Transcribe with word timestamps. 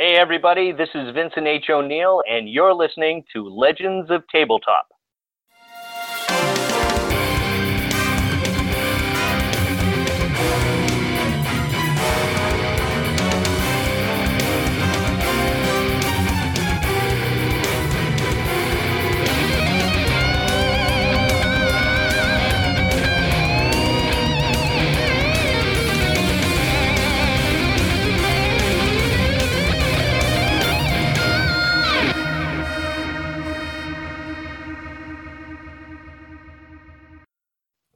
Hey, 0.00 0.14
everybody, 0.14 0.70
this 0.70 0.90
is 0.94 1.12
Vincent 1.12 1.48
H. 1.48 1.70
O'Neill, 1.70 2.22
and 2.30 2.48
you're 2.48 2.72
listening 2.72 3.24
to 3.32 3.48
Legends 3.48 4.12
of 4.12 4.22
Tabletop. 4.28 4.86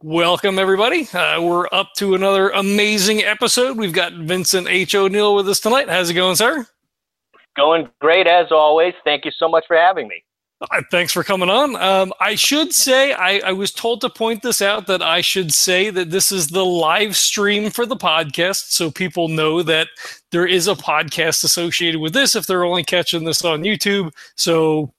Welcome, 0.05 0.59
everybody. 0.59 1.09
Uh, 1.15 1.41
we're 1.41 1.69
up 1.71 1.93
to 1.99 2.17
another 2.17 2.51
amazing 2.51 3.23
episode. 3.23 3.77
We've 3.77 3.93
got 3.93 4.13
Vincent 4.13 4.67
H. 4.67 4.97
O'Neill 4.97 5.37
with 5.37 5.49
us 5.49 5.61
tonight. 5.61 5.89
How's 5.89 6.11
it 6.11 6.15
going, 6.15 6.35
sir? 6.35 6.67
Going 7.55 7.89
great 8.01 8.27
as 8.27 8.51
always. 8.51 8.95
Thank 9.05 9.25
you 9.25 9.31
so 9.31 9.49
much 9.49 9.65
for 9.69 9.77
having 9.77 10.09
me. 10.09 10.25
Uh, 10.61 10.83
thanks 10.91 11.13
for 11.13 11.23
coming 11.23 11.49
on. 11.49 11.77
Um, 11.77 12.13
I 12.19 12.35
should 12.35 12.75
say, 12.75 13.13
I, 13.13 13.43
I, 13.47 13.53
was 13.53 13.71
told 13.71 14.01
to 14.01 14.11
point 14.11 14.43
this 14.43 14.61
out 14.61 14.89
that 14.89 15.03
I 15.03 15.21
should 15.21 15.55
say 15.55 15.89
that 15.91 16.11
this 16.11 16.33
is 16.33 16.49
the 16.49 16.65
live 16.65 17.17
stream 17.17 17.71
for 17.71 17.87
the 17.87 17.97
podcast, 17.97 18.73
so 18.73 18.91
people 18.91 19.29
know 19.29 19.63
that 19.63 19.87
there 20.33 20.47
is 20.47 20.67
a 20.67 20.75
podcast 20.75 21.45
associated 21.45 22.01
with 22.01 22.13
this 22.13 22.35
if 22.35 22.49
they're 22.49 22.65
only 22.65 22.83
catching 22.83 23.23
this 23.23 23.45
on 23.45 23.63
YouTube. 23.63 24.13
So 24.35 24.93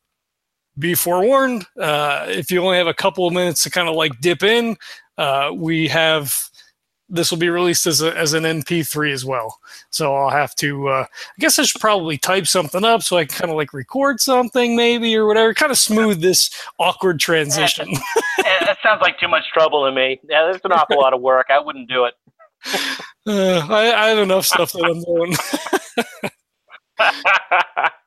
be 0.77 0.95
forewarned. 0.95 1.65
Uh, 1.79 2.25
if 2.29 2.49
you 2.49 2.63
only 2.63 2.77
have 2.77 2.87
a 2.87 2.93
couple 2.93 3.27
of 3.27 3.33
minutes 3.33 3.63
to 3.63 3.69
kind 3.69 3.87
of 3.87 3.95
like 3.95 4.19
dip 4.21 4.43
in, 4.43 4.75
uh, 5.17 5.51
we 5.53 5.87
have 5.87 6.49
this 7.09 7.29
will 7.29 7.37
be 7.37 7.49
released 7.49 7.85
as, 7.85 8.01
a, 8.01 8.17
as 8.17 8.33
an 8.33 8.43
MP3 8.43 9.13
as 9.13 9.23
well. 9.23 9.59
So 9.91 10.15
I'll 10.15 10.31
have 10.31 10.55
to, 10.55 10.87
uh, 10.87 11.05
I 11.05 11.39
guess 11.39 11.59
I 11.59 11.63
should 11.63 11.79
probably 11.79 12.17
type 12.17 12.47
something 12.47 12.83
up 12.83 13.03
so 13.03 13.17
I 13.17 13.25
can 13.25 13.37
kind 13.37 13.51
of 13.51 13.57
like 13.57 13.71
record 13.71 14.19
something 14.19 14.75
maybe 14.75 15.15
or 15.15 15.27
whatever, 15.27 15.53
kind 15.53 15.71
of 15.71 15.77
smooth 15.77 16.21
this 16.21 16.49
awkward 16.79 17.19
transition. 17.19 17.87
that 18.37 18.77
sounds 18.81 19.01
like 19.01 19.19
too 19.19 19.27
much 19.27 19.43
trouble 19.53 19.85
to 19.85 19.91
me. 19.91 20.19
Yeah, 20.27 20.49
that's 20.51 20.65
an 20.65 20.71
awful 20.71 20.99
lot 20.99 21.13
of 21.13 21.21
work. 21.21 21.47
I 21.49 21.59
wouldn't 21.59 21.89
do 21.89 22.05
it. 22.05 22.13
Uh, 23.25 23.65
I, 23.69 23.93
I 23.93 24.07
have 24.09 24.17
enough 24.17 24.45
stuff 24.45 24.73
that 24.73 24.83
I'm 24.83 25.01
doing. 25.01 25.33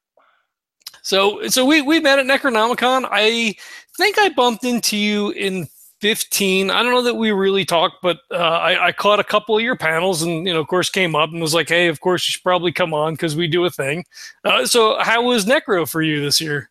So 1.06 1.46
so 1.46 1.64
we 1.64 1.82
we 1.82 2.00
met 2.00 2.18
at 2.18 2.26
Necronomicon. 2.26 3.06
I 3.08 3.54
think 3.96 4.18
I 4.18 4.28
bumped 4.30 4.64
into 4.64 4.96
you 4.96 5.30
in 5.30 5.68
15. 6.06 6.70
I 6.70 6.84
don't 6.84 6.92
know 6.92 7.02
that 7.02 7.16
we 7.16 7.32
really 7.32 7.64
talked, 7.64 7.96
but 8.00 8.18
uh, 8.30 8.36
I, 8.36 8.86
I, 8.86 8.92
caught 8.92 9.18
a 9.18 9.24
couple 9.24 9.56
of 9.56 9.62
your 9.64 9.74
panels 9.74 10.22
and, 10.22 10.46
you 10.46 10.54
know, 10.54 10.60
of 10.60 10.68
course, 10.68 10.88
came 10.88 11.16
up 11.16 11.30
and 11.30 11.42
was 11.42 11.52
like, 11.52 11.68
hey, 11.68 11.88
of 11.88 11.98
course, 11.98 12.28
you 12.28 12.30
should 12.30 12.44
probably 12.44 12.70
come 12.70 12.94
on 12.94 13.14
because 13.14 13.34
we 13.34 13.48
do 13.48 13.64
a 13.64 13.70
thing. 13.70 14.04
Uh, 14.44 14.64
so, 14.66 14.98
how 15.00 15.20
was 15.20 15.46
Necro 15.46 15.88
for 15.90 16.02
you 16.02 16.20
this 16.20 16.40
year? 16.40 16.70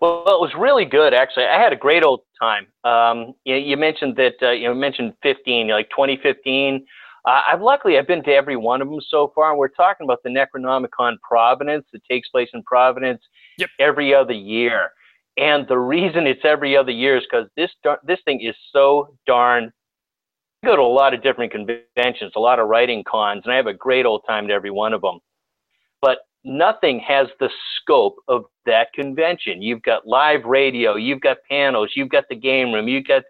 Well, 0.00 0.24
it 0.26 0.40
was 0.40 0.50
really 0.58 0.84
good, 0.84 1.14
actually. 1.14 1.44
I 1.44 1.62
had 1.62 1.72
a 1.72 1.76
great 1.76 2.02
old 2.02 2.22
time. 2.42 2.66
Um, 2.82 3.34
you, 3.44 3.54
you, 3.54 3.76
mentioned 3.76 4.16
that, 4.16 4.34
uh, 4.42 4.50
you 4.50 4.74
mentioned 4.74 5.12
15, 5.22 5.68
like 5.68 5.88
2015. 5.90 6.84
Uh, 7.24 7.40
I've 7.46 7.62
luckily 7.62 7.98
I've 7.98 8.08
been 8.08 8.24
to 8.24 8.32
every 8.32 8.56
one 8.56 8.82
of 8.82 8.88
them 8.88 9.00
so 9.08 9.30
far, 9.32 9.50
and 9.50 9.60
we're 9.60 9.68
talking 9.68 10.06
about 10.06 10.24
the 10.24 10.30
Necronomicon 10.30 11.18
Providence 11.20 11.86
that 11.92 12.02
takes 12.10 12.28
place 12.30 12.48
in 12.52 12.64
Providence 12.64 13.22
yep. 13.58 13.70
every 13.78 14.12
other 14.12 14.32
year. 14.32 14.90
And 15.38 15.66
the 15.68 15.78
reason 15.78 16.26
it's 16.26 16.44
every 16.44 16.76
other 16.76 16.90
year 16.90 17.16
is 17.16 17.24
because 17.30 17.48
this 17.56 17.70
this 18.04 18.18
thing 18.24 18.40
is 18.40 18.56
so 18.72 19.14
darn. 19.26 19.72
I 20.62 20.66
go 20.66 20.76
to 20.76 20.82
a 20.82 20.84
lot 20.84 21.14
of 21.14 21.22
different 21.22 21.52
conventions, 21.52 22.32
a 22.34 22.40
lot 22.40 22.58
of 22.58 22.68
writing 22.68 23.04
cons, 23.08 23.42
and 23.44 23.52
I 23.52 23.56
have 23.56 23.68
a 23.68 23.74
great 23.74 24.04
old 24.04 24.22
time 24.26 24.46
at 24.46 24.50
every 24.50 24.72
one 24.72 24.92
of 24.92 25.02
them. 25.02 25.20
But 26.02 26.18
nothing 26.42 26.98
has 27.00 27.28
the 27.38 27.50
scope 27.76 28.16
of 28.26 28.44
that 28.66 28.92
convention. 28.92 29.62
You've 29.62 29.82
got 29.82 30.06
live 30.08 30.44
radio, 30.44 30.96
you've 30.96 31.20
got 31.20 31.36
panels, 31.48 31.92
you've 31.94 32.08
got 32.08 32.24
the 32.28 32.36
game 32.36 32.72
room, 32.72 32.88
you've 32.88 33.06
got 33.06 33.22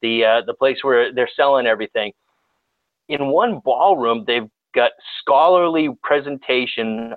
the 0.00 0.24
uh, 0.24 0.42
the 0.46 0.54
place 0.54 0.78
where 0.82 1.12
they're 1.12 1.28
selling 1.36 1.66
everything 1.66 2.12
in 3.10 3.26
one 3.26 3.60
ballroom, 3.64 4.24
they've 4.26 4.48
got 4.74 4.92
scholarly 5.20 5.88
presentation, 6.02 7.12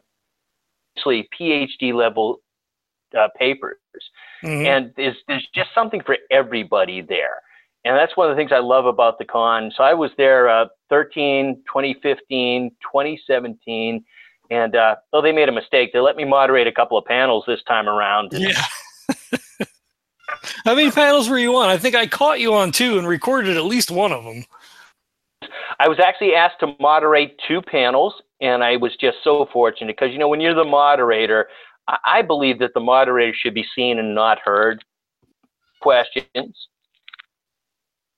actually 0.98 1.30
PhD 1.40 1.94
level 1.94 2.40
uh, 3.18 3.28
papers, 3.38 3.80
mm-hmm. 4.44 4.66
and 4.66 4.94
there's 4.98 5.18
there's 5.28 5.48
just 5.54 5.70
something 5.74 6.02
for 6.06 6.18
everybody 6.32 7.02
there. 7.02 7.42
And 7.86 7.98
that's 7.98 8.16
one 8.16 8.30
of 8.30 8.36
the 8.36 8.40
things 8.40 8.52
I 8.54 8.60
love 8.60 8.86
about 8.86 9.18
the 9.18 9.26
con. 9.26 9.72
So 9.76 9.84
I 9.84 9.94
was 9.94 10.12
there 10.18 10.48
uh, 10.48 10.68
13, 10.90 11.64
2015, 11.68 12.70
2017, 12.82 14.06
and 14.50 14.76
uh, 14.76 14.96
oh, 15.12 15.22
they 15.22 15.34
made 15.34 15.50
a 15.50 15.52
mistake. 15.52 15.92
They 15.92 16.00
let 16.00 16.16
me 16.16 16.24
moderate 16.24 16.68
a 16.68 16.72
couple 16.72 16.98
of 16.98 17.04
panels 17.06 17.44
this 17.46 17.62
time 17.64 17.90
around. 17.90 18.32
Yeah. 18.32 18.62
How 20.66 20.76
many 20.76 20.92
panels 20.92 21.30
were 21.30 21.38
you 21.38 21.56
on? 21.58 21.70
I 21.70 21.78
think 21.78 21.96
I 21.96 22.08
caught 22.08 22.40
you 22.40 22.54
on 22.54 22.72
two 22.72 22.98
and 22.98 23.08
recorded 23.08 23.58
at 23.58 23.66
least 23.66 23.92
one 23.92 24.14
of 24.14 24.24
them. 24.24 24.46
I 25.80 25.88
was 25.88 26.00
actually 26.00 26.36
asked 26.36 26.60
to 26.62 26.76
moderate 26.80 27.38
two 27.48 27.62
panels, 27.62 28.14
and 28.40 28.64
I 28.64 28.78
was 28.78 28.96
just 29.00 29.18
so 29.24 29.48
fortunate 29.52 29.96
because, 29.98 30.12
you 30.14 30.20
know, 30.20 30.30
when 30.30 30.40
you're 30.40 30.54
the 30.54 30.64
moderator, 30.64 31.48
I 31.88 32.22
believe 32.22 32.60
that 32.60 32.74
the 32.74 32.80
moderator 32.80 33.34
should 33.36 33.54
be 33.54 33.66
seen 33.76 34.00
and 34.00 34.16
not 34.16 34.40
heard. 34.44 34.84
Questions. 35.82 36.68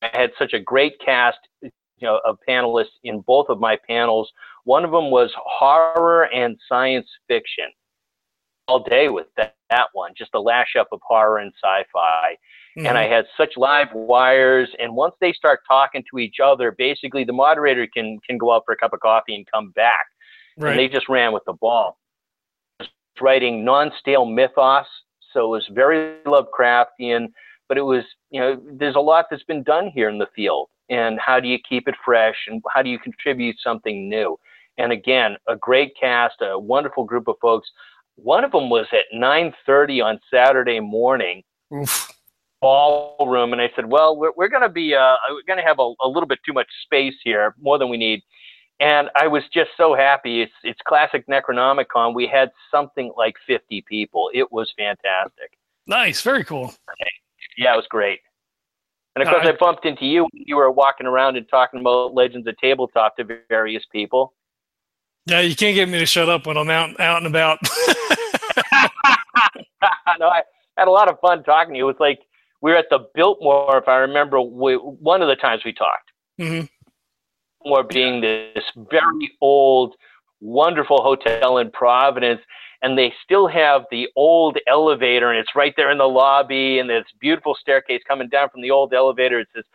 I 0.01 0.09
had 0.13 0.31
such 0.37 0.53
a 0.53 0.59
great 0.59 0.99
cast 1.03 1.39
you 1.61 1.71
know, 2.01 2.19
of 2.25 2.37
panelists 2.47 2.97
in 3.03 3.21
both 3.21 3.47
of 3.49 3.59
my 3.59 3.77
panels. 3.87 4.31
One 4.65 4.83
of 4.83 4.91
them 4.91 5.11
was 5.11 5.31
horror 5.35 6.25
and 6.33 6.57
science 6.67 7.07
fiction. 7.27 7.65
All 8.67 8.83
day 8.83 9.09
with 9.09 9.27
that, 9.37 9.55
that 9.69 9.87
one, 9.93 10.13
just 10.17 10.31
a 10.33 10.39
lash 10.39 10.75
up 10.77 10.87
of 10.91 10.99
horror 11.03 11.37
and 11.37 11.53
sci-fi. 11.63 12.35
Mm-hmm. 12.77 12.87
And 12.87 12.97
I 12.97 13.03
mm-hmm. 13.03 13.13
had 13.13 13.25
such 13.37 13.57
live 13.57 13.87
wires. 13.93 14.69
And 14.79 14.95
once 14.95 15.15
they 15.21 15.33
start 15.33 15.59
talking 15.67 16.03
to 16.11 16.19
each 16.19 16.37
other, 16.43 16.71
basically 16.71 17.23
the 17.23 17.33
moderator 17.33 17.87
can 17.91 18.19
can 18.27 18.37
go 18.37 18.53
out 18.53 18.63
for 18.65 18.73
a 18.73 18.77
cup 18.77 18.93
of 18.93 18.99
coffee 18.99 19.35
and 19.35 19.45
come 19.51 19.71
back. 19.71 20.05
Right. 20.57 20.71
And 20.71 20.79
they 20.79 20.87
just 20.87 21.07
ran 21.09 21.31
with 21.31 21.43
the 21.45 21.53
ball. 21.53 21.97
Writing 23.21 23.63
non-stale 23.63 24.25
mythos, 24.25 24.85
so 25.33 25.45
it 25.45 25.49
was 25.49 25.69
very 25.73 26.17
Lovecraftian. 26.25 27.27
But 27.67 27.77
it 27.77 27.81
was, 27.81 28.03
you 28.29 28.39
know, 28.39 28.61
there's 28.77 28.95
a 28.95 29.01
lot 29.01 29.25
that's 29.29 29.43
been 29.43 29.63
done 29.63 29.89
here 29.93 30.09
in 30.09 30.17
the 30.17 30.27
field. 30.35 30.69
And 30.89 31.19
how 31.19 31.39
do 31.39 31.47
you 31.47 31.57
keep 31.67 31.87
it 31.87 31.95
fresh? 32.03 32.35
And 32.47 32.61
how 32.73 32.83
do 32.83 32.89
you 32.89 32.99
contribute 32.99 33.55
something 33.63 34.07
new? 34.07 34.37
And 34.77 34.91
again, 34.91 35.37
a 35.47 35.55
great 35.55 35.93
cast, 35.99 36.35
a 36.41 36.59
wonderful 36.59 37.05
group 37.05 37.27
of 37.27 37.35
folks. 37.41 37.67
One 38.17 38.43
of 38.43 38.51
them 38.51 38.69
was 38.69 38.85
at 38.91 39.05
9:30 39.13 40.03
on 40.03 40.19
Saturday 40.31 40.79
morning. 40.79 41.43
Oof 41.73 42.11
ballroom, 42.65 43.53
and 43.53 43.61
I 43.61 43.69
said, 43.75 43.85
"Well, 43.85 44.17
we're, 44.17 44.31
we're 44.35 44.47
going 44.47 44.63
to 44.63 44.69
be 44.69 44.95
uh, 44.95 45.15
we're 45.29 45.43
going 45.47 45.59
to 45.59 45.67
have 45.67 45.77
a, 45.79 45.93
a 46.01 46.07
little 46.07 46.25
bit 46.25 46.39
too 46.45 46.53
much 46.53 46.67
space 46.83 47.13
here, 47.23 47.53
more 47.59 47.77
than 47.77 47.89
we 47.89 47.97
need." 47.97 48.21
And 48.79 49.09
I 49.15 49.27
was 49.27 49.43
just 49.53 49.69
so 49.77 49.95
happy. 49.95 50.41
It's 50.41 50.53
it's 50.63 50.79
classic 50.85 51.25
Necronomicon. 51.27 52.13
We 52.13 52.27
had 52.27 52.51
something 52.69 53.13
like 53.17 53.35
50 53.47 53.85
people. 53.87 54.29
It 54.33 54.51
was 54.51 54.71
fantastic. 54.77 55.57
Nice, 55.87 56.21
very 56.21 56.43
cool. 56.43 56.73
Yeah, 57.57 57.73
it 57.73 57.77
was 57.77 57.87
great. 57.89 58.19
And 59.15 59.23
of 59.23 59.29
course, 59.29 59.47
I 59.47 59.53
bumped 59.57 59.85
into 59.85 60.05
you. 60.05 60.27
You 60.33 60.57
were 60.57 60.69
walking 60.71 61.07
around 61.07 61.37
and 61.37 61.47
talking 61.47 61.79
about 61.79 62.13
Legends 62.13 62.47
of 62.47 62.57
Tabletop 62.57 63.15
to 63.15 63.39
various 63.47 63.83
people. 63.89 64.33
Yeah, 65.25 65.39
you 65.39 65.55
can't 65.55 65.73
get 65.73 65.87
me 65.87 65.99
to 65.99 66.05
shut 66.05 66.27
up 66.27 66.45
when 66.45 66.57
I'm 66.57 66.69
out 66.69 66.99
out 66.99 67.17
and 67.19 67.27
about. 67.27 67.59
no, 70.19 70.27
I 70.27 70.41
had 70.77 70.89
a 70.89 70.91
lot 70.91 71.09
of 71.09 71.17
fun 71.21 71.43
talking 71.43 71.75
to 71.75 71.77
you. 71.77 71.85
It 71.85 71.93
was 71.93 71.99
like 71.99 72.19
we 72.61 72.71
were 72.71 72.77
at 72.77 72.89
the 72.89 73.07
Biltmore, 73.13 73.77
if 73.77 73.87
I 73.87 73.97
remember, 73.97 74.41
we, 74.41 74.75
one 74.75 75.21
of 75.21 75.27
the 75.27 75.35
times 75.35 75.63
we 75.63 75.71
talked. 75.71 76.11
Mm-hmm. 76.39 76.65
Biltmore 77.65 77.83
being 77.83 78.21
this 78.21 78.63
very 78.91 79.31
old, 79.41 79.95
wonderful 80.39 81.01
hotel 81.01 81.57
in 81.57 81.71
Providence, 81.71 82.41
and 82.81 82.97
they 82.97 83.11
still 83.23 83.47
have 83.47 83.83
the 83.89 84.07
old 84.15 84.57
elevator, 84.67 85.31
and 85.31 85.39
it's 85.39 85.55
right 85.55 85.73
there 85.75 85.91
in 85.91 85.97
the 85.97 86.05
lobby, 86.05 86.79
and 86.79 86.89
there's 86.89 87.05
beautiful 87.19 87.55
staircase 87.59 88.01
coming 88.07 88.29
down 88.29 88.49
from 88.49 88.61
the 88.61 88.71
old 88.71 88.93
elevator. 88.93 89.39
It's 89.39 89.51
this 89.55 89.65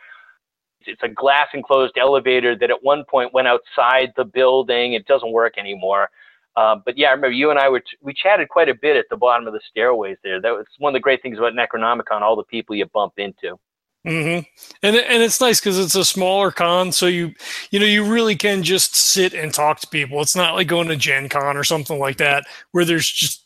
it's 0.87 1.03
a 1.03 1.09
glass 1.09 1.47
enclosed 1.53 1.95
elevator 1.99 2.57
that 2.57 2.71
at 2.71 2.81
one 2.81 3.03
point 3.07 3.33
went 3.33 3.47
outside 3.47 4.13
the 4.17 4.25
building. 4.25 4.93
It 4.93 5.05
doesn't 5.05 5.31
work 5.31 5.59
anymore. 5.59 6.09
Um, 6.55 6.81
but 6.83 6.97
yeah, 6.97 7.09
I 7.09 7.11
remember 7.11 7.35
you 7.35 7.51
and 7.51 7.59
I 7.59 7.69
were 7.69 7.81
t- 7.81 7.97
we 8.01 8.15
chatted 8.15 8.49
quite 8.49 8.67
a 8.67 8.73
bit 8.73 8.97
at 8.97 9.05
the 9.11 9.15
bottom 9.15 9.45
of 9.45 9.53
the 9.53 9.61
stairways 9.69 10.17
there. 10.23 10.41
That 10.41 10.53
was 10.53 10.65
one 10.79 10.89
of 10.91 10.93
the 10.95 10.99
great 10.99 11.21
things 11.21 11.37
about 11.37 11.53
Necronomicon, 11.53 12.21
all 12.21 12.35
the 12.35 12.43
people 12.43 12.75
you 12.75 12.87
bump 12.87 13.13
into. 13.17 13.59
Mm-hmm. 14.05 14.41
And 14.81 14.95
and 14.95 15.21
it's 15.21 15.39
nice 15.39 15.59
because 15.59 15.77
it's 15.77 15.93
a 15.93 16.03
smaller 16.03 16.49
con, 16.49 16.91
so 16.91 17.05
you 17.05 17.33
you 17.69 17.79
know 17.79 17.85
you 17.85 18.03
really 18.03 18.35
can 18.35 18.63
just 18.63 18.95
sit 18.95 19.33
and 19.33 19.53
talk 19.53 19.79
to 19.81 19.87
people. 19.87 20.21
It's 20.21 20.35
not 20.35 20.55
like 20.55 20.67
going 20.67 20.87
to 20.87 20.95
Gen 20.95 21.29
Con 21.29 21.55
or 21.55 21.63
something 21.63 21.99
like 21.99 22.17
that 22.17 22.45
where 22.71 22.83
there's 22.83 23.07
just 23.07 23.45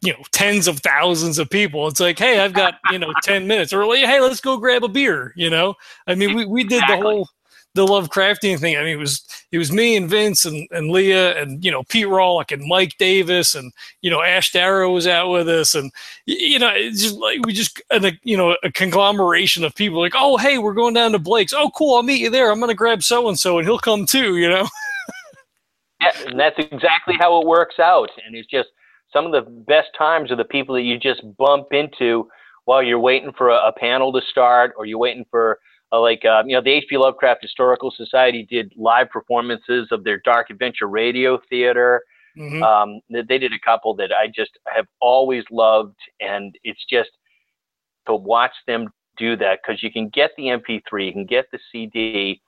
you 0.00 0.12
know 0.12 0.18
tens 0.32 0.66
of 0.66 0.80
thousands 0.80 1.38
of 1.38 1.48
people. 1.48 1.86
It's 1.86 2.00
like, 2.00 2.18
hey, 2.18 2.40
I've 2.40 2.54
got 2.54 2.74
you 2.90 2.98
know 2.98 3.12
ten 3.22 3.46
minutes, 3.46 3.72
or 3.72 3.86
like, 3.86 4.00
hey, 4.00 4.20
let's 4.20 4.40
go 4.40 4.56
grab 4.56 4.82
a 4.82 4.88
beer. 4.88 5.32
You 5.36 5.50
know, 5.50 5.74
I 6.08 6.16
mean, 6.16 6.34
we 6.34 6.44
we 6.44 6.64
did 6.64 6.82
the 6.88 6.96
whole 6.96 7.28
the 7.74 7.84
Lovecraftian 7.84 8.58
thing. 8.58 8.76
I 8.76 8.82
mean, 8.82 8.92
it 8.92 8.98
was 8.98 9.24
it 9.50 9.58
was 9.58 9.72
me 9.72 9.96
and 9.96 10.08
Vince 10.08 10.44
and, 10.44 10.68
and 10.70 10.90
Leah 10.90 11.40
and 11.40 11.64
you 11.64 11.70
know 11.70 11.82
Pete 11.84 12.06
Rawlik 12.06 12.52
and 12.52 12.66
Mike 12.68 12.96
Davis 12.98 13.54
and 13.54 13.72
you 14.00 14.10
know 14.10 14.22
Ash 14.22 14.52
Darrow 14.52 14.92
was 14.92 15.06
out 15.06 15.30
with 15.30 15.48
us. 15.48 15.74
And 15.74 15.90
you 16.24 16.58
know 16.58 16.70
it's 16.72 17.02
just 17.02 17.16
like 17.16 17.44
we 17.44 17.52
just 17.52 17.82
a 17.90 18.12
you 18.22 18.36
know 18.36 18.56
a 18.62 18.70
conglomeration 18.70 19.64
of 19.64 19.74
people 19.74 20.00
like 20.00 20.14
oh 20.16 20.36
hey 20.36 20.58
we're 20.58 20.74
going 20.74 20.94
down 20.94 21.12
to 21.12 21.18
Blake's. 21.18 21.52
Oh 21.52 21.70
cool. 21.70 21.96
I'll 21.96 22.02
meet 22.02 22.20
you 22.20 22.30
there. 22.30 22.50
I'm 22.50 22.60
gonna 22.60 22.74
grab 22.74 23.02
so 23.02 23.28
and 23.28 23.38
so 23.38 23.58
and 23.58 23.66
he'll 23.66 23.78
come 23.78 24.06
too 24.06 24.36
you 24.36 24.48
know. 24.48 24.68
yeah, 26.00 26.12
and 26.26 26.38
that's 26.38 26.58
exactly 26.58 27.14
how 27.18 27.40
it 27.40 27.46
works 27.46 27.78
out, 27.80 28.10
and 28.24 28.36
it's 28.36 28.48
just 28.48 28.68
some 29.12 29.26
of 29.26 29.32
the 29.32 29.50
best 29.50 29.88
times 29.98 30.30
are 30.30 30.36
the 30.36 30.44
people 30.44 30.74
that 30.74 30.82
you 30.82 30.98
just 30.98 31.22
bump 31.36 31.68
into 31.72 32.28
while 32.66 32.82
you're 32.82 33.00
waiting 33.00 33.32
for 33.36 33.50
a, 33.50 33.68
a 33.68 33.72
panel 33.72 34.12
to 34.12 34.20
start 34.30 34.72
or 34.76 34.86
you're 34.86 34.98
waiting 34.98 35.24
for 35.30 35.58
uh, 35.94 36.00
like 36.00 36.24
uh, 36.24 36.42
you 36.46 36.56
know 36.56 36.62
the 36.62 36.70
H.P. 36.70 36.96
Lovecraft 36.96 37.42
Historical 37.42 37.92
Society 37.96 38.46
did 38.50 38.72
live 38.76 39.10
performances 39.10 39.88
of 39.90 40.02
their 40.04 40.20
Dark 40.24 40.50
Adventure 40.50 40.88
Radio 40.88 41.40
Theater. 41.48 42.02
Mm-hmm. 42.36 42.62
Um, 42.62 43.00
they 43.10 43.38
did 43.38 43.52
a 43.52 43.60
couple 43.64 43.94
that 43.96 44.10
I 44.12 44.26
just 44.26 44.50
have 44.74 44.86
always 45.00 45.44
loved, 45.50 45.96
and 46.20 46.56
it's 46.64 46.84
just 46.90 47.10
to 48.06 48.14
watch 48.14 48.52
them 48.66 48.88
do 49.16 49.36
that 49.36 49.60
because 49.62 49.82
you 49.82 49.92
can 49.92 50.08
get 50.08 50.32
the 50.36 50.44
MP3, 50.44 51.06
you 51.06 51.12
can 51.12 51.26
get 51.26 51.46
the 51.52 51.60
CD, 51.70 52.42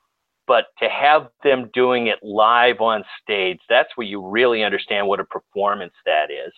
but 0.48 0.66
to 0.80 0.88
have 0.88 1.28
them 1.44 1.70
doing 1.72 2.08
it 2.08 2.18
live 2.22 2.80
on 2.80 3.04
stage, 3.22 3.60
that's 3.68 3.90
where 3.94 4.06
you 4.06 4.26
really 4.26 4.64
understand 4.64 5.06
what 5.06 5.20
a 5.20 5.24
performance 5.24 5.94
that 6.04 6.32
is. 6.32 6.52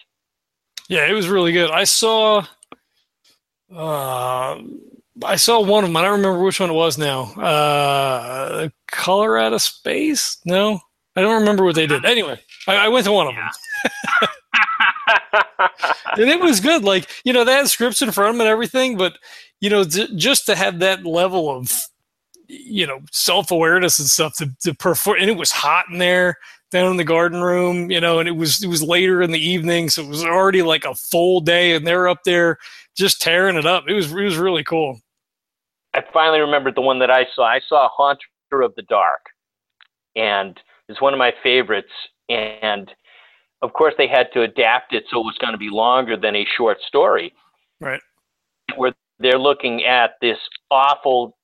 Yeah, 0.88 1.06
it 1.06 1.12
was 1.12 1.28
really 1.28 1.52
good. 1.52 1.70
I 1.70 1.84
saw. 1.84 2.46
Uh, 3.70 4.62
I 5.24 5.36
saw 5.36 5.60
one 5.60 5.84
of 5.84 5.90
them. 5.90 5.96
I 5.96 6.02
don't 6.02 6.18
remember 6.18 6.42
which 6.42 6.60
one 6.60 6.70
it 6.70 6.74
was 6.74 6.98
now. 6.98 7.22
Uh, 7.34 8.68
Colorado 8.90 9.58
Space? 9.58 10.38
No, 10.44 10.80
I 11.16 11.22
don't 11.22 11.40
remember 11.40 11.64
what 11.64 11.74
they 11.74 11.86
did. 11.86 12.04
Anyway, 12.04 12.40
I, 12.66 12.76
I 12.76 12.88
went 12.88 13.06
to 13.06 13.12
one 13.12 13.28
of 13.28 13.34
them. 13.34 13.48
and 16.16 16.28
it 16.30 16.40
was 16.40 16.60
good. 16.60 16.84
Like, 16.84 17.08
you 17.24 17.32
know, 17.32 17.44
they 17.44 17.54
had 17.54 17.68
scripts 17.68 18.02
in 18.02 18.12
front 18.12 18.30
of 18.30 18.34
them 18.34 18.42
and 18.42 18.48
everything, 18.50 18.96
but, 18.96 19.18
you 19.60 19.70
know, 19.70 19.84
d- 19.84 20.14
just 20.16 20.46
to 20.46 20.54
have 20.54 20.78
that 20.78 21.04
level 21.04 21.50
of, 21.50 21.72
you 22.46 22.86
know, 22.86 23.00
self 23.10 23.50
awareness 23.50 23.98
and 23.98 24.08
stuff 24.08 24.36
to, 24.36 24.50
to 24.60 24.74
perform. 24.74 25.18
And 25.20 25.30
it 25.30 25.36
was 25.36 25.50
hot 25.50 25.86
in 25.90 25.98
there 25.98 26.36
down 26.70 26.90
in 26.90 26.96
the 26.96 27.04
garden 27.04 27.40
room, 27.40 27.90
you 27.90 28.00
know, 28.00 28.18
and 28.18 28.28
it 28.28 28.36
was, 28.36 28.62
it 28.62 28.68
was 28.68 28.82
later 28.82 29.22
in 29.22 29.30
the 29.30 29.44
evening. 29.44 29.88
So 29.88 30.02
it 30.02 30.08
was 30.08 30.24
already 30.24 30.62
like 30.62 30.84
a 30.84 30.94
full 30.94 31.40
day 31.40 31.74
and 31.74 31.86
they're 31.86 32.08
up 32.08 32.24
there 32.24 32.58
just 32.94 33.22
tearing 33.22 33.56
it 33.56 33.66
up. 33.66 33.84
It 33.88 33.94
was, 33.94 34.12
it 34.12 34.22
was 34.22 34.36
really 34.36 34.64
cool. 34.64 35.00
I 35.98 36.12
finally 36.12 36.38
remembered 36.38 36.76
the 36.76 36.80
one 36.80 37.00
that 37.00 37.10
I 37.10 37.26
saw. 37.34 37.44
I 37.44 37.60
saw 37.68 37.88
Haunter 37.88 38.62
of 38.62 38.72
the 38.76 38.82
Dark, 38.82 39.20
and 40.14 40.58
it's 40.88 41.00
one 41.00 41.12
of 41.12 41.18
my 41.18 41.32
favorites. 41.42 41.90
And 42.28 42.88
of 43.62 43.72
course, 43.72 43.94
they 43.98 44.06
had 44.06 44.28
to 44.34 44.42
adapt 44.42 44.92
it 44.94 45.04
so 45.10 45.20
it 45.20 45.24
was 45.24 45.36
going 45.40 45.52
to 45.52 45.58
be 45.58 45.70
longer 45.70 46.16
than 46.16 46.36
a 46.36 46.46
short 46.56 46.78
story. 46.86 47.32
Right. 47.80 48.00
Where 48.76 48.92
they're 49.18 49.40
looking 49.40 49.84
at 49.84 50.12
this 50.20 50.38
awful 50.70 51.36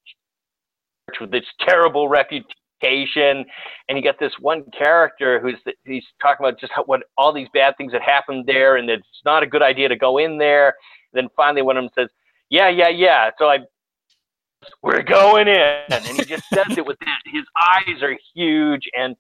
church 1.11 1.21
with 1.21 1.33
this 1.33 1.47
terrible 1.67 2.09
reputation, 2.09 3.45
and 3.89 3.99
you 3.99 4.03
got 4.03 4.21
this 4.21 4.35
one 4.39 4.63
character 4.71 5.41
who's 5.41 5.59
he's 5.85 6.05
talking 6.23 6.47
about 6.47 6.61
just 6.61 6.73
how, 6.73 6.85
what 6.85 7.03
all 7.19 7.33
these 7.33 7.49
bad 7.53 7.77
things 7.77 7.91
that 7.91 8.03
happened 8.03 8.45
there, 8.47 8.77
and 8.77 8.89
it's 8.89 9.05
not 9.25 9.43
a 9.43 9.49
good 9.49 9.63
idea 9.63 9.89
to 9.89 9.97
go 9.97 10.19
in 10.19 10.39
there. 10.39 10.75
And 11.13 11.25
then 11.25 11.29
finally, 11.35 11.63
one 11.63 11.77
of 11.77 11.83
them 11.83 11.91
says, 11.97 12.09
"Yeah, 12.51 12.69
yeah, 12.69 12.91
yeah." 12.91 13.31
So 13.37 13.47
I 13.47 13.59
we're 14.83 15.03
going 15.03 15.49
in. 15.49 15.83
And 15.91 16.05
he 16.05 16.25
just 16.25 16.45
says 16.53 16.77
it 16.77 16.85
with 16.87 16.99
that. 17.01 17.19
His 17.27 17.45
eyes 17.61 18.03
are 18.03 18.17
huge. 18.35 18.89
And 18.97 19.17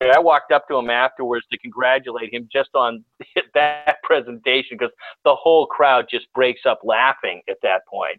I 0.00 0.18
walked 0.18 0.52
up 0.52 0.66
to 0.68 0.76
him 0.76 0.90
afterwards 0.90 1.46
to 1.52 1.58
congratulate 1.58 2.32
him 2.32 2.48
just 2.52 2.70
on 2.74 3.04
that 3.54 3.96
presentation 4.02 4.76
because 4.78 4.92
the 5.24 5.34
whole 5.34 5.66
crowd 5.66 6.06
just 6.10 6.26
breaks 6.34 6.62
up 6.66 6.80
laughing 6.82 7.42
at 7.48 7.58
that 7.62 7.86
point. 7.86 8.18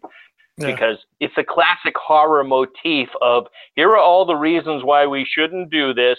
Yeah. 0.56 0.66
Because 0.66 0.98
it's 1.18 1.34
a 1.36 1.42
classic 1.42 1.94
horror 1.96 2.44
motif 2.44 3.08
of 3.20 3.46
here 3.74 3.90
are 3.90 3.98
all 3.98 4.24
the 4.24 4.36
reasons 4.36 4.84
why 4.84 5.04
we 5.04 5.26
shouldn't 5.28 5.70
do 5.70 5.92
this. 5.92 6.16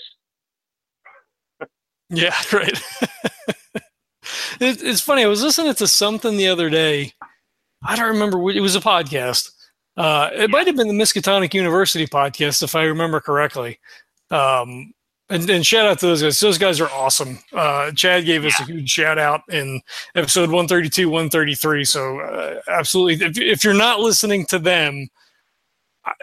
yeah, 2.09 2.35
right. 2.51 2.81
it, 4.59 4.83
it's 4.83 4.99
funny. 4.99 5.23
I 5.23 5.27
was 5.27 5.41
listening 5.41 5.73
to 5.75 5.87
something 5.87 6.35
the 6.35 6.49
other 6.49 6.69
day. 6.69 7.13
I 7.87 7.95
don't 7.95 8.09
remember. 8.09 8.37
It 8.51 8.61
was 8.61 8.75
a 8.75 8.81
podcast, 8.81 9.51
uh, 9.97 10.29
it 10.33 10.49
might 10.49 10.67
have 10.67 10.75
been 10.75 10.87
the 10.87 10.93
Miskatonic 10.93 11.53
University 11.53 12.05
podcast, 12.05 12.63
if 12.63 12.75
I 12.75 12.83
remember 12.83 13.19
correctly. 13.19 13.79
Um, 14.29 14.93
and, 15.29 15.49
and, 15.49 15.65
shout 15.65 15.87
out 15.87 15.99
to 15.99 16.07
those 16.07 16.21
guys. 16.21 16.39
Those 16.39 16.57
guys 16.57 16.79
are 16.79 16.89
awesome. 16.89 17.39
Uh, 17.51 17.91
Chad 17.91 18.25
gave 18.25 18.45
us 18.45 18.59
a 18.59 18.63
huge 18.63 18.89
shout 18.89 19.17
out 19.17 19.41
in 19.49 19.81
episode 20.13 20.49
132, 20.49 21.09
133. 21.09 21.85
So, 21.85 22.19
uh, 22.19 22.61
absolutely. 22.67 23.25
If, 23.25 23.37
if, 23.39 23.63
you're 23.63 23.73
not 23.73 23.99
listening 23.99 24.45
to 24.47 24.59
them, 24.59 25.07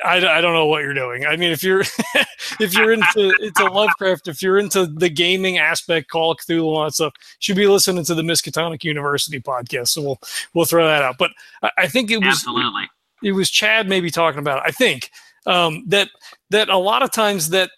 I, 0.05 0.19
I, 0.19 0.41
don't 0.41 0.53
know 0.53 0.67
what 0.67 0.83
you're 0.83 0.95
doing. 0.95 1.27
I 1.27 1.37
mean, 1.37 1.51
if 1.51 1.65
you're 1.65 1.81
if 2.61 2.75
you're 2.75 2.93
into 2.93 3.35
into 3.41 3.65
Lovecraft, 3.65 4.29
if 4.29 4.41
you're 4.41 4.59
into 4.59 4.87
the 4.87 5.09
gaming 5.09 5.59
aspect, 5.59 6.09
Call 6.09 6.31
of 6.31 6.39
Cthulhu, 6.39 6.63
all 6.63 6.85
that 6.85 6.93
stuff, 6.93 7.15
should 7.41 7.57
be 7.57 7.67
listening 7.67 8.05
to 8.05 8.15
the 8.15 8.23
Miskatonic 8.23 8.85
University 8.85 9.41
podcast. 9.41 9.89
So 9.89 10.03
we'll 10.03 10.21
we'll 10.55 10.65
throw 10.67 10.87
that 10.87 11.03
out. 11.03 11.17
But 11.19 11.33
I, 11.63 11.71
I 11.79 11.87
think 11.89 12.13
it 12.13 12.19
was 12.19 12.29
absolutely 12.29 12.89
it 13.23 13.33
was 13.33 13.51
Chad 13.51 13.89
maybe 13.89 14.11
talking 14.11 14.41
about 14.41 14.59
it. 14.59 14.65
I 14.67 14.71
think 14.71 15.11
um, 15.47 15.85
that 15.89 16.09
that 16.51 16.69
a 16.69 16.77
lot 16.77 17.03
of 17.03 17.11
times 17.11 17.51
that 17.51 17.71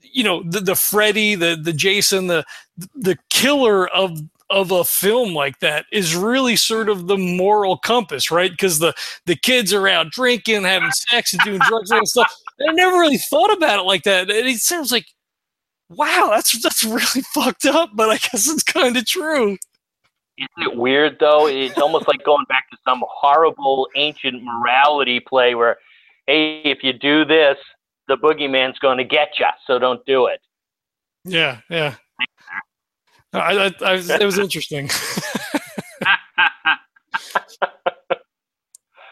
you 0.00 0.24
know 0.24 0.42
the, 0.42 0.60
the 0.60 0.74
Freddy, 0.74 1.34
the 1.34 1.58
the 1.60 1.72
Jason, 1.72 2.26
the 2.26 2.44
the 2.94 3.16
killer 3.30 3.88
of 3.88 4.18
of 4.50 4.70
a 4.70 4.84
film 4.84 5.34
like 5.34 5.58
that 5.60 5.86
is 5.90 6.14
really 6.14 6.56
sort 6.56 6.88
of 6.88 7.06
the 7.06 7.16
moral 7.16 7.78
compass, 7.78 8.30
right? 8.30 8.50
Because 8.50 8.78
the 8.78 8.94
the 9.26 9.36
kids 9.36 9.72
are 9.72 9.88
out 9.88 10.10
drinking, 10.10 10.62
having 10.64 10.90
sex, 10.90 11.32
and 11.32 11.42
doing 11.42 11.60
drugs 11.66 11.90
and 11.90 12.06
stuff. 12.06 12.32
I 12.68 12.72
never 12.72 12.98
really 12.98 13.18
thought 13.18 13.52
about 13.52 13.80
it 13.80 13.84
like 13.84 14.02
that. 14.04 14.30
And 14.30 14.48
it 14.48 14.58
sounds 14.58 14.92
like, 14.92 15.06
wow, 15.88 16.28
that's 16.30 16.60
that's 16.62 16.84
really 16.84 17.22
fucked 17.34 17.66
up, 17.66 17.90
but 17.94 18.10
I 18.10 18.18
guess 18.18 18.48
it's 18.48 18.62
kind 18.62 18.96
of 18.96 19.06
true. 19.06 19.56
Isn't 20.38 20.72
it 20.72 20.76
weird 20.76 21.18
though? 21.20 21.46
It's 21.46 21.78
almost 21.78 22.08
like 22.08 22.24
going 22.24 22.46
back 22.48 22.70
to 22.70 22.76
some 22.86 23.02
horrible 23.06 23.88
ancient 23.94 24.42
morality 24.42 25.20
play 25.20 25.54
where, 25.54 25.76
hey, 26.26 26.62
if 26.64 26.82
you 26.82 26.92
do 26.92 27.24
this, 27.24 27.56
the 28.08 28.16
boogeyman's 28.16 28.78
going 28.78 28.98
to 28.98 29.04
get 29.04 29.38
you, 29.38 29.46
so 29.66 29.78
don't 29.78 30.04
do 30.06 30.26
it. 30.26 30.40
Yeah, 31.24 31.60
yeah. 31.68 31.94
I, 33.32 33.56
I, 33.56 33.72
I 33.80 33.94
it 33.94 34.24
was 34.24 34.38
interesting. 34.38 34.90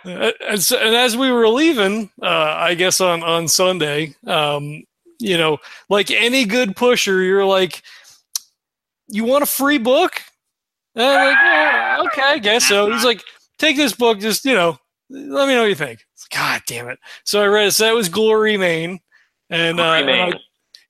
and, 0.05 0.35
and, 0.49 0.95
as 0.95 1.17
we 1.17 1.31
were 1.31 1.49
leaving, 1.49 2.11
uh, 2.23 2.55
I 2.59 2.75
guess 2.75 3.01
on 3.01 3.23
on 3.23 3.49
Sunday, 3.49 4.15
um, 4.27 4.85
you 5.19 5.39
know, 5.39 5.59
like 5.89 6.11
any 6.11 6.45
good 6.45 6.77
pusher, 6.77 7.23
you're 7.23 7.47
like, 7.47 7.83
you 9.09 9.25
want 9.25 9.43
a 9.43 9.47
free 9.47 9.79
book? 9.79 10.23
And 10.95 11.05
I'm 11.05 11.27
like, 11.27 11.39
yeah, 11.43 11.97
okay, 12.07 12.23
I 12.23 12.39
guess 12.39 12.67
so. 12.67 12.91
He's 12.91 13.05
like, 13.05 13.23
take 13.59 13.77
this 13.77 13.93
book, 13.93 14.19
just 14.19 14.45
you 14.45 14.55
know, 14.55 14.79
let 15.09 15.47
me 15.49 15.55
know 15.55 15.63
what 15.63 15.69
you 15.69 15.75
think. 15.75 16.05
God 16.33 16.63
damn 16.67 16.89
it! 16.89 16.99
So 17.25 17.43
I 17.43 17.47
read 17.47 17.69
it. 17.69 17.73
So 17.73 17.85
that 17.85 17.95
was 17.95 18.09
Glory 18.09 18.57
Main, 18.57 19.01
and, 19.49 19.81
uh, 19.81 19.83
and 19.83 20.11
I, 20.11 20.29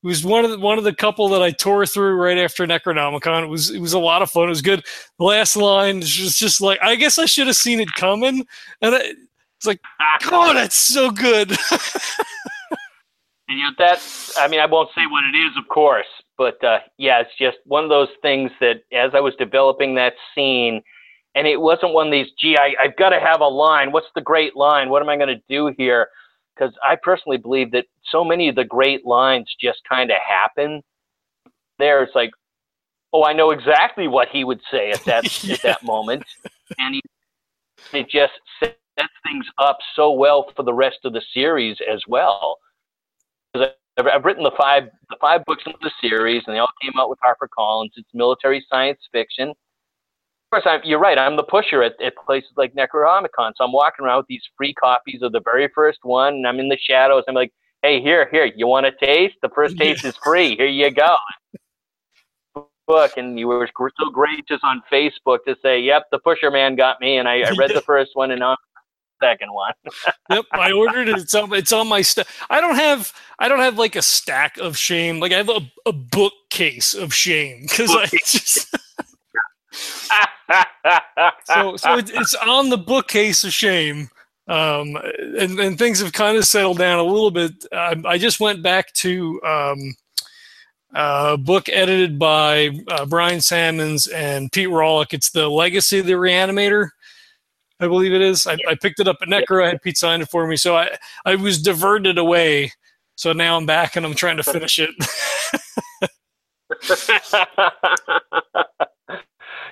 it 0.03 0.07
was 0.07 0.25
one 0.25 0.45
of 0.45 0.51
the 0.51 0.59
one 0.59 0.79
of 0.79 0.85
the 0.85 0.95
couple 0.95 1.29
that 1.31 1.43
I 1.43 1.51
tore 1.51 1.85
through 1.87 2.15
right 2.15 2.39
after 2.39 2.67
Necronomicon. 2.67 3.45
It 3.45 3.49
was 3.49 3.71
it 3.71 3.81
was 3.81 3.93
a 3.93 3.99
lot 3.99 4.23
of 4.23 4.31
fun. 4.31 4.45
It 4.45 4.49
was 4.49 4.63
good. 4.63 4.85
The 5.19 5.25
last 5.25 5.57
line 5.57 6.01
was 6.01 6.39
just 6.39 6.61
like 6.61 6.79
I 6.83 6.97
guess 6.97 7.19
I 7.19 7.27
should 7.27 7.47
have 7.47 7.57
seen 7.57 7.81
it 7.81 7.93
coming, 7.95 8.47
and 8.81 8.95
I, 8.95 8.99
it's 8.99 9.67
like, 9.67 9.81
God, 10.23 10.57
that's 10.57 10.77
so 10.77 11.11
good. 11.11 11.51
and 13.49 13.59
you 13.59 13.65
know 13.65 13.73
that's 13.77 14.37
I 14.39 14.49
mean 14.49 14.61
I 14.61 14.67
won't 14.67 14.89
say 14.95 15.07
what 15.07 15.25
it 15.25 15.37
is, 15.37 15.53
of 15.59 15.69
course, 15.69 16.07
but 16.41 16.65
uh, 16.65 16.79
yeah, 16.97 17.21
it's 17.21 17.37
just 17.39 17.59
one 17.67 17.85
of 17.85 17.91
those 17.91 18.09
things 18.23 18.51
that 18.61 18.77
as 18.95 19.11
I 19.13 19.21
was 19.21 19.35
developing 19.39 19.95
that 19.97 20.15
scene, 20.35 20.83
and 21.35 21.47
it 21.47 21.61
wasn't 21.61 21.93
one 21.93 22.07
of 22.07 22.13
these, 22.13 22.29
gee, 22.41 22.57
I, 22.57 22.75
I've 22.83 22.97
got 22.97 23.11
to 23.11 23.21
have 23.21 23.43
a 23.43 23.47
line. 23.47 23.93
What's 23.93 24.07
the 24.15 24.23
great 24.23 24.57
line? 24.57 24.89
What 24.89 25.03
am 25.03 25.11
I 25.11 25.19
going 25.19 25.29
to 25.29 25.43
do 25.51 25.71
here? 25.77 26.09
Because 26.57 26.73
I 26.83 26.97
personally 26.97 27.37
believe 27.37 27.73
that 27.73 27.85
so 28.11 28.25
many 28.25 28.49
of 28.49 28.55
the 28.55 28.65
great 28.65 29.05
lines 29.05 29.55
just 29.61 29.81
kind 29.87 30.11
of 30.11 30.17
happen. 30.27 30.81
There, 31.79 32.03
it's 32.03 32.15
like, 32.15 32.31
oh, 33.13 33.23
I 33.23 33.35
know 33.35 33.51
exactly 33.51 34.09
what 34.09 34.29
he 34.29 34.43
would 34.43 34.63
say 34.71 34.93
at 34.93 35.05
that 35.05 35.45
yeah. 35.45 35.55
at 35.57 35.63
that 35.63 35.83
moment, 35.83 36.25
and 36.79 36.95
he, 36.95 37.03
it 37.93 38.09
just 38.09 38.33
sets 38.59 38.77
sets 38.99 39.13
things 39.25 39.45
up 39.59 39.79
so 39.95 40.11
well 40.11 40.51
for 40.57 40.63
the 40.63 40.73
rest 40.73 40.99
of 41.05 41.13
the 41.13 41.23
series 41.33 41.77
as 41.93 42.03
well. 42.09 42.59
I've, 44.01 44.07
I've 44.07 44.25
written 44.25 44.43
the 44.43 44.53
five 44.57 44.85
the 45.11 45.17
five 45.21 45.45
books 45.45 45.63
in 45.67 45.73
the 45.83 45.91
series, 46.01 46.43
and 46.47 46.55
they 46.55 46.59
all 46.59 46.69
came 46.81 46.93
out 46.99 47.11
with 47.11 47.19
HarperCollins. 47.21 47.91
It's 47.97 48.09
military 48.15 48.65
science 48.71 48.99
fiction. 49.13 49.51
Of 49.51 49.55
course, 50.51 50.65
I'm, 50.67 50.81
you're 50.83 50.99
right. 50.99 51.19
I'm 51.19 51.37
the 51.37 51.45
pusher 51.45 51.83
at, 51.83 52.01
at 52.03 52.15
places 52.17 52.51
like 52.57 52.75
Necronomicon, 52.75 53.53
so 53.57 53.65
I'm 53.65 53.73
walking 53.73 54.05
around 54.05 54.19
with 54.19 54.27
these 54.27 54.43
free 54.57 54.75
copies 54.75 55.23
of 55.23 55.33
the 55.33 55.41
very 55.45 55.69
first 55.75 56.01
one, 56.03 56.35
and 56.35 56.47
I'm 56.47 56.59
in 56.59 56.69
the 56.69 56.79
shadows. 56.79 57.25
I'm 57.29 57.35
like, 57.35 57.53
"Hey, 57.83 58.01
here, 58.01 58.29
here, 58.33 58.47
you 58.57 58.67
want 58.67 58.87
a 58.87 58.93
taste? 58.93 59.37
The 59.43 59.51
first 59.51 59.77
taste 59.77 60.05
is 60.05 60.17
free. 60.25 60.57
Here 60.57 60.67
you 60.67 60.91
go." 60.91 61.17
Book, 62.87 63.13
and 63.17 63.39
you 63.39 63.47
were 63.47 63.69
so 63.79 64.11
gracious 64.11 64.61
on 64.65 64.83
Facebook 64.91 65.39
to 65.47 65.57
say, 65.63 65.79
"Yep, 65.81 66.07
the 66.11 66.19
pusher 66.19 66.51
man 66.51 66.75
got 66.75 67.01
me," 67.01 67.19
and 67.19 67.29
I, 67.29 67.43
I 67.43 67.51
read 67.51 67.71
the 67.73 67.83
first 67.87 68.13
one, 68.15 68.33
and 68.33 68.41
now 68.41 68.57
second 69.23 69.53
one. 69.53 69.73
yep, 70.31 70.45
I 70.53 70.73
ordered 70.73 71.09
it. 71.09 71.19
It's 71.19 71.35
on, 71.35 71.53
it's 71.55 71.73
on 71.73 71.89
my 71.89 72.03
stuff. 72.03 72.47
I 72.51 72.61
don't 72.61 72.77
have 72.77 73.13
I 73.39 73.49
don't 73.49 73.61
have 73.61 73.79
like 73.79 73.97
a 73.97 74.03
stack 74.03 74.59
of 74.59 74.77
shame. 74.77 75.21
Like 75.21 75.33
I 75.33 75.37
have 75.37 75.49
a, 75.49 75.61
a 75.87 75.93
bookcase 75.93 76.95
of 76.95 77.15
shame 77.15 77.63
because 77.63 77.91
I 77.91 78.07
just. 78.07 78.77
so 81.45 81.77
so 81.77 81.97
it, 81.97 82.11
it's 82.11 82.35
on 82.35 82.71
the 82.71 82.79
bookcase 82.79 83.45
of 83.45 83.53
shame. 83.53 84.09
Um, 84.49 84.97
and, 85.39 85.61
and 85.61 85.79
things 85.79 86.01
have 86.01 86.13
kind 86.13 86.37
of 86.37 86.45
settled 86.45 86.79
down 86.79 86.99
a 86.99 87.05
little 87.05 87.31
bit. 87.31 87.53
I, 87.73 87.95
I 88.05 88.19
just 88.19 88.41
went 88.41 88.65
back 88.65 88.93
to 88.95 89.41
um, 89.45 89.95
a 90.93 91.37
book 91.39 91.69
edited 91.69 92.19
by 92.19 92.71
uh, 92.89 93.07
Brian 93.07 93.41
Sammons 93.41 94.09
and 94.09 94.51
Pete 94.51 94.69
Rawlik. 94.69 95.13
It's 95.13 95.31
the 95.31 95.49
Legacy 95.49 96.01
of 96.01 96.07
the 96.07 96.15
Reanimator. 96.15 96.91
I 97.81 97.89
believe 97.89 98.13
it 98.13 98.21
is. 98.21 98.47
I, 98.47 98.59
I 98.69 98.75
picked 98.75 99.01
it 99.01 99.09
up 99.09 99.17
at 99.23 99.29
Necro. 99.29 99.65
I 99.65 99.69
had 99.71 99.83
Pete 99.83 99.97
sign 99.97 100.21
it 100.21 100.29
for 100.29 100.47
me, 100.47 100.57
so 100.57 100.77
I 100.77 100.97
I 101.25 101.35
was 101.37 101.61
diverted 101.61 102.19
away. 102.19 102.73
So 103.17 103.33
now 103.33 103.57
I'm 103.57 103.67
back 103.67 103.97
and 103.97 104.05
I'm 104.05 104.15
trying 104.15 104.37
to 104.37 104.43
finish 104.43 104.79
it. 104.79 104.91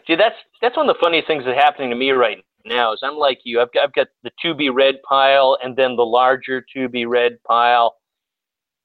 See, 0.06 0.16
that's 0.16 0.36
that's 0.62 0.76
one 0.76 0.88
of 0.88 0.96
the 0.96 1.00
funniest 1.00 1.26
things 1.26 1.44
that's 1.44 1.58
happening 1.58 1.90
to 1.90 1.96
me 1.96 2.10
right 2.10 2.42
now. 2.64 2.92
Is 2.92 3.00
I'm 3.02 3.16
like 3.16 3.40
you. 3.44 3.60
I've 3.60 3.72
got, 3.72 3.84
I've 3.84 3.92
got 3.94 4.08
the 4.22 4.30
to 4.42 4.54
be 4.54 4.70
read 4.70 4.96
pile 5.08 5.58
and 5.62 5.76
then 5.76 5.96
the 5.96 6.04
larger 6.04 6.64
to 6.74 6.88
be 6.88 7.04
read 7.04 7.42
pile. 7.44 7.96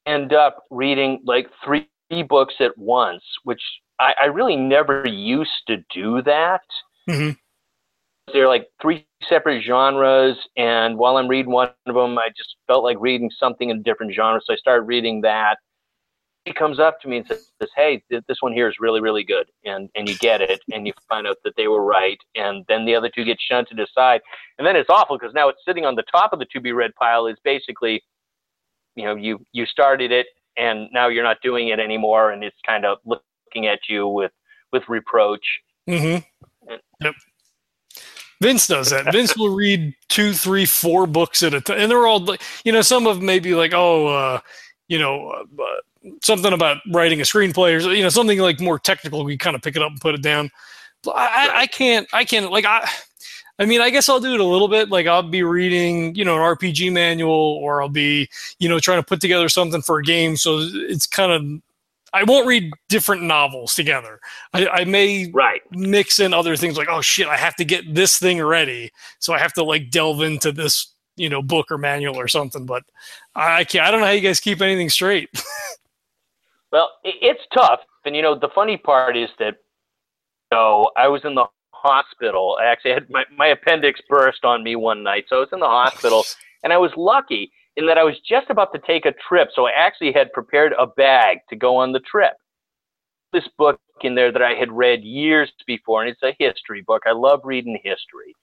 End 0.06 0.34
up 0.34 0.64
reading 0.70 1.22
like 1.24 1.48
three 1.64 1.88
books 2.28 2.54
at 2.60 2.76
once, 2.76 3.22
which 3.44 3.62
I, 3.98 4.12
I 4.22 4.26
really 4.26 4.56
never 4.56 5.06
used 5.08 5.62
to 5.68 5.78
do 5.94 6.20
that. 6.22 6.60
Mm-hmm 7.08 7.30
they're 8.32 8.48
like 8.48 8.68
three 8.80 9.06
separate 9.28 9.62
genres, 9.62 10.36
and 10.56 10.96
while 10.98 11.16
I'm 11.16 11.28
reading 11.28 11.52
one 11.52 11.70
of 11.86 11.94
them, 11.94 12.18
I 12.18 12.28
just 12.36 12.56
felt 12.66 12.84
like 12.84 12.96
reading 13.00 13.30
something 13.38 13.70
in 13.70 13.78
a 13.78 13.82
different 13.82 14.14
genre, 14.14 14.40
so 14.44 14.52
I 14.52 14.56
started 14.56 14.82
reading 14.82 15.20
that. 15.22 15.58
He 16.44 16.52
comes 16.52 16.78
up 16.78 17.00
to 17.00 17.08
me 17.08 17.18
and 17.18 17.26
says, 17.26 17.48
"Hey, 17.74 18.02
this 18.10 18.36
one 18.40 18.52
here 18.52 18.68
is 18.68 18.76
really, 18.78 19.00
really 19.00 19.24
good," 19.24 19.46
and 19.64 19.88
and 19.94 20.08
you 20.08 20.16
get 20.16 20.42
it, 20.42 20.60
and 20.72 20.86
you 20.86 20.92
find 21.08 21.26
out 21.26 21.38
that 21.44 21.54
they 21.56 21.68
were 21.68 21.82
right, 21.82 22.18
and 22.34 22.64
then 22.68 22.84
the 22.84 22.94
other 22.94 23.08
two 23.08 23.24
get 23.24 23.38
shunted 23.40 23.80
aside, 23.80 24.20
and 24.58 24.66
then 24.66 24.76
it's 24.76 24.90
awful 24.90 25.16
because 25.16 25.32
now 25.34 25.48
it's 25.48 25.64
sitting 25.66 25.86
on 25.86 25.94
the 25.94 26.04
top 26.10 26.32
of 26.32 26.38
the 26.38 26.44
to 26.46 26.60
be 26.60 26.72
read 26.72 26.94
pile. 26.96 27.26
Is 27.26 27.38
basically, 27.44 28.02
you 28.94 29.04
know, 29.04 29.14
you 29.14 29.44
you 29.52 29.64
started 29.64 30.12
it, 30.12 30.26
and 30.56 30.88
now 30.92 31.08
you're 31.08 31.24
not 31.24 31.38
doing 31.42 31.68
it 31.68 31.80
anymore, 31.80 32.30
and 32.30 32.44
it's 32.44 32.60
kind 32.66 32.84
of 32.84 32.98
looking 33.06 33.66
at 33.66 33.80
you 33.88 34.06
with 34.06 34.32
with 34.70 34.82
reproach. 34.86 35.46
Mm-hmm. 35.88 36.70
And, 36.70 36.80
yep. 37.00 37.14
Vince 38.44 38.66
does 38.66 38.90
that. 38.90 39.10
Vince 39.10 39.34
will 39.38 39.54
read 39.54 39.94
two, 40.08 40.34
three, 40.34 40.66
four 40.66 41.06
books 41.06 41.42
at 41.42 41.54
a 41.54 41.62
time, 41.62 41.78
and 41.78 41.90
they're 41.90 42.06
all, 42.06 42.36
you 42.62 42.72
know, 42.72 42.82
some 42.82 43.06
of 43.06 43.16
them 43.16 43.24
may 43.24 43.38
be 43.38 43.54
like, 43.54 43.72
oh, 43.72 44.08
uh, 44.08 44.40
you 44.86 44.98
know, 44.98 45.30
uh, 45.30 46.12
something 46.20 46.52
about 46.52 46.76
writing 46.92 47.20
a 47.20 47.24
screenplay 47.24 47.74
or 47.74 47.92
you 47.94 48.02
know 48.02 48.10
something 48.10 48.38
like 48.38 48.60
more 48.60 48.78
technical. 48.78 49.24
We 49.24 49.38
kind 49.38 49.56
of 49.56 49.62
pick 49.62 49.76
it 49.76 49.82
up 49.82 49.92
and 49.92 50.00
put 50.00 50.14
it 50.14 50.20
down. 50.20 50.50
I, 51.06 51.52
I 51.54 51.66
can't, 51.66 52.06
I 52.12 52.24
can't 52.24 52.50
like 52.50 52.66
I. 52.66 52.86
I 53.58 53.66
mean, 53.66 53.80
I 53.80 53.88
guess 53.88 54.08
I'll 54.08 54.20
do 54.20 54.34
it 54.34 54.40
a 54.40 54.44
little 54.44 54.68
bit. 54.68 54.90
Like 54.90 55.06
I'll 55.06 55.22
be 55.22 55.42
reading, 55.42 56.14
you 56.14 56.24
know, 56.24 56.34
an 56.34 56.40
RPG 56.40 56.92
manual, 56.92 57.32
or 57.62 57.80
I'll 57.80 57.88
be, 57.88 58.28
you 58.58 58.68
know, 58.68 58.78
trying 58.78 58.98
to 58.98 59.06
put 59.06 59.22
together 59.22 59.48
something 59.48 59.80
for 59.80 60.00
a 60.00 60.02
game. 60.02 60.36
So 60.36 60.58
it's 60.58 61.06
kind 61.06 61.32
of 61.32 61.62
I 62.14 62.22
won't 62.22 62.46
read 62.46 62.70
different 62.88 63.22
novels 63.22 63.74
together. 63.74 64.20
I, 64.52 64.68
I, 64.68 64.84
may 64.84 65.30
right. 65.32 65.60
mix 65.72 66.20
in 66.20 66.32
other 66.32 66.54
things 66.54 66.78
like, 66.78 66.88
oh 66.88 67.00
shit, 67.00 67.26
I 67.26 67.36
have 67.36 67.56
to 67.56 67.64
get 67.64 67.92
this 67.92 68.20
thing 68.20 68.40
ready, 68.40 68.92
so 69.18 69.34
I 69.34 69.38
have 69.38 69.52
to 69.54 69.64
like 69.64 69.90
delve 69.90 70.22
into 70.22 70.52
this, 70.52 70.94
you 71.16 71.28
know, 71.28 71.42
book 71.42 71.72
or 71.72 71.76
manual 71.76 72.16
or 72.16 72.28
something. 72.28 72.66
But 72.66 72.84
I 73.34 73.64
can't. 73.64 73.84
I 73.84 73.90
don't 73.90 74.00
know 74.00 74.06
how 74.06 74.12
you 74.12 74.20
guys 74.20 74.38
keep 74.38 74.62
anything 74.62 74.90
straight. 74.90 75.28
well, 76.72 76.92
it's 77.02 77.42
tough, 77.52 77.80
and 78.04 78.14
you 78.14 78.22
know, 78.22 78.38
the 78.38 78.50
funny 78.54 78.76
part 78.76 79.16
is 79.16 79.28
that, 79.40 79.56
you 80.52 80.56
know, 80.56 80.90
I 80.96 81.08
was 81.08 81.22
in 81.24 81.34
the 81.34 81.46
hospital. 81.72 82.56
I 82.60 82.66
actually 82.66 82.92
had 82.92 83.10
my, 83.10 83.24
my 83.36 83.48
appendix 83.48 84.00
burst 84.08 84.44
on 84.44 84.62
me 84.62 84.76
one 84.76 85.02
night, 85.02 85.24
so 85.28 85.38
I 85.38 85.40
was 85.40 85.48
in 85.52 85.58
the 85.58 85.66
hospital, 85.66 86.24
and 86.62 86.72
I 86.72 86.78
was 86.78 86.92
lucky 86.96 87.50
in 87.76 87.86
that 87.86 87.98
I 87.98 88.04
was 88.04 88.14
just 88.20 88.50
about 88.50 88.72
to 88.72 88.80
take 88.86 89.04
a 89.06 89.14
trip, 89.28 89.48
so 89.54 89.66
I 89.66 89.72
actually 89.76 90.12
had 90.12 90.32
prepared 90.32 90.74
a 90.78 90.86
bag 90.86 91.38
to 91.50 91.56
go 91.56 91.76
on 91.76 91.92
the 91.92 92.00
trip. 92.00 92.34
This 93.32 93.48
book 93.58 93.80
in 94.02 94.14
there 94.14 94.30
that 94.30 94.42
I 94.42 94.52
had 94.52 94.70
read 94.70 95.02
years 95.02 95.50
before, 95.66 96.02
and 96.02 96.10
it's 96.10 96.22
a 96.22 96.36
history 96.38 96.82
book. 96.82 97.02
I 97.06 97.12
love 97.12 97.40
reading 97.44 97.78
history 97.82 98.34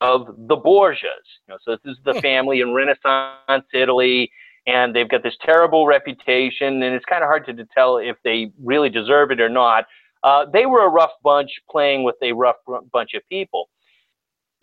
of 0.00 0.26
the 0.48 0.56
Borgias. 0.56 1.26
You 1.46 1.54
know, 1.54 1.58
so 1.64 1.72
this 1.72 1.92
is 1.92 1.98
the 2.04 2.12
hmm. 2.12 2.20
family 2.20 2.60
in 2.60 2.74
Renaissance 2.74 3.66
Italy, 3.72 4.30
and 4.66 4.94
they've 4.94 5.08
got 5.08 5.22
this 5.22 5.36
terrible 5.42 5.86
reputation, 5.86 6.82
and 6.82 6.94
it's 6.94 7.04
kind 7.04 7.24
of 7.24 7.28
hard 7.28 7.46
to 7.46 7.66
tell 7.74 7.98
if 7.98 8.16
they 8.22 8.52
really 8.62 8.88
deserve 8.88 9.30
it 9.30 9.40
or 9.40 9.48
not. 9.48 9.86
Uh, 10.22 10.46
they 10.52 10.64
were 10.64 10.86
a 10.86 10.88
rough 10.88 11.12
bunch 11.22 11.50
playing 11.70 12.02
with 12.02 12.14
a 12.22 12.32
rough 12.32 12.56
bunch 12.92 13.14
of 13.14 13.22
people 13.28 13.68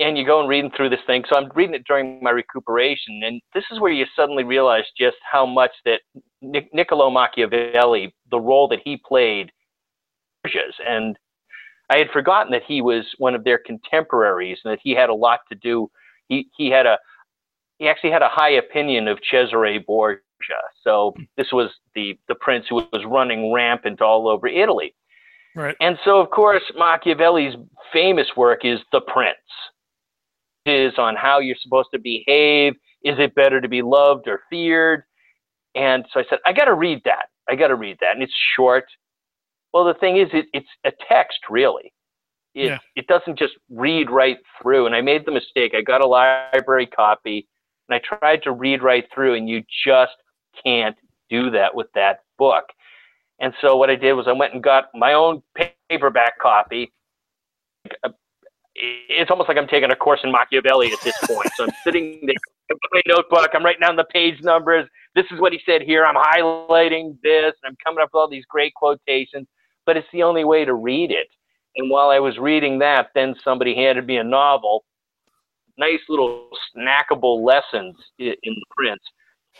and 0.01 0.17
you 0.17 0.25
go 0.25 0.39
and 0.39 0.49
reading 0.49 0.71
through 0.75 0.89
this 0.89 0.99
thing. 1.05 1.23
So 1.29 1.37
I'm 1.37 1.49
reading 1.55 1.75
it 1.75 1.83
during 1.87 2.21
my 2.21 2.31
recuperation, 2.31 3.21
and 3.23 3.41
this 3.53 3.63
is 3.71 3.79
where 3.79 3.91
you 3.91 4.05
suddenly 4.15 4.43
realize 4.43 4.83
just 4.97 5.17
how 5.29 5.45
much 5.45 5.71
that 5.85 6.01
Nic- 6.41 6.73
Niccolo 6.73 7.09
Machiavelli, 7.09 8.13
the 8.29 8.39
role 8.39 8.67
that 8.69 8.79
he 8.83 9.01
played, 9.05 9.51
and 10.87 11.17
I 11.89 11.97
had 11.97 12.09
forgotten 12.11 12.51
that 12.53 12.63
he 12.67 12.81
was 12.81 13.05
one 13.17 13.35
of 13.35 13.43
their 13.43 13.59
contemporaries 13.59 14.57
and 14.63 14.71
that 14.71 14.79
he 14.81 14.91
had 14.91 15.09
a 15.09 15.13
lot 15.13 15.39
to 15.49 15.55
do. 15.55 15.89
He 16.29 16.49
he 16.57 16.69
had 16.69 16.85
a 16.85 16.97
he 17.77 17.87
actually 17.87 18.11
had 18.11 18.21
a 18.21 18.29
high 18.29 18.51
opinion 18.51 19.07
of 19.07 19.19
Cesare 19.29 19.79
Borgia. 19.85 20.21
So 20.83 21.13
this 21.37 21.47
was 21.51 21.69
the 21.93 22.17
the 22.27 22.35
prince 22.35 22.65
who 22.69 22.75
was 22.75 23.03
running 23.05 23.53
rampant 23.53 24.01
all 24.01 24.27
over 24.27 24.47
Italy. 24.47 24.95
Right. 25.55 25.75
And 25.81 25.97
so, 26.05 26.19
of 26.21 26.29
course, 26.29 26.63
Machiavelli's 26.77 27.55
famous 27.91 28.27
work 28.37 28.63
is 28.63 28.79
The 28.93 29.01
Prince 29.01 29.35
on 30.67 31.15
how 31.15 31.39
you're 31.39 31.55
supposed 31.59 31.89
to 31.93 31.99
behave. 31.99 32.73
Is 33.03 33.17
it 33.17 33.33
better 33.35 33.59
to 33.59 33.67
be 33.67 33.81
loved 33.81 34.27
or 34.27 34.41
feared? 34.49 35.03
And 35.75 36.05
so 36.13 36.19
I 36.19 36.23
said, 36.29 36.39
I 36.45 36.53
got 36.53 36.65
to 36.65 36.73
read 36.73 37.01
that. 37.05 37.27
I 37.49 37.55
got 37.55 37.67
to 37.67 37.75
read 37.75 37.97
that. 38.01 38.13
And 38.13 38.23
it's 38.23 38.35
short. 38.55 38.85
Well, 39.73 39.85
the 39.85 39.95
thing 39.95 40.17
is, 40.17 40.27
it, 40.33 40.45
it's 40.53 40.67
a 40.85 40.91
text, 41.09 41.39
really. 41.49 41.93
It, 42.53 42.65
yeah. 42.65 42.77
it 42.95 43.07
doesn't 43.07 43.39
just 43.39 43.53
read 43.69 44.09
right 44.09 44.37
through. 44.61 44.85
And 44.85 44.93
I 44.93 45.01
made 45.01 45.25
the 45.25 45.31
mistake. 45.31 45.73
I 45.75 45.81
got 45.81 46.01
a 46.01 46.07
library 46.07 46.87
copy 46.87 47.47
and 47.91 47.99
I 47.99 48.17
tried 48.17 48.43
to 48.43 48.51
read 48.51 48.83
right 48.83 49.05
through, 49.13 49.35
and 49.35 49.49
you 49.49 49.63
just 49.85 50.15
can't 50.63 50.95
do 51.29 51.49
that 51.51 51.75
with 51.75 51.87
that 51.95 52.19
book. 52.37 52.65
And 53.39 53.53
so 53.59 53.75
what 53.75 53.89
I 53.89 53.95
did 53.95 54.13
was 54.13 54.27
I 54.27 54.33
went 54.33 54.53
and 54.53 54.63
got 54.63 54.85
my 54.93 55.13
own 55.13 55.41
paperback 55.89 56.39
copy, 56.39 56.93
it's 58.75 59.29
almost 59.29 59.47
like 59.47 59.57
I'm 59.57 59.67
taking 59.67 59.91
a 59.91 59.95
course 59.95 60.21
in 60.23 60.31
Machiavelli 60.31 60.91
at 60.91 61.01
this 61.01 61.17
point. 61.23 61.49
So 61.55 61.65
I'm 61.65 61.73
sitting 61.83 62.19
there 62.23 62.35
with 62.69 62.79
my 62.91 63.01
notebook, 63.05 63.49
I'm 63.53 63.65
writing 63.65 63.81
down 63.81 63.95
the 63.95 64.05
page 64.05 64.41
numbers. 64.41 64.87
This 65.15 65.25
is 65.31 65.39
what 65.39 65.51
he 65.51 65.59
said 65.65 65.81
here. 65.81 66.05
I'm 66.05 66.15
highlighting 66.15 67.17
this, 67.21 67.53
and 67.63 67.69
I'm 67.69 67.77
coming 67.83 68.01
up 68.01 68.09
with 68.13 68.19
all 68.19 68.29
these 68.29 68.45
great 68.45 68.73
quotations. 68.75 69.47
But 69.85 69.97
it's 69.97 70.07
the 70.13 70.23
only 70.23 70.45
way 70.45 70.63
to 70.63 70.73
read 70.73 71.11
it. 71.11 71.27
And 71.75 71.89
while 71.89 72.09
I 72.09 72.19
was 72.19 72.37
reading 72.37 72.79
that, 72.79 73.09
then 73.15 73.35
somebody 73.43 73.75
handed 73.75 74.05
me 74.05 74.17
a 74.17 74.23
novel, 74.23 74.83
nice 75.77 75.99
little 76.07 76.49
snackable 76.75 77.45
lessons 77.45 77.95
in 78.19 78.35
the 78.43 78.65
Prince. 78.75 79.01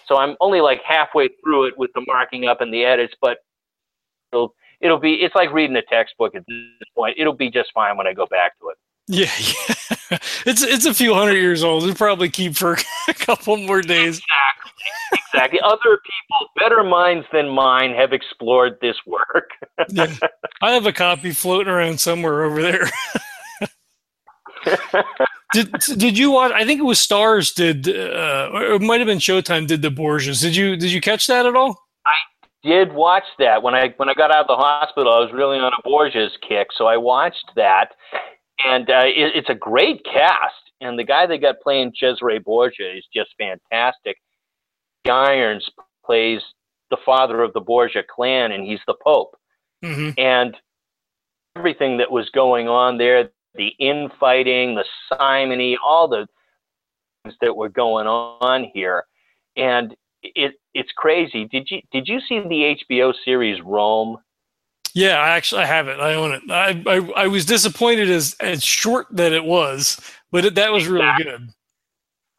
So 0.07 0.17
I'm 0.17 0.35
only 0.39 0.61
like 0.61 0.81
halfway 0.87 1.29
through 1.43 1.67
it 1.67 1.73
with 1.77 1.91
the 1.95 2.03
marking 2.07 2.47
up 2.47 2.61
and 2.61 2.73
the 2.73 2.83
edits, 2.83 3.13
but 3.21 3.39
it'll 4.31 4.53
it'll 4.79 4.99
be 4.99 5.15
it's 5.15 5.35
like 5.35 5.51
reading 5.53 5.75
a 5.75 5.81
textbook 5.81 6.35
at 6.35 6.43
this 6.47 6.89
point. 6.95 7.15
It'll 7.17 7.35
be 7.35 7.49
just 7.49 7.71
fine 7.73 7.97
when 7.97 8.07
I 8.07 8.13
go 8.13 8.25
back 8.25 8.57
to 8.59 8.69
it. 8.69 8.77
Yeah, 9.07 9.29
yeah. 9.39 10.17
It's 10.45 10.61
it's 10.61 10.85
a 10.85 10.93
few 10.93 11.13
hundred 11.13 11.37
years 11.37 11.63
old. 11.63 11.83
It'll 11.83 11.95
probably 11.95 12.29
keep 12.29 12.55
for 12.55 12.77
a 13.07 13.13
couple 13.13 13.57
more 13.57 13.81
days. 13.81 14.19
Exactly. 14.19 14.71
Exactly. 15.13 15.59
Other 15.61 15.77
people, 15.79 16.47
better 16.57 16.83
minds 16.83 17.25
than 17.31 17.49
mine, 17.49 17.93
have 17.93 18.13
explored 18.13 18.77
this 18.81 18.95
work. 19.05 19.49
yeah. 19.89 20.13
I 20.61 20.71
have 20.71 20.85
a 20.85 20.93
copy 20.93 21.31
floating 21.31 21.71
around 21.71 21.99
somewhere 21.99 22.43
over 22.43 22.61
there. 22.61 22.89
did 25.53 25.71
did 25.97 26.17
you 26.17 26.31
watch? 26.31 26.51
I 26.53 26.65
think 26.65 26.79
it 26.79 26.83
was 26.83 26.99
Starz 26.99 27.53
did, 27.53 27.89
uh, 27.89 28.49
or 28.53 28.63
it 28.73 28.81
might 28.81 28.99
have 28.99 29.07
been 29.07 29.19
Showtime 29.19 29.67
did 29.67 29.81
the 29.81 29.91
Borgias. 29.91 30.41
Did 30.41 30.55
you 30.55 30.75
did 30.75 30.91
you 30.91 31.01
catch 31.01 31.27
that 31.27 31.45
at 31.45 31.55
all? 31.55 31.77
I 32.05 32.13
did 32.63 32.93
watch 32.93 33.23
that 33.39 33.63
when 33.63 33.73
I 33.73 33.93
when 33.97 34.09
I 34.09 34.13
got 34.13 34.31
out 34.31 34.41
of 34.41 34.47
the 34.47 34.55
hospital. 34.55 35.11
I 35.11 35.19
was 35.19 35.31
really 35.33 35.57
on 35.57 35.71
a 35.73 35.87
Borgias 35.87 36.31
kick, 36.47 36.67
so 36.77 36.85
I 36.87 36.97
watched 36.97 37.51
that, 37.55 37.89
and 38.65 38.89
uh, 38.89 39.03
it, 39.05 39.35
it's 39.35 39.49
a 39.49 39.55
great 39.55 40.03
cast. 40.05 40.55
And 40.81 40.97
the 40.97 41.03
guy 41.03 41.27
they 41.27 41.37
got 41.37 41.61
playing 41.61 41.93
Cesare 41.95 42.39
Borgia 42.39 42.97
is 42.97 43.05
just 43.13 43.29
fantastic. 43.37 44.17
Irons 45.07 45.67
plays 46.05 46.41
the 46.89 46.97
father 47.05 47.41
of 47.41 47.53
the 47.53 47.59
Borgia 47.59 48.03
clan, 48.03 48.51
and 48.51 48.65
he's 48.65 48.79
the 48.87 48.95
Pope. 49.03 49.35
Mm-hmm. 49.83 50.19
And 50.19 50.57
everything 51.55 51.97
that 51.97 52.11
was 52.11 52.29
going 52.29 52.67
on 52.67 52.97
there, 52.97 53.29
the 53.55 53.69
infighting, 53.79 54.75
the 54.75 54.85
simony, 55.09 55.77
all 55.83 56.07
the 56.07 56.27
things 57.23 57.35
that 57.41 57.55
were 57.55 57.69
going 57.69 58.07
on 58.07 58.69
here, 58.73 59.03
and 59.55 59.95
it 60.23 60.53
it's 60.73 60.91
crazy. 60.95 61.45
Did 61.45 61.67
you 61.69 61.81
did 61.91 62.07
you 62.07 62.19
see 62.27 62.39
the 62.39 62.75
HBO 62.89 63.13
series 63.25 63.61
Rome? 63.63 64.17
Yeah, 64.93 65.17
I 65.19 65.29
actually 65.29 65.61
I 65.63 65.65
have 65.65 65.87
it. 65.87 65.99
I 65.99 66.13
own 66.15 66.31
it. 66.33 66.41
I 66.49 66.83
I, 66.85 67.23
I 67.23 67.27
was 67.27 67.45
disappointed 67.45 68.09
as 68.09 68.35
as 68.39 68.63
short 68.63 69.07
that 69.11 69.31
it 69.31 69.43
was, 69.43 69.99
but 70.31 70.45
it, 70.45 70.55
that 70.55 70.71
was 70.71 70.87
really 70.87 71.11
good. 71.23 71.49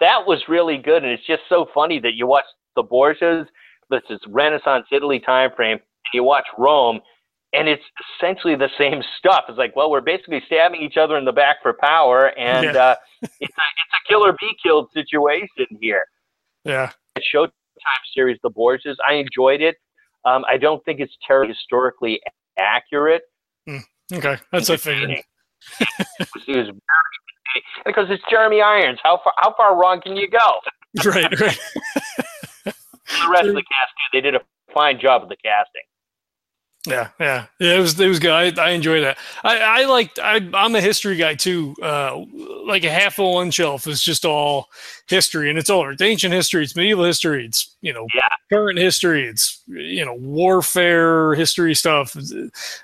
That 0.00 0.26
was 0.26 0.48
really 0.48 0.78
good, 0.78 1.04
and 1.04 1.12
it's 1.12 1.26
just 1.26 1.42
so 1.48 1.66
funny 1.72 1.98
that 2.00 2.14
you 2.14 2.26
watch 2.26 2.44
the 2.74 2.82
Borgias, 2.82 3.46
this 3.90 4.02
is 4.10 4.18
Renaissance 4.28 4.86
Italy 4.90 5.20
time 5.20 5.50
frame, 5.54 5.74
and 5.78 6.12
you 6.14 6.24
watch 6.24 6.46
Rome, 6.58 7.00
and 7.52 7.68
it's 7.68 7.84
essentially 8.18 8.56
the 8.56 8.70
same 8.78 9.02
stuff. 9.18 9.44
It's 9.48 9.58
like, 9.58 9.76
well, 9.76 9.90
we're 9.90 10.00
basically 10.00 10.42
stabbing 10.46 10.82
each 10.82 10.96
other 10.96 11.16
in 11.18 11.24
the 11.24 11.32
back 11.32 11.56
for 11.62 11.72
power, 11.74 12.36
and 12.38 12.74
Yeah. 12.74 12.82
uh, 12.82 12.94
it's 13.22 13.30
a 13.32 13.36
it's 13.40 13.52
a 13.52 14.08
killer 14.08 14.32
be 14.40 14.50
killed 14.62 14.88
situation 14.92 15.66
here. 15.80 16.04
Yeah. 16.64 16.90
The 17.14 17.22
Showtime 17.34 17.50
series, 18.14 18.38
The 18.42 18.50
Borgias, 18.50 18.96
I 19.08 19.14
enjoyed 19.14 19.60
it. 19.60 19.76
Um, 20.24 20.44
I 20.48 20.56
don't 20.56 20.84
think 20.84 21.00
it's 21.00 21.16
terribly 21.26 21.52
historically 21.54 22.20
accurate. 22.58 23.22
Mm, 23.68 23.80
okay, 24.12 24.36
that's 24.50 24.70
I 24.70 24.76
figured. 24.76 25.10
entertaining. 25.10 25.22
it 25.80 26.28
was, 26.34 26.44
it 26.48 26.56
was 26.56 26.66
very 26.66 27.64
because 27.84 28.06
it's 28.10 28.22
Jeremy 28.30 28.60
Irons. 28.60 28.98
How 29.02 29.20
far 29.22 29.32
how 29.38 29.54
far 29.56 29.78
wrong 29.80 30.00
can 30.00 30.16
you 30.16 30.28
go? 30.28 30.60
Right, 31.04 31.40
right. 31.40 31.58
The 32.64 33.30
rest 33.30 33.48
of 33.48 33.54
the 33.54 33.62
cast. 33.62 33.92
They 34.12 34.20
did 34.20 34.34
a 34.34 34.40
fine 34.72 34.98
job 34.98 35.22
of 35.22 35.28
the 35.28 35.36
casting. 35.44 35.82
Yeah, 36.84 37.10
yeah, 37.20 37.46
yeah. 37.60 37.76
It 37.76 37.78
was 37.78 37.98
it 38.00 38.08
was 38.08 38.18
good. 38.18 38.58
I, 38.58 38.64
I 38.64 38.70
enjoyed 38.70 39.04
that. 39.04 39.16
I 39.44 39.58
I 39.58 39.84
liked. 39.84 40.18
I 40.18 40.40
I'm 40.52 40.74
a 40.74 40.80
history 40.80 41.14
guy 41.14 41.36
too. 41.36 41.76
Uh, 41.80 42.24
like 42.66 42.82
a 42.82 42.90
half 42.90 43.20
of 43.20 43.32
one 43.32 43.52
shelf 43.52 43.86
is 43.86 44.02
just 44.02 44.24
all 44.24 44.68
history, 45.08 45.48
and 45.48 45.60
it's 45.60 45.70
all 45.70 45.88
it's 45.92 46.02
ancient 46.02 46.34
history. 46.34 46.64
It's 46.64 46.74
medieval 46.74 47.04
history. 47.04 47.46
It's 47.46 47.76
you 47.82 47.92
know 47.92 48.08
Yeah. 48.14 48.26
current 48.50 48.80
history. 48.80 49.28
It's 49.28 49.62
you 49.68 50.04
know 50.04 50.14
warfare 50.14 51.34
history 51.34 51.76
stuff. 51.76 52.16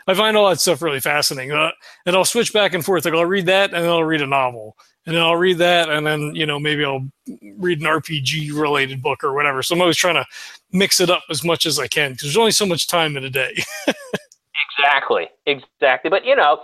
I 0.06 0.14
find 0.14 0.36
all 0.36 0.48
that 0.48 0.60
stuff 0.60 0.80
really 0.80 1.00
fascinating. 1.00 1.50
Uh, 1.50 1.72
and 2.06 2.14
I'll 2.14 2.24
switch 2.24 2.52
back 2.52 2.74
and 2.74 2.84
forth. 2.84 3.04
Like 3.04 3.14
I'll 3.14 3.26
read 3.26 3.46
that, 3.46 3.74
and 3.74 3.82
then 3.82 3.90
I'll 3.90 4.04
read 4.04 4.22
a 4.22 4.28
novel, 4.28 4.76
and 5.06 5.16
then 5.16 5.22
I'll 5.24 5.34
read 5.36 5.58
that, 5.58 5.88
and 5.88 6.06
then 6.06 6.36
you 6.36 6.46
know 6.46 6.60
maybe 6.60 6.84
I'll 6.84 7.08
read 7.56 7.80
an 7.80 7.86
RPG 7.86 8.52
related 8.52 9.02
book 9.02 9.24
or 9.24 9.34
whatever. 9.34 9.60
So 9.64 9.74
I'm 9.74 9.80
always 9.80 9.96
trying 9.96 10.14
to 10.14 10.24
mix 10.72 11.00
it 11.00 11.10
up 11.10 11.22
as 11.30 11.44
much 11.44 11.66
as 11.66 11.78
I 11.78 11.86
can 11.86 12.12
because 12.12 12.24
there's 12.24 12.36
only 12.36 12.50
so 12.50 12.66
much 12.66 12.86
time 12.86 13.16
in 13.16 13.24
a 13.24 13.30
day. 13.30 13.62
Exactly, 14.78 15.28
exactly. 15.46 16.10
But 16.10 16.24
you 16.24 16.36
know, 16.36 16.60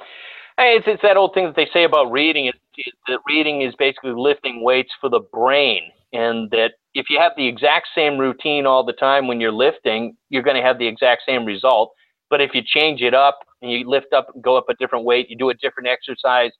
it's 0.58 0.86
it's 0.86 1.02
that 1.02 1.16
old 1.16 1.34
thing 1.34 1.46
that 1.46 1.56
they 1.56 1.68
say 1.72 1.84
about 1.84 2.10
reading. 2.10 2.46
It, 2.46 2.54
it, 2.76 2.94
that 3.08 3.18
reading 3.26 3.62
is 3.62 3.74
basically 3.76 4.12
lifting 4.12 4.62
weights 4.62 4.92
for 5.00 5.10
the 5.10 5.20
brain, 5.32 5.82
and 6.12 6.50
that 6.50 6.72
if 6.94 7.06
you 7.10 7.18
have 7.18 7.32
the 7.36 7.46
exact 7.46 7.88
same 7.94 8.18
routine 8.18 8.66
all 8.66 8.84
the 8.84 8.92
time 8.92 9.26
when 9.26 9.40
you're 9.40 9.52
lifting, 9.52 10.16
you're 10.28 10.42
going 10.42 10.56
to 10.56 10.62
have 10.62 10.78
the 10.78 10.86
exact 10.86 11.22
same 11.26 11.44
result. 11.44 11.92
But 12.30 12.40
if 12.40 12.50
you 12.54 12.62
change 12.64 13.00
it 13.02 13.14
up 13.14 13.40
and 13.62 13.70
you 13.70 13.88
lift 13.88 14.12
up, 14.12 14.28
go 14.40 14.56
up 14.56 14.68
a 14.68 14.74
different 14.74 15.04
weight, 15.04 15.28
you 15.28 15.36
do 15.36 15.50
a 15.50 15.54
different 15.54 15.88
exercise 15.88 16.50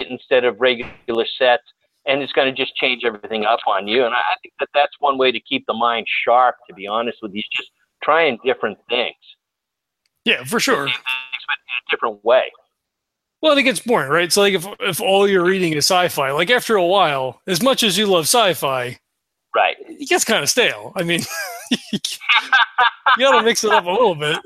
instead 0.00 0.44
of 0.44 0.60
regular 0.60 1.26
sets, 1.38 1.64
and 2.08 2.22
it's 2.22 2.32
going 2.32 2.52
to 2.52 2.60
just 2.60 2.74
change 2.74 3.04
everything 3.04 3.44
up 3.44 3.60
on 3.68 3.86
you. 3.86 4.04
And 4.04 4.14
I 4.14 4.22
think 4.42 4.54
that 4.58 4.68
that's 4.74 4.94
one 4.98 5.18
way 5.18 5.30
to 5.30 5.38
keep 5.40 5.64
the 5.66 5.74
mind 5.74 6.06
sharp. 6.24 6.56
To 6.68 6.74
be 6.74 6.86
honest 6.88 7.18
with 7.22 7.32
you, 7.34 7.42
just 7.56 7.70
trying 8.02 8.38
different 8.44 8.78
things 8.88 9.14
yeah, 10.24 10.44
for 10.44 10.60
sure. 10.60 10.86
things 10.86 10.96
but 11.06 11.56
in 11.56 11.86
a 11.86 11.90
different 11.90 12.24
way. 12.24 12.50
Well, 13.40 13.56
it 13.56 13.62
gets 13.62 13.80
boring, 13.80 14.10
right? 14.10 14.32
So, 14.32 14.40
like, 14.42 14.54
if 14.54 14.66
if 14.80 15.00
all 15.00 15.28
you're 15.28 15.44
reading 15.44 15.72
is 15.72 15.86
sci-fi, 15.86 16.32
like 16.32 16.50
after 16.50 16.74
a 16.76 16.84
while, 16.84 17.40
as 17.46 17.62
much 17.62 17.82
as 17.82 17.96
you 17.96 18.06
love 18.06 18.24
sci-fi, 18.24 18.98
Right. 19.54 19.76
it 19.80 20.08
gets 20.08 20.24
kind 20.24 20.42
of 20.42 20.48
stale. 20.50 20.92
I 20.96 21.02
mean, 21.04 21.20
you 21.92 21.98
got 23.18 23.38
to 23.38 23.42
mix 23.42 23.64
it 23.64 23.70
up 23.72 23.86
a 23.86 23.90
little 23.90 24.14
bit. 24.14 24.38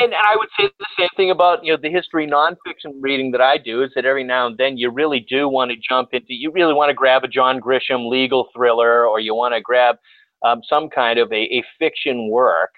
And, 0.00 0.12
and 0.12 0.14
I 0.14 0.36
would 0.36 0.48
say 0.58 0.68
the 0.78 0.86
same 0.98 1.08
thing 1.16 1.30
about 1.30 1.64
you 1.64 1.72
know 1.72 1.78
the 1.80 1.90
history 1.90 2.26
nonfiction 2.26 2.92
reading 3.00 3.30
that 3.32 3.40
I 3.40 3.58
do 3.58 3.82
is 3.82 3.90
that 3.94 4.04
every 4.04 4.24
now 4.24 4.46
and 4.46 4.56
then 4.56 4.76
you 4.76 4.90
really 4.90 5.20
do 5.28 5.48
want 5.48 5.70
to 5.70 5.76
jump 5.88 6.10
into 6.12 6.28
you 6.28 6.52
really 6.52 6.74
want 6.74 6.90
to 6.90 6.94
grab 6.94 7.24
a 7.24 7.28
John 7.28 7.60
Grisham 7.60 8.08
legal 8.08 8.48
thriller 8.54 9.06
or 9.06 9.20
you 9.20 9.34
want 9.34 9.54
to 9.54 9.60
grab 9.60 9.96
um, 10.44 10.60
some 10.68 10.88
kind 10.90 11.18
of 11.18 11.32
a, 11.32 11.36
a 11.36 11.64
fiction 11.78 12.30
work. 12.30 12.70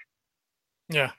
Yeah. 0.89 1.11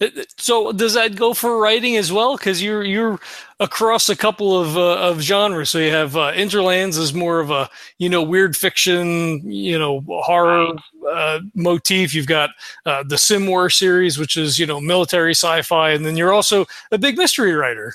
It- 0.00 0.18
it- 0.18 0.34
So, 0.38 0.72
does 0.72 0.94
that 0.94 1.16
go 1.16 1.34
for 1.34 1.58
writing 1.58 1.96
as 1.96 2.12
well? 2.12 2.36
Because 2.36 2.62
you're 2.62 2.84
you're 2.84 3.18
across 3.60 4.08
a 4.08 4.16
couple 4.16 4.58
of 4.60 4.76
uh, 4.76 4.96
of 4.98 5.20
genres. 5.20 5.70
So 5.70 5.78
you 5.78 5.90
have 5.90 6.16
uh, 6.16 6.32
Interlands 6.34 6.98
is 6.98 7.14
more 7.14 7.40
of 7.40 7.50
a 7.50 7.68
you 7.98 8.08
know 8.08 8.22
weird 8.22 8.56
fiction, 8.56 9.40
you 9.50 9.78
know 9.78 10.02
horror 10.08 10.74
uh, 11.10 11.40
motif. 11.54 12.14
You've 12.14 12.26
got 12.26 12.50
uh, 12.84 13.02
the 13.02 13.16
Simwar 13.16 13.72
series, 13.72 14.18
which 14.18 14.36
is 14.36 14.58
you 14.58 14.66
know 14.66 14.80
military 14.80 15.32
sci-fi, 15.34 15.90
and 15.90 16.04
then 16.04 16.16
you're 16.16 16.32
also 16.32 16.66
a 16.92 16.98
big 16.98 17.16
mystery 17.16 17.52
writer. 17.52 17.94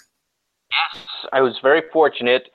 Yes, 0.71 1.03
I 1.33 1.41
was 1.41 1.57
very 1.61 1.83
fortunate. 1.91 2.47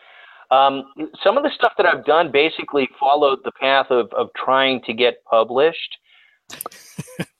Um, 0.50 0.84
some 1.24 1.36
of 1.36 1.42
the 1.42 1.50
stuff 1.54 1.72
that 1.76 1.86
I've 1.86 2.04
done 2.04 2.30
basically 2.30 2.88
followed 3.00 3.40
the 3.44 3.50
path 3.52 3.86
of, 3.90 4.12
of 4.12 4.28
trying 4.36 4.80
to 4.82 4.92
get 4.92 5.24
published. 5.28 5.98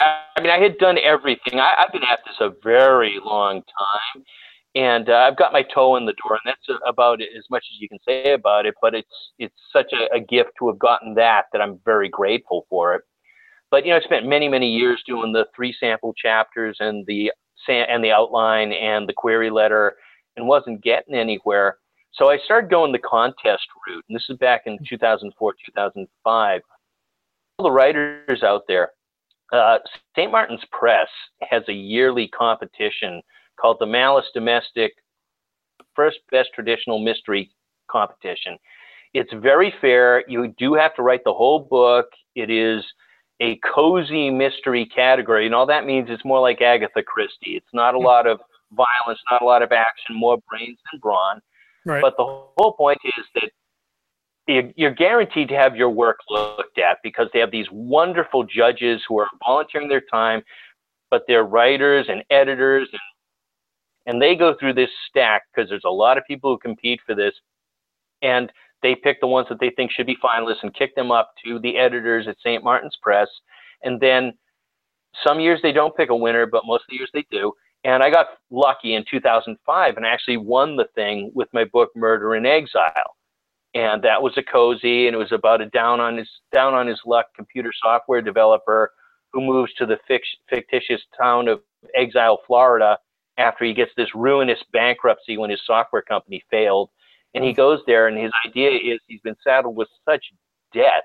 I 0.00 0.40
mean, 0.40 0.50
I 0.50 0.58
had 0.58 0.78
done 0.78 0.98
everything. 0.98 1.60
I, 1.60 1.74
I've 1.78 1.92
been 1.92 2.02
at 2.02 2.20
this 2.26 2.36
a 2.40 2.50
very 2.62 3.18
long 3.24 3.62
time, 3.62 4.24
and 4.74 5.08
uh, 5.08 5.14
I've 5.28 5.36
got 5.36 5.52
my 5.52 5.62
toe 5.62 5.96
in 5.96 6.06
the 6.06 6.14
door, 6.22 6.38
and 6.44 6.54
that's 6.54 6.80
about 6.86 7.20
as 7.20 7.44
much 7.50 7.64
as 7.72 7.80
you 7.80 7.88
can 7.88 7.98
say 8.06 8.32
about 8.32 8.66
it. 8.66 8.74
But 8.80 8.94
it's 8.94 9.32
it's 9.38 9.54
such 9.72 9.92
a, 9.92 10.14
a 10.14 10.20
gift 10.20 10.50
to 10.58 10.68
have 10.68 10.78
gotten 10.78 11.14
that 11.14 11.46
that 11.52 11.60
I'm 11.60 11.80
very 11.84 12.08
grateful 12.08 12.66
for 12.68 12.94
it. 12.94 13.02
But 13.70 13.84
you 13.84 13.90
know, 13.90 13.98
I 13.98 14.00
spent 14.00 14.26
many 14.26 14.48
many 14.48 14.70
years 14.70 15.02
doing 15.06 15.32
the 15.32 15.46
three 15.54 15.74
sample 15.78 16.14
chapters 16.14 16.76
and 16.80 17.04
the 17.06 17.32
and 17.68 18.02
the 18.02 18.12
outline 18.12 18.72
and 18.72 19.08
the 19.08 19.12
query 19.12 19.50
letter, 19.50 19.96
and 20.36 20.46
wasn't 20.46 20.82
getting 20.82 21.14
anywhere. 21.14 21.78
So 22.12 22.30
I 22.30 22.38
started 22.44 22.70
going 22.70 22.92
the 22.92 22.98
contest 22.98 23.66
route, 23.86 24.04
and 24.08 24.16
this 24.16 24.24
is 24.28 24.36
back 24.38 24.62
in 24.66 24.78
2004 24.88 25.54
2005. 25.66 26.60
All 27.58 27.64
the 27.64 27.70
writers 27.70 28.42
out 28.42 28.62
there, 28.68 28.90
uh, 29.52 29.78
St. 30.16 30.30
Martin's 30.30 30.64
Press 30.72 31.08
has 31.48 31.62
a 31.68 31.72
yearly 31.72 32.28
competition 32.28 33.22
called 33.60 33.78
the 33.80 33.86
Malice 33.86 34.26
Domestic 34.34 34.92
First 35.94 36.18
Best 36.30 36.50
Traditional 36.54 36.98
Mystery 36.98 37.50
Competition. 37.90 38.56
It's 39.14 39.32
very 39.32 39.72
fair. 39.80 40.28
You 40.28 40.54
do 40.58 40.74
have 40.74 40.94
to 40.96 41.02
write 41.02 41.24
the 41.24 41.32
whole 41.32 41.60
book. 41.60 42.06
It 42.34 42.50
is 42.50 42.84
a 43.40 43.58
cozy 43.74 44.30
mystery 44.30 44.86
category, 44.86 45.46
and 45.46 45.54
all 45.54 45.66
that 45.66 45.86
means 45.86 46.08
it's 46.10 46.24
more 46.24 46.40
like 46.40 46.60
Agatha 46.60 47.02
Christie. 47.02 47.56
It's 47.56 47.72
not 47.72 47.94
a 47.94 47.98
lot 47.98 48.26
of 48.26 48.40
violence, 48.72 49.20
not 49.30 49.42
a 49.42 49.44
lot 49.44 49.62
of 49.62 49.72
action, 49.72 50.14
more 50.14 50.38
brains 50.48 50.78
than 50.90 51.00
brawn. 51.00 51.40
Right. 51.86 52.02
But 52.02 52.16
the 52.18 52.24
whole 52.24 52.74
point 52.76 52.98
is 53.04 53.24
that 53.36 53.50
you're 54.48 54.94
guaranteed 54.94 55.48
to 55.48 55.54
have 55.54 55.76
your 55.76 55.90
work 55.90 56.18
looked 56.30 56.78
at 56.78 56.98
because 57.02 57.28
they 57.32 57.38
have 57.38 57.50
these 57.50 57.66
wonderful 57.70 58.44
judges 58.44 59.02
who 59.06 59.18
are 59.18 59.28
volunteering 59.44 59.88
their 59.88 60.02
time, 60.10 60.42
but 61.10 61.22
they're 61.28 61.44
writers 61.44 62.06
and 62.08 62.24
editors, 62.30 62.88
and, 62.92 63.00
and 64.06 64.22
they 64.22 64.34
go 64.34 64.54
through 64.58 64.72
this 64.72 64.90
stack 65.08 65.42
because 65.54 65.68
there's 65.68 65.84
a 65.84 65.90
lot 65.90 66.16
of 66.16 66.24
people 66.26 66.50
who 66.50 66.58
compete 66.58 67.00
for 67.06 67.14
this, 67.14 67.34
and 68.22 68.50
they 68.82 68.94
pick 68.94 69.20
the 69.20 69.26
ones 69.26 69.46
that 69.50 69.60
they 69.60 69.70
think 69.70 69.92
should 69.92 70.06
be 70.06 70.16
finalists 70.16 70.62
and 70.62 70.74
kick 70.74 70.94
them 70.94 71.10
up 71.10 71.32
to 71.44 71.58
the 71.58 71.76
editors 71.76 72.26
at 72.26 72.36
St. 72.42 72.64
Martin's 72.64 72.96
Press, 73.02 73.28
and 73.82 74.00
then 74.00 74.32
some 75.26 75.40
years 75.40 75.60
they 75.62 75.72
don't 75.72 75.96
pick 75.96 76.10
a 76.10 76.16
winner, 76.16 76.46
but 76.46 76.64
most 76.64 76.82
of 76.82 76.86
the 76.90 76.96
years 76.96 77.10
they 77.12 77.26
do. 77.30 77.52
And 77.84 78.02
I 78.02 78.10
got 78.10 78.26
lucky 78.50 78.94
in 78.94 79.04
2005 79.10 79.96
and 79.96 80.06
actually 80.06 80.36
won 80.36 80.76
the 80.76 80.86
thing 80.94 81.30
with 81.34 81.48
my 81.52 81.64
book 81.64 81.90
Murder 81.94 82.34
in 82.34 82.44
Exile. 82.44 83.17
And 83.74 84.02
that 84.02 84.22
was 84.22 84.32
a 84.36 84.42
cozy, 84.42 85.06
and 85.06 85.14
it 85.14 85.18
was 85.18 85.32
about 85.32 85.60
a 85.60 85.66
down 85.66 86.00
on 86.00 86.16
his 86.16 86.28
down 86.52 86.74
on 86.74 86.86
his 86.86 87.00
luck 87.04 87.26
computer 87.36 87.70
software 87.82 88.22
developer 88.22 88.92
who 89.32 89.42
moves 89.42 89.72
to 89.74 89.86
the 89.86 89.98
fictitious 90.48 91.02
town 91.20 91.48
of 91.48 91.60
Exile, 91.94 92.38
Florida, 92.46 92.98
after 93.36 93.64
he 93.64 93.72
gets 93.72 93.92
this 93.96 94.14
ruinous 94.14 94.58
bankruptcy 94.72 95.36
when 95.36 95.50
his 95.50 95.60
software 95.64 96.02
company 96.02 96.42
failed, 96.50 96.90
And 97.34 97.44
he 97.44 97.52
mm. 97.52 97.56
goes 97.56 97.80
there, 97.86 98.08
and 98.08 98.18
his 98.18 98.32
idea 98.46 98.70
is 98.70 99.00
he's 99.06 99.20
been 99.20 99.36
saddled 99.44 99.76
with 99.76 99.88
such 100.04 100.24
debt 100.74 101.04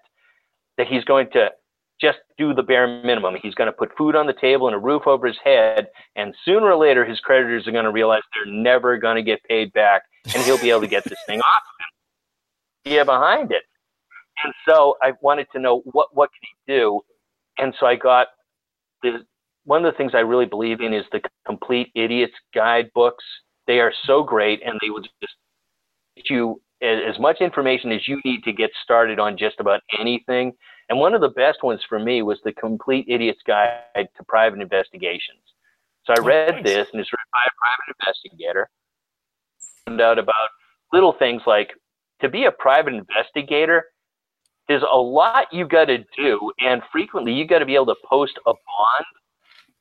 that 0.78 0.88
he's 0.88 1.04
going 1.04 1.30
to 1.32 1.50
just 2.02 2.20
do 2.38 2.54
the 2.54 2.64
bare 2.64 2.88
minimum. 3.04 3.36
He's 3.42 3.54
going 3.54 3.68
to 3.68 3.72
put 3.72 3.96
food 3.98 4.16
on 4.16 4.26
the 4.26 4.34
table 4.34 4.68
and 4.68 4.76
a 4.76 4.80
roof 4.80 5.04
over 5.06 5.28
his 5.28 5.38
head, 5.44 5.88
and 6.16 6.34
sooner 6.44 6.72
or 6.72 6.76
later, 6.76 7.06
his 7.06 7.20
creditors 7.20 7.68
are 7.68 7.72
going 7.72 7.86
to 7.86 7.92
realize 7.92 8.22
they're 8.34 8.52
never 8.52 8.98
going 8.98 9.16
to 9.16 9.22
get 9.24 9.44
paid 9.44 9.72
back, 9.74 10.04
and 10.34 10.44
he'll 10.44 10.60
be 10.60 10.70
able 10.70 10.82
to 10.82 10.88
get 10.88 11.04
this 11.04 11.20
thing 11.28 11.40
off 11.54 11.62
Yeah, 12.86 13.04
behind 13.04 13.52
it. 13.52 13.64
And 14.44 14.54
so 14.68 14.98
I 15.02 15.14
wanted 15.22 15.48
to 15.54 15.60
know 15.60 15.82
what 15.86 16.16
what 16.16 16.30
can 16.32 16.42
he 16.42 16.74
do, 16.74 17.02
and 17.58 17.74
so 17.80 17.86
I 17.86 17.96
got 17.96 18.28
the 19.02 19.26
one 19.66 19.86
of 19.86 19.94
the 19.94 19.98
things 19.98 20.12
I 20.14 20.20
really 20.20 20.46
believe 20.46 20.82
in 20.82 20.94
is 20.94 21.06
the 21.12 21.22
complete 21.46 21.92
idiots 21.96 22.34
guide 22.54 22.92
books. 22.94 23.24
They 23.68 23.80
are 23.80 23.94
so 24.06 24.24
great, 24.24 24.62
and 24.66 24.78
they 24.82 24.90
will 24.90 25.02
just 25.02 25.36
get 26.16 26.30
you 26.30 26.62
as 26.82 27.18
much 27.18 27.40
information 27.40 27.92
as 27.94 28.08
you 28.08 28.20
need 28.26 28.44
to 28.44 28.52
get 28.52 28.70
started 28.84 29.20
on 29.20 29.38
just 29.38 29.60
about 29.60 29.82
anything. 29.98 30.52
And 30.90 31.00
one 31.00 31.14
of 31.14 31.22
the 31.22 31.30
best 31.30 31.64
ones 31.64 31.80
for 31.88 31.98
me 31.98 32.22
was 32.24 32.40
the 32.44 32.52
Complete 32.52 33.06
Idiot's 33.08 33.40
Guide 33.48 33.80
to 33.96 34.24
Private 34.28 34.60
Investigations. 34.60 35.40
So 36.06 36.14
I 36.18 36.20
read 36.20 36.56
nice. 36.56 36.64
this, 36.66 36.88
and 36.92 37.00
it's 37.00 37.10
written 37.14 37.32
by 37.32 37.44
a 37.46 37.54
private 37.58 37.96
investigator. 38.02 38.70
Found 39.88 40.02
out 40.02 40.20
about 40.20 40.50
little 40.92 41.14
things 41.14 41.42
like 41.48 41.72
to 42.24 42.30
be 42.30 42.46
a 42.46 42.52
private 42.52 42.94
investigator, 42.94 43.86
there's 44.68 44.84
a 44.90 44.98
lot 44.98 45.48
you 45.52 45.68
got 45.68 45.86
to 45.86 46.00
do, 46.18 46.52
and 46.60 46.82
frequently 46.92 47.34
you 47.34 47.46
got 47.46 47.60
to 47.60 47.66
be 47.66 47.76
able 47.76 47.88
to 47.88 47.96
post 48.10 48.34
a 48.48 48.54
bond 48.54 49.06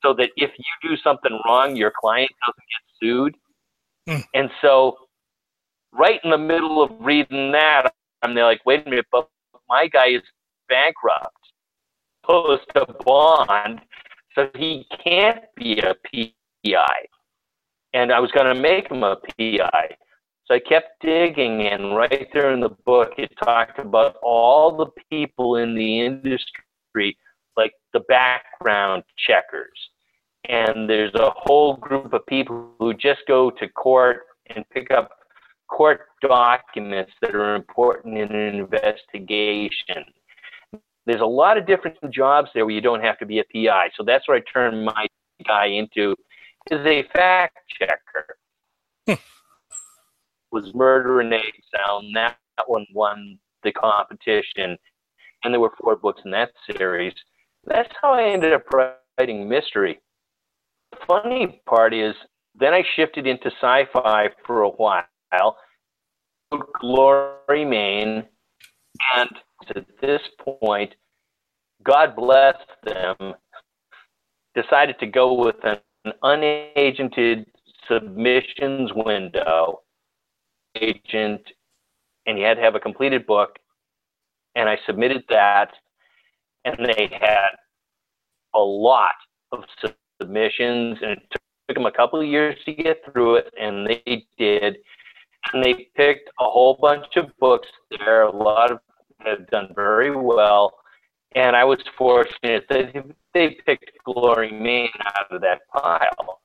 so 0.03 0.13
that 0.13 0.29
if 0.35 0.51
you 0.57 0.89
do 0.89 0.97
something 0.97 1.39
wrong, 1.45 1.75
your 1.75 1.91
client 1.97 2.29
doesn't 2.45 2.57
get 2.57 2.99
sued. 2.99 3.35
Mm. 4.09 4.23
And 4.33 4.49
so, 4.61 4.97
right 5.93 6.19
in 6.23 6.29
the 6.29 6.37
middle 6.37 6.83
of 6.83 6.91
reading 6.99 7.53
that, 7.53 7.93
I'm 8.21 8.35
there 8.35 8.43
like, 8.43 8.65
wait 8.65 8.85
a 8.85 8.89
minute, 8.89 9.05
but 9.11 9.29
my 9.69 9.87
guy 9.87 10.09
is 10.09 10.21
bankrupt, 10.67 11.37
post 12.25 12.65
a 12.75 12.85
bond, 13.05 13.79
so 14.35 14.49
he 14.55 14.85
can't 15.03 15.41
be 15.55 15.79
a 15.79 15.95
PI. 16.03 17.05
And 17.93 18.11
I 18.11 18.19
was 18.19 18.31
going 18.31 18.53
to 18.53 18.59
make 18.59 18.89
him 18.89 19.03
a 19.03 19.15
PI. 19.15 19.95
So 20.45 20.55
I 20.55 20.59
kept 20.59 21.01
digging, 21.01 21.67
and 21.67 21.95
right 21.95 22.27
there 22.33 22.51
in 22.51 22.59
the 22.59 22.75
book, 22.85 23.13
it 23.17 23.31
talked 23.41 23.79
about 23.79 24.17
all 24.21 24.75
the 24.75 24.87
people 25.09 25.55
in 25.55 25.73
the 25.73 26.01
industry, 26.01 27.17
like 27.55 27.73
the 27.93 28.01
background 28.01 29.03
checkers. 29.17 29.79
And 30.49 30.89
there's 30.89 31.13
a 31.15 31.31
whole 31.33 31.77
group 31.77 32.11
of 32.11 32.25
people 32.25 32.71
who 32.77 32.93
just 32.93 33.21
go 33.25 33.49
to 33.51 33.69
court 33.69 34.23
and 34.53 34.65
pick 34.71 34.91
up 34.91 35.11
court 35.69 36.01
documents 36.21 37.13
that 37.21 37.33
are 37.33 37.55
important 37.55 38.17
in 38.17 38.29
an 38.29 38.55
investigation. 38.55 40.03
There's 41.05 41.21
a 41.21 41.25
lot 41.25 41.57
of 41.57 41.65
different 41.65 41.97
jobs 42.11 42.49
there 42.53 42.65
where 42.65 42.75
you 42.75 42.81
don't 42.81 43.01
have 43.01 43.17
to 43.19 43.25
be 43.25 43.39
a 43.39 43.43
PI. 43.53 43.91
So 43.95 44.03
that's 44.05 44.27
what 44.27 44.37
I 44.37 44.41
turned 44.51 44.83
my 44.83 45.07
guy 45.47 45.67
into, 45.67 46.15
is 46.69 46.85
a 46.85 47.03
fact 47.13 47.57
checker. 47.79 48.37
Was 50.53 50.71
Murder 50.75 51.19
in 51.21 51.33
Exile. 51.33 52.03
That 52.13 52.37
one 52.67 52.85
won 52.93 53.39
the 53.63 53.71
competition, 53.71 54.77
and 55.43 55.51
there 55.51 55.59
were 55.59 55.73
four 55.81 55.95
books 55.95 56.21
in 56.25 56.31
that 56.31 56.51
series. 56.71 57.15
That's 57.65 57.89
how 57.99 58.13
I 58.13 58.25
ended 58.25 58.53
up 58.53 58.61
writing 59.17 59.49
mystery. 59.49 59.99
The 60.91 60.97
funny 61.07 61.59
part 61.65 61.91
is, 61.95 62.13
then 62.53 62.71
I 62.71 62.83
shifted 62.95 63.25
into 63.25 63.47
sci-fi 63.47 64.29
for 64.45 64.61
a 64.61 64.69
while. 64.69 65.57
Glory 66.79 67.65
Main, 67.65 68.23
and 69.15 69.29
at 69.75 69.85
this 70.01 70.21
point, 70.37 70.93
God 71.83 72.15
bless 72.15 72.57
them, 72.83 73.33
decided 74.53 74.99
to 74.99 75.07
go 75.07 75.33
with 75.33 75.55
an 75.63 75.79
unagented 76.23 77.47
submissions 77.87 78.91
window 78.93 79.79
agent, 80.75 81.41
and 82.25 82.37
you 82.37 82.45
had 82.45 82.55
to 82.55 82.61
have 82.61 82.75
a 82.75 82.79
completed 82.79 83.25
book. 83.25 83.59
And 84.55 84.69
I 84.69 84.77
submitted 84.85 85.23
that, 85.29 85.71
and 86.65 86.77
they 86.77 87.09
had 87.19 87.49
a 88.53 88.59
lot 88.59 89.15
of 89.51 89.63
submissions, 90.19 90.99
and 91.01 91.11
it 91.11 91.21
took 91.31 91.75
them 91.75 91.85
a 91.85 91.91
couple 91.91 92.19
of 92.19 92.27
years 92.27 92.55
to 92.65 92.73
get 92.73 93.01
through 93.11 93.35
it, 93.37 93.53
and 93.59 93.87
they 93.87 94.25
did. 94.37 94.77
And 95.51 95.63
they 95.63 95.89
picked 95.95 96.29
a 96.39 96.43
whole 96.43 96.77
bunch 96.79 97.17
of 97.17 97.35
books 97.39 97.67
there. 97.89 98.23
A 98.23 98.35
lot 98.35 98.71
of 98.71 98.79
have 99.25 99.47
done 99.49 99.69
very 99.75 100.15
well. 100.15 100.73
And 101.35 101.55
I 101.55 101.63
was 101.63 101.79
fortunate 101.97 102.65
that 102.69 102.93
they 103.33 103.57
picked 103.65 103.91
Glory 104.05 104.51
Main 104.51 104.89
out 105.17 105.31
of 105.31 105.41
that 105.41 105.61
pile. 105.73 106.41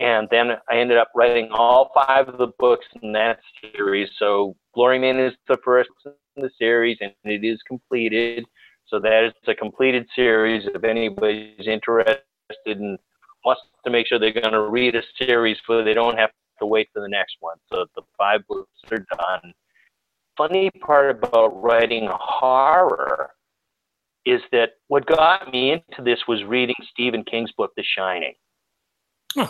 And 0.00 0.26
then 0.30 0.52
I 0.70 0.78
ended 0.78 0.96
up 0.96 1.10
writing 1.14 1.50
all 1.52 1.90
five 1.94 2.26
of 2.28 2.38
the 2.38 2.52
books 2.58 2.86
in 3.02 3.12
that 3.12 3.38
series. 3.60 4.08
So 4.18 4.56
Glory 4.74 4.98
Main 4.98 5.18
is 5.20 5.34
the 5.46 5.58
first 5.62 5.90
in 6.06 6.42
the 6.42 6.50
series, 6.58 6.96
and 7.00 7.12
it 7.24 7.44
is 7.44 7.60
completed. 7.68 8.44
So 8.86 8.98
that 9.00 9.24
is 9.24 9.32
a 9.46 9.54
completed 9.54 10.06
series. 10.16 10.66
If 10.74 10.84
anybody's 10.84 11.68
interested 11.68 12.24
and 12.64 12.98
wants 13.44 13.60
to 13.84 13.90
make 13.90 14.06
sure 14.06 14.18
they're 14.18 14.32
going 14.32 14.52
to 14.52 14.68
read 14.68 14.96
a 14.96 15.02
series, 15.18 15.58
so 15.66 15.84
they 15.84 15.94
don't 15.94 16.18
have 16.18 16.30
to 16.60 16.66
wait 16.66 16.88
for 16.94 17.00
the 17.00 17.08
next 17.08 17.36
one. 17.40 17.58
So 17.70 17.86
the 17.94 18.02
five 18.16 18.40
books 18.48 18.70
are 18.90 19.06
done. 19.18 19.52
Funny 20.36 20.70
part 20.80 21.10
about 21.10 21.62
writing 21.62 22.08
horror 22.10 23.30
is 24.24 24.40
that 24.52 24.70
what 24.88 25.04
got 25.06 25.52
me 25.52 25.72
into 25.72 26.02
this 26.02 26.20
was 26.26 26.42
reading 26.44 26.76
Stephen 26.90 27.22
King's 27.24 27.52
book, 27.52 27.72
The 27.76 27.84
Shining. 27.96 28.34
Huh. 29.34 29.48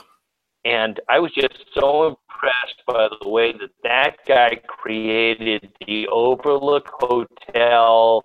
And 0.64 1.00
I 1.08 1.18
was 1.18 1.32
just 1.32 1.54
so 1.74 2.08
impressed 2.08 2.82
by 2.86 3.08
the 3.20 3.28
way 3.28 3.52
that 3.52 3.70
that 3.82 4.16
guy 4.26 4.60
created 4.66 5.70
the 5.86 6.06
Overlook 6.08 6.88
Hotel 7.00 8.22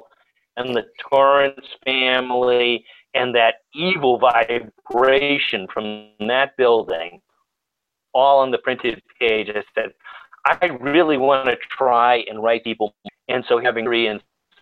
and 0.57 0.75
the 0.75 0.83
Torrance 1.09 1.65
family 1.85 2.85
and 3.13 3.33
that 3.35 3.55
evil 3.73 4.19
vibration 4.19 5.67
from 5.73 6.09
that 6.27 6.57
building 6.57 7.21
all 8.13 8.39
on 8.39 8.51
the 8.51 8.57
printed 8.57 9.01
page. 9.19 9.49
I 9.49 9.63
said, 9.73 9.91
I 10.45 10.65
really 10.81 11.17
want 11.17 11.47
to 11.47 11.55
try 11.77 12.23
and 12.29 12.43
write 12.43 12.63
people. 12.63 12.93
And 13.29 13.43
so 13.47 13.59
having 13.59 13.85
three 13.85 14.07
in 14.07 14.19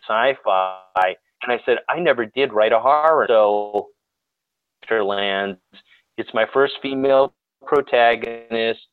sci-fi, 0.08 1.16
and 1.44 1.52
I 1.52 1.60
said, 1.66 1.80
I 1.90 2.00
never 2.00 2.26
did 2.26 2.54
write 2.54 2.72
a 2.72 2.80
horror. 2.80 3.26
So 3.28 3.88
Lands, 4.90 5.60
it's 6.18 6.34
my 6.34 6.46
first 6.54 6.74
female 6.82 7.34
protagonist 7.66 8.88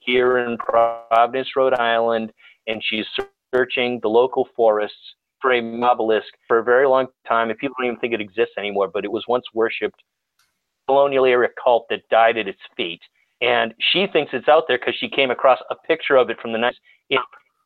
here 0.00 0.38
in 0.38 0.56
Providence, 0.58 1.48
Rhode 1.56 1.74
Island, 1.74 2.32
and 2.66 2.82
she's 2.84 3.06
searching 3.54 3.98
the 4.02 4.08
local 4.08 4.48
forests 4.56 4.96
for 5.40 5.52
a 5.52 5.80
obelisk 5.82 6.26
for 6.46 6.58
a 6.58 6.64
very 6.64 6.86
long 6.86 7.06
time. 7.26 7.50
And 7.50 7.58
people 7.58 7.74
don't 7.78 7.88
even 7.88 8.00
think 8.00 8.12
it 8.12 8.20
exists 8.20 8.54
anymore, 8.58 8.90
but 8.92 9.04
it 9.04 9.12
was 9.12 9.24
once 9.28 9.44
worshipped 9.54 10.02
colonial 10.88 11.24
era 11.24 11.48
cult 11.62 11.86
that 11.90 12.08
died 12.10 12.38
at 12.38 12.48
its 12.48 12.60
feet. 12.76 13.00
And 13.40 13.72
she 13.92 14.06
thinks 14.12 14.32
it's 14.32 14.48
out 14.48 14.64
there 14.66 14.78
because 14.78 14.96
she 14.98 15.08
came 15.08 15.30
across 15.30 15.60
a 15.70 15.76
picture 15.86 16.16
of 16.16 16.30
it 16.30 16.40
from 16.40 16.52
the 16.52 16.58
night 16.58 16.74
in 17.10 17.18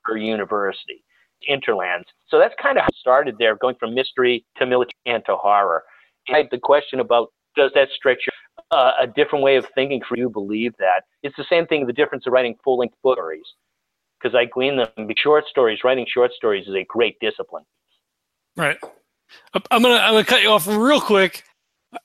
her 0.04 0.16
university, 0.16 1.02
Interlands. 1.48 2.06
So 2.28 2.38
that's 2.38 2.54
kind 2.60 2.76
of 2.76 2.82
how 2.82 2.88
it 2.88 2.96
started 3.00 3.36
there, 3.38 3.56
going 3.56 3.76
from 3.80 3.94
mystery 3.94 4.44
to 4.58 4.66
military 4.66 4.92
and 5.06 5.24
to 5.26 5.36
horror. 5.36 5.84
I 6.28 6.44
the 6.50 6.58
question 6.58 7.00
about 7.00 7.28
does 7.56 7.70
that 7.74 7.88
stretch 7.94 8.18
your 8.26 8.34
uh, 8.72 8.92
a 9.00 9.06
different 9.06 9.44
way 9.44 9.56
of 9.56 9.66
thinking 9.74 10.00
for 10.08 10.16
you 10.16 10.28
believe 10.28 10.74
that. 10.78 11.04
It's 11.22 11.36
the 11.36 11.44
same 11.48 11.66
thing, 11.66 11.86
the 11.86 11.92
difference 11.92 12.26
of 12.26 12.32
writing 12.32 12.56
full 12.64 12.78
length 12.78 12.96
book 13.02 13.16
stories. 13.16 13.44
Because 14.20 14.36
I 14.36 14.44
glean 14.44 14.76
them, 14.76 15.08
short 15.16 15.44
stories, 15.48 15.80
writing 15.84 16.06
short 16.08 16.32
stories 16.32 16.68
is 16.68 16.74
a 16.74 16.84
great 16.84 17.18
discipline. 17.20 17.64
Right. 18.56 18.78
I'm 19.70 19.82
gonna 19.82 19.94
I'm 19.94 20.12
gonna 20.12 20.24
cut 20.24 20.42
you 20.42 20.50
off 20.50 20.66
real 20.66 21.00
quick. 21.00 21.42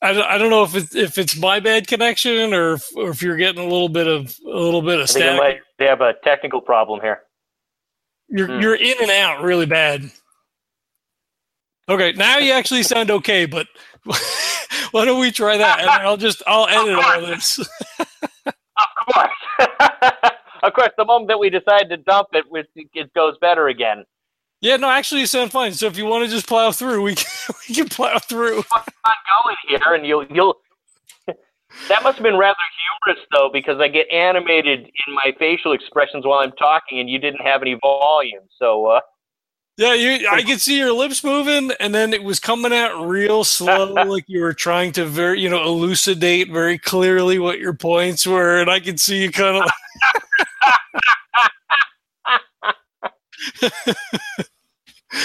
I, 0.02 0.20
I 0.22 0.38
don't 0.38 0.50
know 0.50 0.64
if 0.64 0.76
it's 0.76 0.96
if 0.96 1.18
it's 1.18 1.38
my 1.38 1.60
bad 1.60 1.88
connection 1.88 2.54
or 2.54 2.74
if, 2.74 2.86
or 2.96 3.10
if 3.10 3.22
you're 3.22 3.38
getting 3.38 3.62
a 3.62 3.68
little 3.68 3.90
bit 3.90 4.08
of 4.08 4.36
a 4.46 4.50
little 4.50 4.82
bit 4.82 5.00
of 5.00 5.10
static. 5.10 5.34
I 5.34 5.38
might 5.38 5.88
have 5.88 6.02
a 6.02 6.14
technical 6.24 6.62
problem 6.62 7.02
here. 7.02 7.22
You're 8.30 8.48
hmm. 8.48 8.62
you're 8.62 8.76
in 8.76 8.96
and 9.02 9.12
out 9.12 9.44
really 9.44 9.66
bad. 9.66 10.10
Okay, 11.90 12.14
now 12.14 12.38
you 12.38 12.52
actually 12.52 12.84
sound 12.84 13.12
okay, 13.12 13.46
but 13.46 13.68
why 14.92 15.06
don't 15.06 15.20
we 15.20 15.32
try 15.32 15.58
that? 15.58 15.80
And 15.80 15.90
I'll 15.90 16.18
just 16.18 16.44
I'll 16.48 16.68
edit 16.68 16.96
all 16.96 17.22
this. 17.22 17.60
of 18.48 19.14
course, 19.14 19.30
of 20.64 20.74
course. 20.74 20.90
The 20.98 21.06
moment 21.06 21.30
that 21.30 21.40
we 21.40 21.50
decide 21.50 21.90
to 21.90 21.98
dump 21.98 22.30
it, 22.34 22.46
it 22.94 23.14
goes 23.14 23.36
better 23.40 23.68
again. 23.68 24.06
Yeah, 24.60 24.78
no, 24.78 24.90
actually, 24.90 25.22
you 25.22 25.28
sound 25.28 25.52
fine. 25.52 25.74
So 25.74 25.86
if 25.86 25.98
you 25.98 26.06
want 26.06 26.26
to 26.26 26.32
just 26.32 26.48
plow 26.48 26.72
through, 26.72 27.04
we 27.04 27.16
can, 27.16 27.30
we 27.70 27.76
can 27.76 27.90
plow 27.90 28.18
through. 28.20 28.64
I'm 28.74 29.14
going 29.44 29.56
here, 29.68 29.94
and 29.94 30.06
you'll 30.06 30.26
you'll 30.26 30.58
That 31.90 32.04
must 32.04 32.18
have 32.18 32.24
been 32.24 32.38
rather 32.38 32.58
humorous, 33.06 33.26
though, 33.34 33.50
because 33.52 33.80
I 33.80 33.88
get 33.88 34.10
animated 34.10 34.80
in 34.80 35.14
my 35.14 35.34
facial 35.38 35.74
expressions 35.74 36.26
while 36.26 36.40
I'm 36.40 36.54
talking, 36.54 37.00
and 37.00 37.10
you 37.10 37.20
didn't 37.20 37.42
have 37.42 37.62
any 37.62 37.78
volume. 37.82 38.44
So, 38.58 38.88
uh, 38.88 39.00
yeah, 39.78 39.94
you. 39.94 40.28
I 40.30 40.44
could 40.44 40.62
see 40.62 40.78
your 40.78 40.94
lips 40.94 41.24
moving, 41.24 41.72
and 41.80 41.96
then 41.96 42.14
it 42.14 42.24
was 42.24 42.40
coming 42.40 42.74
out 42.74 43.08
real 43.08 43.44
slow, 43.44 43.86
like 44.04 44.26
you 44.28 44.42
were 44.42 44.54
trying 44.54 44.92
to 44.94 45.06
very, 45.06 45.42
you 45.42 45.50
know, 45.50 45.64
elucidate 45.64 46.52
very 46.52 46.78
clearly 46.80 47.40
what 47.40 47.60
your 47.60 47.74
points 47.74 48.28
were, 48.28 48.60
and 48.62 48.70
I 48.70 48.80
could 48.82 49.00
see 49.00 49.24
you 49.24 49.32
kind 49.32 49.64
of. 49.64 49.72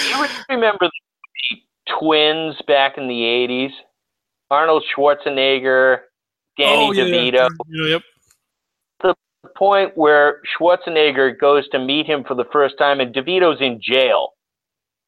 you 0.07 0.27
remember 0.49 0.89
the 0.89 0.91
twins 1.99 2.55
back 2.67 2.97
in 2.97 3.07
the 3.07 3.13
'80s? 3.21 3.71
Arnold 4.51 4.83
Schwarzenegger, 4.95 5.99
Danny 6.57 6.89
Oh, 6.89 6.91
yeah, 6.93 7.03
DeVito. 7.05 7.49
yeah, 7.69 7.87
Yep. 7.87 8.01
The 9.01 9.15
point 9.57 9.97
where 9.97 10.41
Schwarzenegger 10.57 11.37
goes 11.39 11.67
to 11.69 11.79
meet 11.79 12.05
him 12.07 12.23
for 12.23 12.35
the 12.35 12.45
first 12.53 12.77
time, 12.77 12.99
and 13.01 13.13
DeVito's 13.15 13.61
in 13.61 13.81
jail. 13.81 14.29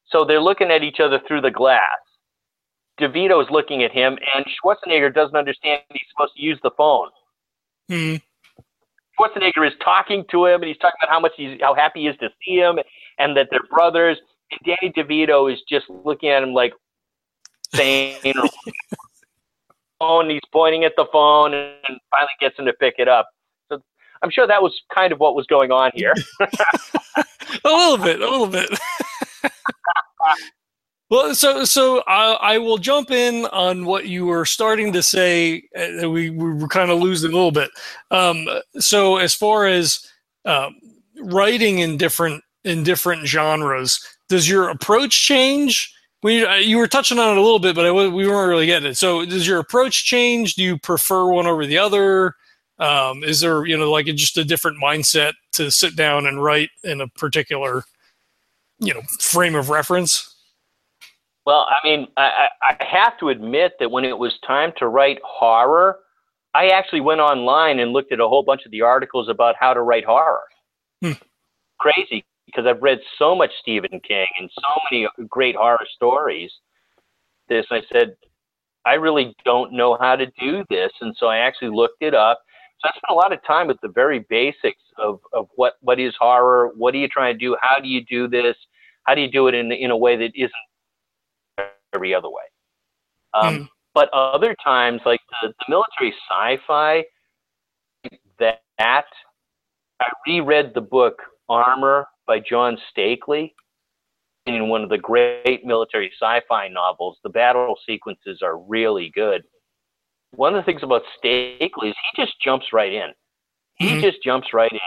So 0.08 0.24
they're 0.24 0.40
looking 0.40 0.70
at 0.70 0.82
each 0.82 1.00
other 1.00 1.20
through 1.26 1.40
the 1.40 1.50
glass. 1.50 1.80
DeVito's 3.00 3.50
looking 3.50 3.82
at 3.82 3.92
him, 3.92 4.18
and 4.34 4.46
Schwarzenegger 4.46 5.12
doesn't 5.12 5.36
understand 5.36 5.82
he's 5.90 6.00
supposed 6.10 6.34
to 6.36 6.42
use 6.42 6.58
the 6.62 6.70
phone. 6.76 7.10
Mhm. 7.90 8.22
Schwarzenegger 9.18 9.66
is 9.66 9.74
talking 9.82 10.24
to 10.30 10.46
him, 10.46 10.62
and 10.62 10.68
he's 10.68 10.78
talking 10.78 10.96
about 11.02 11.12
how 11.12 11.20
much 11.20 11.32
he's, 11.36 11.60
how 11.60 11.74
happy 11.74 12.02
he 12.02 12.08
is 12.08 12.16
to 12.18 12.30
see 12.44 12.56
him, 12.56 12.78
and 13.18 13.36
that 13.36 13.48
they're 13.50 13.66
brothers. 13.70 14.18
And 14.50 14.60
Danny 14.64 14.92
DeVito 14.92 15.52
is 15.52 15.60
just 15.68 15.88
looking 15.90 16.30
at 16.30 16.42
him 16.42 16.54
like 16.54 16.72
saying, 17.74 18.18
phone. 19.98 20.30
He's 20.30 20.40
pointing 20.52 20.84
at 20.84 20.92
the 20.96 21.06
phone, 21.12 21.54
and 21.54 22.00
finally 22.10 22.28
gets 22.40 22.58
him 22.58 22.66
to 22.66 22.72
pick 22.74 22.94
it 22.98 23.08
up. 23.08 23.28
So 23.68 23.82
I'm 24.22 24.30
sure 24.30 24.46
that 24.46 24.62
was 24.62 24.78
kind 24.94 25.12
of 25.12 25.20
what 25.20 25.34
was 25.34 25.46
going 25.46 25.70
on 25.72 25.90
here. 25.94 26.14
A 27.64 27.68
little 27.68 27.96
bit, 27.98 28.20
a 28.20 28.28
little 28.28 28.46
bit. 28.48 28.68
well, 31.10 31.34
so 31.34 31.64
so 31.64 32.02
I, 32.06 32.32
I 32.40 32.58
will 32.58 32.78
jump 32.78 33.10
in 33.10 33.46
on 33.46 33.84
what 33.84 34.06
you 34.06 34.26
were 34.26 34.44
starting 34.44 34.92
to 34.92 35.02
say. 35.02 35.62
We, 35.74 36.30
we 36.30 36.54
were 36.54 36.68
kind 36.68 36.90
of 36.90 37.00
losing 37.00 37.30
a 37.30 37.34
little 37.34 37.52
bit. 37.52 37.70
Um, 38.10 38.46
so 38.78 39.16
as 39.16 39.34
far 39.34 39.66
as 39.66 40.00
um, 40.44 40.76
writing 41.20 41.78
in 41.78 41.96
different 41.96 42.42
in 42.64 42.82
different 42.82 43.26
genres, 43.26 44.00
does 44.28 44.48
your 44.48 44.68
approach 44.68 45.26
change? 45.26 45.92
We 46.22 46.44
uh, 46.44 46.54
you 46.56 46.78
were 46.78 46.88
touching 46.88 47.18
on 47.18 47.36
it 47.36 47.38
a 47.38 47.42
little 47.42 47.60
bit, 47.60 47.76
but 47.76 47.86
I, 47.86 47.92
we 47.92 48.26
weren't 48.26 48.48
really 48.48 48.66
getting 48.66 48.90
it. 48.90 48.96
So 48.96 49.24
does 49.24 49.46
your 49.46 49.60
approach 49.60 50.04
change? 50.04 50.54
Do 50.54 50.64
you 50.64 50.78
prefer 50.78 51.26
one 51.26 51.46
over 51.46 51.66
the 51.66 51.78
other? 51.78 52.34
Um, 52.78 53.22
is 53.22 53.40
there 53.40 53.64
you 53.64 53.76
know 53.76 53.90
like 53.90 54.06
just 54.06 54.36
a 54.38 54.44
different 54.44 54.82
mindset 54.82 55.34
to 55.52 55.70
sit 55.70 55.96
down 55.96 56.26
and 56.26 56.42
write 56.42 56.70
in 56.84 57.00
a 57.00 57.08
particular 57.08 57.84
you 58.78 58.94
know 58.94 59.02
frame 59.20 59.54
of 59.54 59.70
reference? 59.70 60.34
Well, 61.44 61.66
I 61.70 61.86
mean, 61.86 62.08
I, 62.16 62.48
I 62.62 62.84
have 62.84 63.18
to 63.20 63.28
admit 63.28 63.74
that 63.78 63.90
when 63.90 64.04
it 64.04 64.18
was 64.18 64.36
time 64.44 64.72
to 64.78 64.88
write 64.88 65.18
horror, 65.24 65.98
I 66.54 66.68
actually 66.68 67.02
went 67.02 67.20
online 67.20 67.78
and 67.78 67.92
looked 67.92 68.10
at 68.10 68.18
a 68.18 68.26
whole 68.26 68.42
bunch 68.42 68.62
of 68.66 68.72
the 68.72 68.82
articles 68.82 69.28
about 69.28 69.54
how 69.58 69.72
to 69.72 69.82
write 69.82 70.04
horror. 70.04 70.42
Hmm. 71.02 71.12
Crazy, 71.78 72.24
because 72.46 72.66
I've 72.66 72.82
read 72.82 72.98
so 73.18 73.36
much 73.36 73.50
Stephen 73.60 74.00
King 74.00 74.26
and 74.40 74.50
so 74.54 74.80
many 74.90 75.06
great 75.28 75.54
horror 75.54 75.86
stories. 75.94 76.50
This, 77.48 77.66
I 77.70 77.82
said, 77.92 78.16
I 78.84 78.94
really 78.94 79.36
don't 79.44 79.72
know 79.72 79.96
how 80.00 80.16
to 80.16 80.26
do 80.40 80.64
this, 80.68 80.90
and 81.00 81.14
so 81.16 81.26
I 81.26 81.38
actually 81.38 81.70
looked 81.70 82.02
it 82.02 82.14
up. 82.14 82.40
So 82.80 82.88
I 82.88 82.92
spent 82.92 83.10
a 83.10 83.14
lot 83.14 83.32
of 83.32 83.38
time 83.46 83.68
with 83.68 83.80
the 83.82 83.88
very 83.88 84.26
basics 84.28 84.80
of, 84.98 85.20
of 85.32 85.48
what, 85.56 85.74
what 85.80 85.98
is 86.00 86.14
horror, 86.18 86.72
what 86.76 86.94
are 86.94 86.98
you 86.98 87.08
trying 87.08 87.34
to 87.34 87.38
do, 87.38 87.56
how 87.60 87.80
do 87.80 87.88
you 87.88 88.04
do 88.04 88.28
this, 88.28 88.56
how 89.04 89.14
do 89.14 89.20
you 89.20 89.30
do 89.30 89.48
it 89.48 89.54
in, 89.54 89.72
in 89.72 89.90
a 89.90 89.96
way 89.96 90.16
that 90.16 90.32
isn't 90.34 90.52
every 91.94 92.14
other 92.14 92.28
way. 92.28 92.44
Um, 93.34 93.56
Hmm. 93.58 93.62
But 93.94 94.10
other 94.12 94.54
times, 94.62 95.00
like 95.06 95.20
the, 95.42 95.48
the 95.48 95.64
military 95.70 96.14
sci-fi, 96.28 97.02
that, 98.38 98.60
that 98.78 99.06
I 100.00 100.06
reread 100.26 100.72
the 100.74 100.82
book 100.82 101.22
Armor 101.48 102.06
by 102.26 102.40
John 102.40 102.76
Steakley. 102.92 103.54
In 104.44 104.68
one 104.68 104.82
of 104.82 104.90
the 104.90 104.98
great 104.98 105.64
military 105.64 106.12
sci-fi 106.20 106.68
novels, 106.68 107.16
the 107.24 107.30
battle 107.30 107.76
sequences 107.86 108.42
are 108.42 108.58
really 108.58 109.10
good. 109.14 109.42
One 110.32 110.54
of 110.54 110.62
the 110.62 110.70
things 110.70 110.82
about 110.82 111.02
Steakley 111.18 111.88
is 111.88 111.94
he 112.12 112.22
just 112.22 112.34
jumps 112.44 112.66
right 112.74 112.92
in. 112.92 113.12
He 113.76 113.88
Mhm. 113.88 114.02
just 114.02 114.22
jumps 114.22 114.52
right 114.52 114.70
in. 114.70 114.78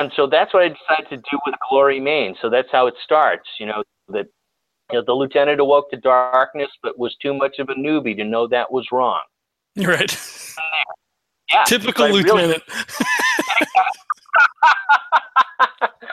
And 0.00 0.10
so 0.16 0.26
that's 0.26 0.54
what 0.54 0.62
I 0.62 0.68
decided 0.68 1.10
to 1.10 1.16
do 1.18 1.38
with 1.44 1.54
Glory 1.68 2.00
Main. 2.00 2.34
So 2.40 2.48
that's 2.48 2.68
how 2.72 2.86
it 2.86 2.94
starts. 3.04 3.46
You 3.58 3.66
know 3.66 3.82
that 4.08 4.26
you 4.90 4.98
know, 4.98 5.04
the 5.06 5.12
lieutenant 5.12 5.60
awoke 5.60 5.90
to 5.90 5.96
darkness, 5.96 6.68
but 6.82 6.98
was 6.98 7.14
too 7.22 7.32
much 7.34 7.58
of 7.58 7.68
a 7.68 7.74
newbie 7.74 8.16
to 8.16 8.24
know 8.24 8.46
that 8.48 8.70
was 8.72 8.86
wrong. 8.92 9.20
Right. 9.76 10.14
Yeah, 11.50 11.64
Typical 11.64 12.04
I 12.04 12.08
really- 12.08 12.22
lieutenant. 12.24 12.62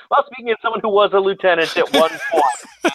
well, 0.09 0.25
speaking 0.31 0.51
of 0.51 0.57
someone 0.61 0.79
who 0.81 0.89
was 0.89 1.11
a 1.13 1.19
lieutenant 1.19 1.75
at 1.77 1.93
one 1.93 2.09
point, 2.31 2.43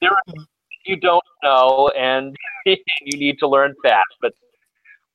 there 0.00 0.10
are 0.10 0.22
things 0.26 0.46
you 0.86 0.96
don't 0.96 1.22
know, 1.42 1.90
and 1.96 2.36
you 2.66 2.76
need 3.18 3.38
to 3.38 3.48
learn 3.48 3.74
fast. 3.82 4.06
But 4.20 4.32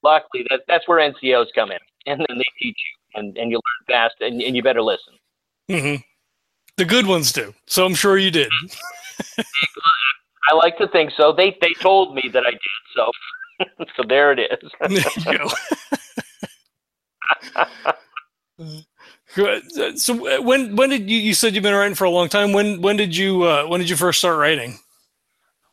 luckily, 0.04 0.46
that, 0.50 0.62
that's 0.68 0.88
where 0.88 1.00
NCOs 1.12 1.48
come 1.56 1.72
in, 1.72 1.80
and 2.06 2.20
then 2.20 2.38
they 2.38 2.44
teach 2.62 2.78
you, 2.78 3.20
and, 3.20 3.38
and 3.38 3.52
you 3.52 3.58
learn 3.58 3.86
fast, 3.96 4.16
and, 4.22 4.42
and 4.42 4.56
you 4.56 4.64
better 4.64 4.82
listen. 4.82 5.14
hmm 5.70 5.96
The 6.78 6.86
good 6.86 7.06
ones 7.06 7.32
do. 7.32 7.54
So 7.68 7.86
I'm 7.86 7.96
sure 7.96 8.18
you 8.18 8.32
did. 8.32 8.52
I 10.50 10.56
like 10.56 10.78
to 10.80 10.88
think 10.88 11.12
so. 11.16 11.32
They 11.32 11.58
they 11.62 11.74
told 11.82 12.16
me 12.16 12.30
that 12.34 12.44
I 12.46 12.52
did, 12.52 12.60
so 12.96 13.12
so 13.96 14.04
there 14.08 14.32
it 14.32 14.40
is. 14.40 14.72
There 14.90 15.04
you 15.34 15.38
go. 15.38 15.50
Good. 19.36 20.00
So 20.00 20.28
uh, 20.28 20.42
when 20.42 20.76
when 20.76 20.90
did 20.90 21.10
you 21.10 21.18
you 21.18 21.34
said 21.34 21.54
you've 21.56 21.64
been 21.64 21.74
writing 21.74 21.96
for 21.96 22.04
a 22.06 22.10
long 22.10 22.28
time? 22.30 22.52
When 22.54 22.82
when 22.82 22.98
did 22.98 23.16
you 23.16 23.44
uh, 23.44 23.66
when 23.66 23.80
did 23.80 23.90
you 23.90 23.96
first 23.96 24.20
start 24.20 24.38
writing? 24.38 24.80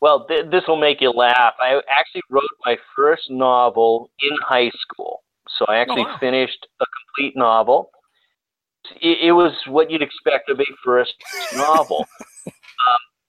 Well, 0.00 0.26
th- 0.26 0.50
this 0.50 0.62
will 0.68 0.76
make 0.76 1.00
you 1.00 1.10
laugh. 1.10 1.54
I 1.58 1.80
actually 1.90 2.22
wrote 2.30 2.44
my 2.64 2.76
first 2.94 3.30
novel 3.30 4.10
in 4.22 4.36
high 4.40 4.70
school. 4.80 5.22
So 5.58 5.64
I 5.68 5.78
actually 5.78 6.02
wow. 6.02 6.16
finished 6.20 6.66
a 6.80 6.84
complete 7.06 7.36
novel. 7.36 7.90
It, 9.00 9.18
it 9.22 9.32
was 9.32 9.52
what 9.66 9.90
you'd 9.90 10.02
expect 10.02 10.50
of 10.50 10.60
a 10.60 10.64
first 10.84 11.14
novel. 11.54 12.06
um, 12.46 12.52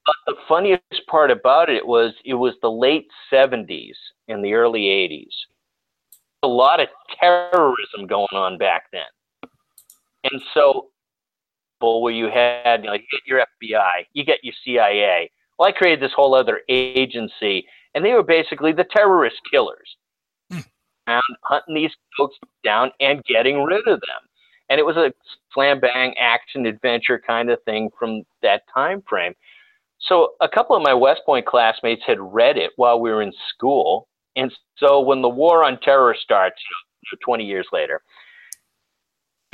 but 0.05 0.15
the 0.25 0.35
funniest 0.47 1.05
part 1.07 1.31
about 1.31 1.69
it 1.69 1.85
was 1.85 2.13
it 2.25 2.33
was 2.33 2.53
the 2.61 2.71
late 2.71 3.07
70s 3.31 3.95
and 4.27 4.43
the 4.43 4.53
early 4.53 4.83
80s. 4.83 5.33
A 6.43 6.47
lot 6.47 6.79
of 6.79 6.87
terrorism 7.19 8.07
going 8.07 8.27
on 8.33 8.57
back 8.57 8.83
then. 8.91 9.01
And 10.31 10.41
so, 10.53 10.87
where 11.81 12.13
you 12.13 12.29
had, 12.29 12.83
you 12.83 12.87
know, 12.87 12.93
you 12.93 13.03
get 13.11 13.21
your 13.25 13.39
FBI, 13.39 14.05
you 14.13 14.25
get 14.25 14.39
your 14.43 14.53
CIA. 14.65 15.31
Well, 15.57 15.67
I 15.67 15.71
created 15.71 16.01
this 16.01 16.13
whole 16.13 16.35
other 16.35 16.61
agency, 16.69 17.65
and 17.93 18.03
they 18.03 18.13
were 18.13 18.23
basically 18.23 18.73
the 18.73 18.85
terrorist 18.85 19.37
killers, 19.49 19.97
And 21.09 21.37
hunting 21.43 21.75
these 21.75 21.91
folks 22.17 22.37
down 22.63 22.91
and 22.99 23.23
getting 23.25 23.63
rid 23.63 23.87
of 23.87 23.99
them. 24.01 24.21
And 24.69 24.79
it 24.79 24.85
was 24.85 24.97
a 24.97 25.11
slam 25.53 25.79
bang 25.79 26.13
action 26.19 26.65
adventure 26.65 27.21
kind 27.25 27.49
of 27.49 27.61
thing 27.63 27.89
from 27.97 28.23
that 28.43 28.61
time 28.73 29.01
frame. 29.09 29.33
So 30.01 30.33
a 30.39 30.47
couple 30.47 30.75
of 30.75 30.83
my 30.83 30.93
West 30.93 31.21
Point 31.25 31.45
classmates 31.45 32.03
had 32.05 32.19
read 32.19 32.57
it 32.57 32.71
while 32.75 32.99
we 33.01 33.09
were 33.09 33.21
in 33.21 33.33
school, 33.49 34.07
and 34.35 34.53
so 34.77 35.01
when 35.01 35.21
the 35.21 35.29
war 35.29 35.63
on 35.63 35.79
terror 35.81 36.15
starts, 36.17 36.61
you 37.11 37.17
20 37.25 37.43
years 37.43 37.67
later, 37.73 38.01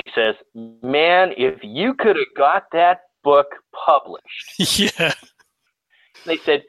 he 0.04 0.12
says, 0.14 0.36
"Man, 0.54 1.32
if 1.36 1.58
you 1.62 1.94
could 1.94 2.16
have 2.16 2.34
got 2.36 2.64
that 2.72 3.00
book 3.24 3.46
published." 3.72 4.78
yeah. 4.78 5.14
They 6.24 6.36
said, 6.38 6.62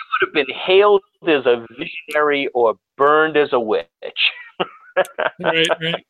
you 0.00 0.26
would 0.26 0.26
have 0.28 0.34
been 0.46 0.54
hailed 0.54 1.02
as 1.26 1.46
a 1.46 1.66
visionary 1.78 2.48
or 2.54 2.74
burned 2.96 3.36
as 3.36 3.52
a 3.52 3.60
witch. 3.60 3.86
Right. 5.38 5.66
Right. 5.80 6.04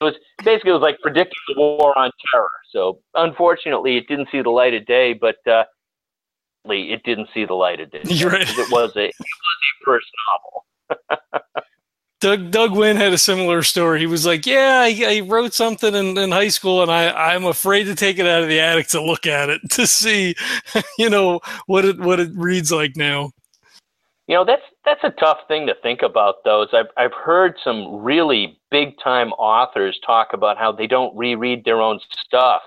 It 0.00 0.04
was 0.04 0.14
basically 0.44 0.70
it 0.70 0.74
was 0.74 0.82
like 0.82 0.98
predicting 1.00 1.38
the 1.48 1.54
war 1.60 1.96
on 1.96 2.10
terror. 2.32 2.48
So 2.72 2.98
unfortunately, 3.14 3.96
it 3.98 4.08
didn't 4.08 4.28
see 4.32 4.42
the 4.42 4.50
light 4.50 4.74
of 4.74 4.84
day, 4.86 5.12
but 5.12 5.36
uh, 5.46 5.64
it 6.64 7.02
didn't 7.04 7.28
see 7.32 7.44
the 7.44 7.54
light 7.54 7.78
of 7.80 7.90
day. 7.92 8.00
Right. 8.24 8.40
because 8.40 8.58
It 8.58 8.72
was 8.72 8.96
a 8.96 9.04
it 9.04 9.14
was 9.20 9.28
a 9.28 9.84
first 9.84 10.06
novel. 10.26 10.64
Doug 12.22 12.52
Doug 12.52 12.70
Wynne 12.70 12.96
had 12.96 13.12
a 13.12 13.18
similar 13.18 13.64
story. 13.64 13.98
He 13.98 14.06
was 14.06 14.24
like, 14.24 14.46
"Yeah, 14.46 14.80
I, 14.84 15.16
I 15.16 15.20
wrote 15.26 15.54
something 15.54 15.92
in, 15.92 16.16
in 16.16 16.30
high 16.30 16.48
school, 16.48 16.80
and 16.80 16.88
I 16.88 17.10
I'm 17.10 17.44
afraid 17.44 17.84
to 17.84 17.96
take 17.96 18.20
it 18.20 18.28
out 18.28 18.44
of 18.44 18.48
the 18.48 18.60
attic 18.60 18.86
to 18.90 19.02
look 19.02 19.26
at 19.26 19.50
it 19.50 19.60
to 19.70 19.88
see, 19.88 20.36
you 20.98 21.10
know, 21.10 21.40
what 21.66 21.84
it 21.84 21.98
what 21.98 22.20
it 22.20 22.30
reads 22.34 22.70
like 22.70 22.96
now." 22.96 23.32
You 24.28 24.36
know, 24.36 24.44
that's 24.44 24.62
that's 24.84 25.02
a 25.02 25.10
tough 25.10 25.38
thing 25.48 25.66
to 25.66 25.74
think 25.82 26.02
about. 26.02 26.44
Those 26.44 26.68
I've 26.72 26.86
I've 26.96 27.12
heard 27.12 27.56
some 27.64 27.96
really 27.96 28.56
big 28.70 28.94
time 29.02 29.32
authors 29.32 29.98
talk 30.06 30.28
about 30.32 30.56
how 30.56 30.70
they 30.70 30.86
don't 30.86 31.14
reread 31.16 31.64
their 31.64 31.80
own 31.80 31.98
stuff 32.24 32.62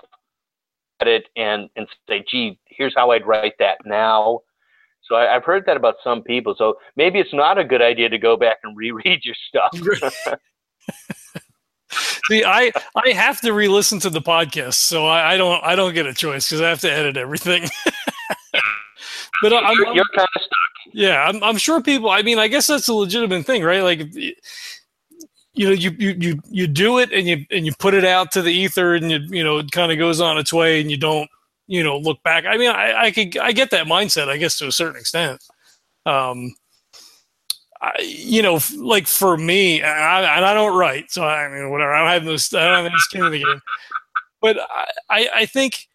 at 1.00 1.08
it 1.08 1.28
and 1.34 1.70
and 1.76 1.88
say, 2.06 2.22
"Gee, 2.30 2.58
here's 2.66 2.92
how 2.94 3.10
I'd 3.10 3.26
write 3.26 3.54
that 3.58 3.78
now." 3.86 4.42
So 5.08 5.16
I, 5.16 5.32
have 5.32 5.44
heard 5.44 5.64
that 5.66 5.76
about 5.76 5.96
some 6.02 6.22
people. 6.22 6.54
So 6.56 6.78
maybe 6.96 7.18
it's 7.18 7.32
not 7.32 7.58
a 7.58 7.64
good 7.64 7.82
idea 7.82 8.08
to 8.08 8.18
go 8.18 8.36
back 8.36 8.58
and 8.64 8.76
reread 8.76 9.20
your 9.24 9.34
stuff. 9.48 9.70
See, 12.28 12.44
I 12.44 12.72
I 12.96 13.10
have 13.10 13.40
to 13.42 13.52
re-listen 13.52 14.00
to 14.00 14.10
the 14.10 14.20
podcast, 14.20 14.74
so 14.74 15.06
I, 15.06 15.34
I 15.34 15.36
don't 15.36 15.62
I 15.62 15.76
don't 15.76 15.94
get 15.94 16.06
a 16.06 16.14
choice 16.14 16.48
because 16.48 16.60
I 16.60 16.68
have 16.68 16.80
to 16.80 16.92
edit 16.92 17.16
everything. 17.16 17.68
but 19.42 19.52
I'm, 19.52 19.76
you're, 19.76 19.94
you're 19.94 20.04
kind 20.14 20.28
of 20.34 20.42
stuck. 20.42 20.92
Yeah, 20.92 21.24
I'm, 21.24 21.42
I'm 21.42 21.56
sure 21.56 21.80
people. 21.80 22.10
I 22.10 22.22
mean, 22.22 22.38
I 22.38 22.48
guess 22.48 22.66
that's 22.66 22.88
a 22.88 22.94
legitimate 22.94 23.46
thing, 23.46 23.62
right? 23.62 23.82
Like, 23.82 24.12
you 24.14 24.34
know, 25.58 25.70
you 25.70 25.94
you 25.98 26.16
you 26.18 26.40
you 26.50 26.66
do 26.66 26.98
it 26.98 27.12
and 27.12 27.28
you 27.28 27.46
and 27.50 27.64
you 27.64 27.72
put 27.78 27.94
it 27.94 28.04
out 28.04 28.32
to 28.32 28.42
the 28.42 28.52
ether, 28.52 28.94
and 28.94 29.10
you 29.10 29.18
you 29.28 29.44
know, 29.44 29.58
it 29.58 29.70
kind 29.70 29.92
of 29.92 29.98
goes 29.98 30.20
on 30.20 30.38
its 30.38 30.52
way, 30.52 30.80
and 30.80 30.90
you 30.90 30.96
don't 30.96 31.30
you 31.66 31.82
know 31.82 31.98
look 31.98 32.22
back. 32.22 32.44
I 32.46 32.56
mean, 32.56 32.70
I 32.70 33.04
I 33.04 33.10
could 33.10 33.36
I 33.38 33.52
get 33.52 33.70
that 33.70 33.86
mindset, 33.86 34.28
I 34.28 34.36
guess, 34.36 34.58
to 34.58 34.68
a 34.68 34.72
certain 34.72 35.00
extent. 35.00 35.42
Um, 36.04 36.54
I, 37.80 37.92
you 38.00 38.42
know, 38.42 38.58
like 38.78 39.06
for 39.06 39.36
me, 39.36 39.80
and 39.82 39.86
I, 39.88 40.50
I 40.50 40.54
don't 40.54 40.76
write, 40.76 41.10
so 41.10 41.24
I 41.24 41.48
mean, 41.48 41.70
whatever. 41.70 41.94
I 41.94 42.00
don't 42.00 42.12
have 42.12 42.24
this. 42.24 42.54
I 42.54 42.64
don't 42.64 42.84
have 42.84 42.86
any 42.86 42.98
skin 42.98 43.24
in 43.24 43.32
the 43.32 43.44
game. 43.44 43.60
But 44.40 44.58
I, 45.10 45.28
I 45.34 45.46
think, 45.46 45.88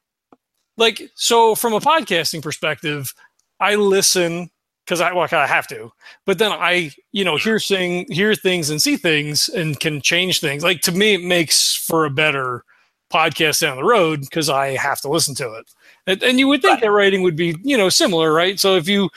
like, 0.78 1.10
so 1.16 1.56
from 1.56 1.74
a 1.74 1.80
podcasting 1.80 2.42
perspective, 2.42 3.14
I 3.60 3.76
listen 3.76 4.50
because 4.86 5.00
I 5.00 5.14
well, 5.14 5.28
I 5.32 5.48
have 5.48 5.68
to. 5.68 5.92
But 6.26 6.38
then 6.38 6.52
I, 6.52 6.92
you 7.12 7.24
know, 7.24 7.38
hear 7.38 7.60
sing, 7.60 8.06
hear 8.10 8.36
things 8.36 8.70
and 8.70 8.82
see 8.82 8.98
things 8.98 9.48
and 9.50 9.80
can 9.80 10.02
change 10.02 10.40
things. 10.40 10.64
Like 10.64 10.82
to 10.82 10.92
me, 10.92 11.14
it 11.14 11.24
makes 11.24 11.76
for 11.76 12.06
a 12.06 12.10
better 12.10 12.64
podcast 13.12 13.62
down 13.62 13.78
the 13.78 13.84
road 13.84 14.22
because 14.22 14.50
I 14.50 14.76
have 14.78 15.02
to 15.02 15.10
listen 15.10 15.36
to 15.36 15.54
it. 15.56 15.72
And, 16.08 16.24
and 16.24 16.40
you 16.40 16.48
would 16.48 16.62
think 16.62 16.82
that 16.82 16.92
writing 16.92 17.22
would 17.24 17.36
be, 17.36 17.56
you 17.64 17.78
know, 17.78 17.90
similar, 17.90 18.34
right? 18.34 18.60
So 18.60 18.76
if 18.76 18.88
you, 18.88 19.10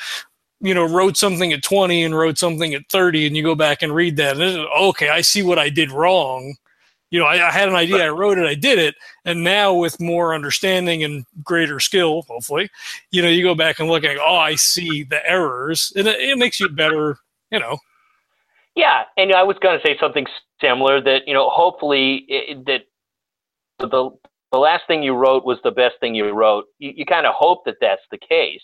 you 0.60 0.74
know, 0.74 0.84
wrote 0.84 1.16
something 1.16 1.52
at 1.52 1.62
20 1.62 2.04
and 2.04 2.16
wrote 2.16 2.38
something 2.38 2.74
at 2.74 2.88
30 2.90 3.26
and 3.26 3.36
you 3.36 3.42
go 3.42 3.54
back 3.54 3.82
and 3.82 3.94
read 3.94 4.16
that, 4.16 4.38
and 4.38 4.66
okay, 4.78 5.08
I 5.08 5.20
see 5.20 5.42
what 5.42 5.58
I 5.58 5.68
did 5.68 5.90
wrong 5.90 6.54
you 7.14 7.20
know, 7.20 7.26
I, 7.26 7.46
I, 7.46 7.52
had 7.52 7.68
an 7.68 7.76
idea, 7.76 8.04
I 8.04 8.08
wrote 8.08 8.38
it, 8.38 8.44
I 8.44 8.56
did 8.56 8.76
it, 8.76 8.96
and 9.24 9.44
now 9.44 9.72
with 9.72 10.00
more 10.00 10.34
understanding 10.34 11.04
and 11.04 11.24
greater 11.44 11.78
skill, 11.78 12.22
hopefully, 12.22 12.68
you 13.12 13.22
know, 13.22 13.28
you 13.28 13.44
go 13.44 13.54
back 13.54 13.78
and 13.78 13.88
look 13.88 14.02
at, 14.02 14.18
oh, 14.18 14.34
I 14.34 14.56
see 14.56 15.04
the 15.04 15.24
errors, 15.24 15.92
and 15.94 16.08
it, 16.08 16.18
it 16.18 16.38
makes 16.38 16.58
you 16.58 16.68
better, 16.68 17.18
you 17.52 17.60
know. 17.60 17.78
Yeah, 18.74 19.04
and 19.16 19.32
I 19.32 19.44
was 19.44 19.56
going 19.60 19.78
to 19.78 19.86
say 19.86 19.96
something 20.00 20.26
similar 20.60 21.00
that 21.02 21.28
you 21.28 21.34
know, 21.34 21.48
hopefully, 21.50 22.24
it, 22.28 22.66
that 22.66 22.86
the 23.78 24.10
the 24.52 24.58
last 24.58 24.84
thing 24.86 25.02
you 25.02 25.14
wrote 25.14 25.44
was 25.44 25.58
the 25.64 25.70
best 25.70 25.94
thing 26.00 26.14
you 26.14 26.30
wrote. 26.30 26.66
You, 26.78 26.92
you 26.96 27.04
kind 27.04 27.26
of 27.26 27.34
hope 27.34 27.64
that 27.64 27.76
that's 27.80 28.02
the 28.10 28.18
case, 28.18 28.62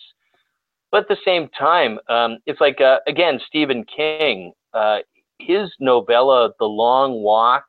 but 0.92 1.02
at 1.02 1.08
the 1.08 1.16
same 1.24 1.48
time, 1.58 1.98
um, 2.08 2.38
it's 2.46 2.60
like 2.60 2.80
uh, 2.80 2.98
again, 3.06 3.40
Stephen 3.48 3.84
King. 3.96 4.52
Uh, 4.72 4.98
his 5.40 5.70
novella, 5.80 6.50
The 6.58 6.66
Long 6.66 7.22
Walk, 7.22 7.64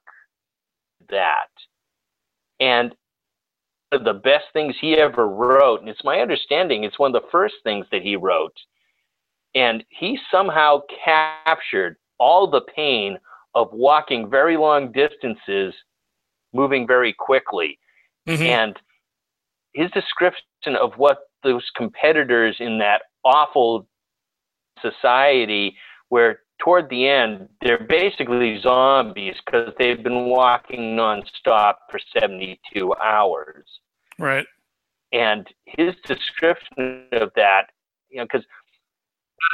that. 1.09 1.47
And 2.59 2.93
the 3.91 4.13
best 4.13 4.45
things 4.53 4.75
he 4.79 4.95
ever 4.95 5.27
wrote, 5.27 5.81
and 5.81 5.89
it's 5.89 6.03
my 6.03 6.19
understanding, 6.19 6.83
it's 6.83 6.99
one 6.99 7.13
of 7.15 7.21
the 7.21 7.27
first 7.31 7.55
things 7.63 7.85
that 7.91 8.01
he 8.01 8.15
wrote. 8.15 8.55
And 9.53 9.83
he 9.89 10.17
somehow 10.31 10.81
captured 11.03 11.97
all 12.19 12.49
the 12.49 12.61
pain 12.75 13.17
of 13.53 13.69
walking 13.73 14.29
very 14.29 14.55
long 14.55 14.91
distances, 14.91 15.73
moving 16.53 16.87
very 16.87 17.13
quickly. 17.13 17.79
Mm-hmm. 18.27 18.43
And 18.43 18.77
his 19.73 19.89
description 19.91 20.75
of 20.79 20.93
what 20.97 21.19
those 21.43 21.69
competitors 21.75 22.57
in 22.59 22.77
that 22.79 23.03
awful 23.23 23.87
society 24.81 25.75
where 26.09 26.39
toward 26.59 26.89
the 26.89 27.07
end, 27.07 27.49
they're 27.61 27.85
basically 27.87 28.59
zombies 28.61 29.35
because 29.45 29.73
they've 29.79 30.03
been 30.03 30.25
walking 30.25 30.95
nonstop 30.95 31.75
for 31.89 31.99
72 32.19 32.93
hours. 33.01 33.65
Right. 34.19 34.45
And 35.11 35.47
his 35.65 35.95
description 36.05 37.05
of 37.13 37.31
that, 37.35 37.67
you 38.09 38.17
know, 38.17 38.25
because 38.25 38.45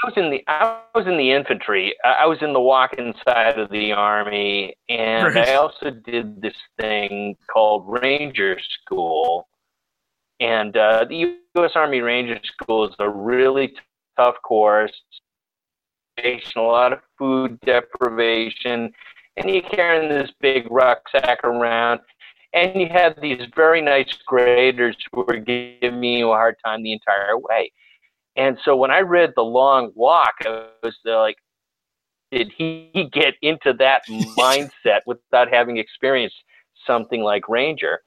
I 0.03 0.07
was 0.07 0.13
in 0.17 0.29
the 0.29 0.43
I 0.47 0.81
was 0.93 1.07
in 1.07 1.17
the 1.17 1.31
infantry. 1.31 1.93
I 2.03 2.25
was 2.25 2.39
in 2.41 2.53
the 2.53 2.61
walk-in 2.61 3.13
side 3.27 3.57
of 3.57 3.69
the 3.71 3.91
army, 3.91 4.75
and 4.89 5.35
right. 5.35 5.49
I 5.49 5.55
also 5.55 5.89
did 5.91 6.41
this 6.41 6.57
thing 6.79 7.35
called 7.51 7.85
Ranger 7.87 8.57
School. 8.59 9.47
And 10.39 10.77
uh, 10.77 11.05
the 11.09 11.39
U.S. 11.55 11.71
Army 11.73 12.01
Ranger 12.01 12.39
School 12.43 12.87
is 12.87 12.93
a 12.99 13.09
really 13.09 13.73
tough 14.17 14.35
course 14.43 14.93
a 16.23 16.61
lot 16.61 16.93
of 16.93 16.99
food 17.17 17.59
deprivation, 17.61 18.91
and 19.37 19.49
you're 19.49 19.61
carrying 19.61 20.09
this 20.09 20.31
big 20.41 20.69
rucksack 20.69 21.43
around, 21.43 21.99
and 22.53 22.79
you 22.79 22.87
have 22.89 23.19
these 23.21 23.41
very 23.55 23.81
nice 23.81 24.11
graders 24.25 24.97
who 25.11 25.25
are 25.27 25.37
giving 25.37 26.03
you 26.03 26.31
a 26.31 26.35
hard 26.35 26.55
time 26.63 26.83
the 26.83 26.93
entire 26.93 27.37
way. 27.37 27.71
And 28.37 28.57
so 28.63 28.75
when 28.75 28.91
I 28.91 28.99
read 28.99 29.33
The 29.35 29.43
Long 29.43 29.91
Walk, 29.95 30.35
I 30.45 30.67
was 30.83 30.95
like, 31.03 31.37
did 32.31 32.51
he 32.55 33.09
get 33.11 33.33
into 33.41 33.73
that 33.73 34.03
mindset 34.07 34.99
without 35.05 35.51
having 35.51 35.77
experienced 35.77 36.35
something 36.85 37.21
like 37.21 37.49
Ranger? 37.49 37.99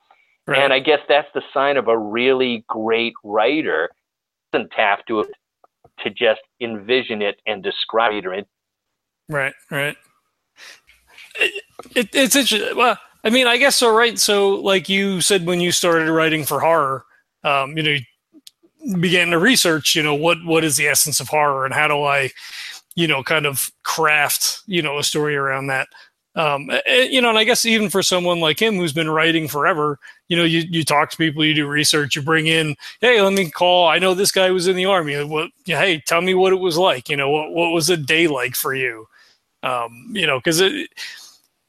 Right. 0.47 0.61
And 0.61 0.73
I 0.73 0.79
guess 0.81 1.01
that's 1.09 1.29
the 1.35 1.43
sign 1.53 1.77
of 1.77 1.89
a 1.89 1.99
really 1.99 2.65
great 2.69 3.15
writer. 3.23 3.91
Doesn't 4.53 4.73
have 4.75 5.05
to 5.07 5.27
to 6.01 6.11
just 6.11 6.41
envision 6.61 7.21
it 7.21 7.41
and 7.47 7.63
describe 7.63 8.25
it. 8.25 8.49
Right, 9.29 9.53
right. 9.71 9.97
It, 11.39 11.63
it, 11.95 12.09
it's 12.13 12.37
interesting. 12.37 12.77
Well, 12.77 12.99
I 13.23 13.31
mean, 13.31 13.47
I 13.47 13.59
guess 13.59 13.77
so, 13.77 13.95
right? 13.95 14.19
So, 14.19 14.51
like 14.51 14.89
you 14.89 15.21
said, 15.21 15.47
when 15.47 15.61
you 15.61 15.73
started 15.73 16.11
writing 16.11 16.45
for 16.45 16.61
horror, 16.61 17.05
um, 17.45 17.77
you 17.77 17.83
know, 17.83 17.97
began 19.01 19.31
to 19.31 19.39
research, 19.39 19.95
you 19.95 20.03
know, 20.03 20.15
what 20.15 20.39
what 20.45 20.65
is 20.65 20.77
the 20.77 20.89
essence 20.89 21.21
of 21.21 21.29
horror 21.29 21.65
and 21.65 21.75
how 21.75 21.89
do 21.89 22.03
I, 22.03 22.31
you 22.95 23.07
know, 23.07 23.23
kind 23.23 23.47
of 23.47 23.71
craft, 23.83 24.63
you 24.67 24.83
know, 24.83 24.99
a 24.99 25.05
story 25.05 25.37
around 25.37 25.69
that. 25.69 25.89
Um, 26.37 26.71
you 26.87 27.21
know, 27.21 27.29
and 27.29 27.39
I 27.39 27.45
guess 27.45 27.65
even 27.65 27.91
for 27.91 28.03
someone 28.03 28.39
like 28.39 28.61
him 28.61 28.77
who's 28.77 28.93
been 28.93 29.11
writing 29.11 29.49
forever, 29.49 29.99
you 30.29 30.37
know, 30.37 30.45
you, 30.45 30.61
you 30.71 30.85
talk 30.85 31.11
to 31.11 31.17
people, 31.17 31.45
you 31.45 31.55
do 31.55 31.67
research, 31.67 32.15
you 32.15 32.23
bring 32.23 32.47
in, 32.47 32.77
hey, 33.01 33.21
let 33.21 33.33
me 33.33 33.51
call. 33.51 33.89
I 33.89 33.99
know 33.99 34.15
this 34.15 34.31
guy 34.31 34.51
was 34.51 34.69
in 34.69 34.77
the 34.77 34.85
army. 34.85 35.23
What? 35.25 35.51
Hey, 35.65 36.01
tell 36.07 36.21
me 36.21 36.35
what 36.35 36.53
it 36.53 36.61
was 36.61 36.79
like. 36.79 37.09
You 37.09 37.17
know, 37.17 37.29
what 37.31 37.53
what 37.53 37.71
was 37.71 37.91
a 37.91 37.97
day 37.97 38.29
like 38.29 38.55
for 38.55 38.75
you? 38.75 39.07
Um, 39.63 40.11
you 40.13 40.27
know, 40.27 40.39
because 40.39 40.61
it, 40.61 40.89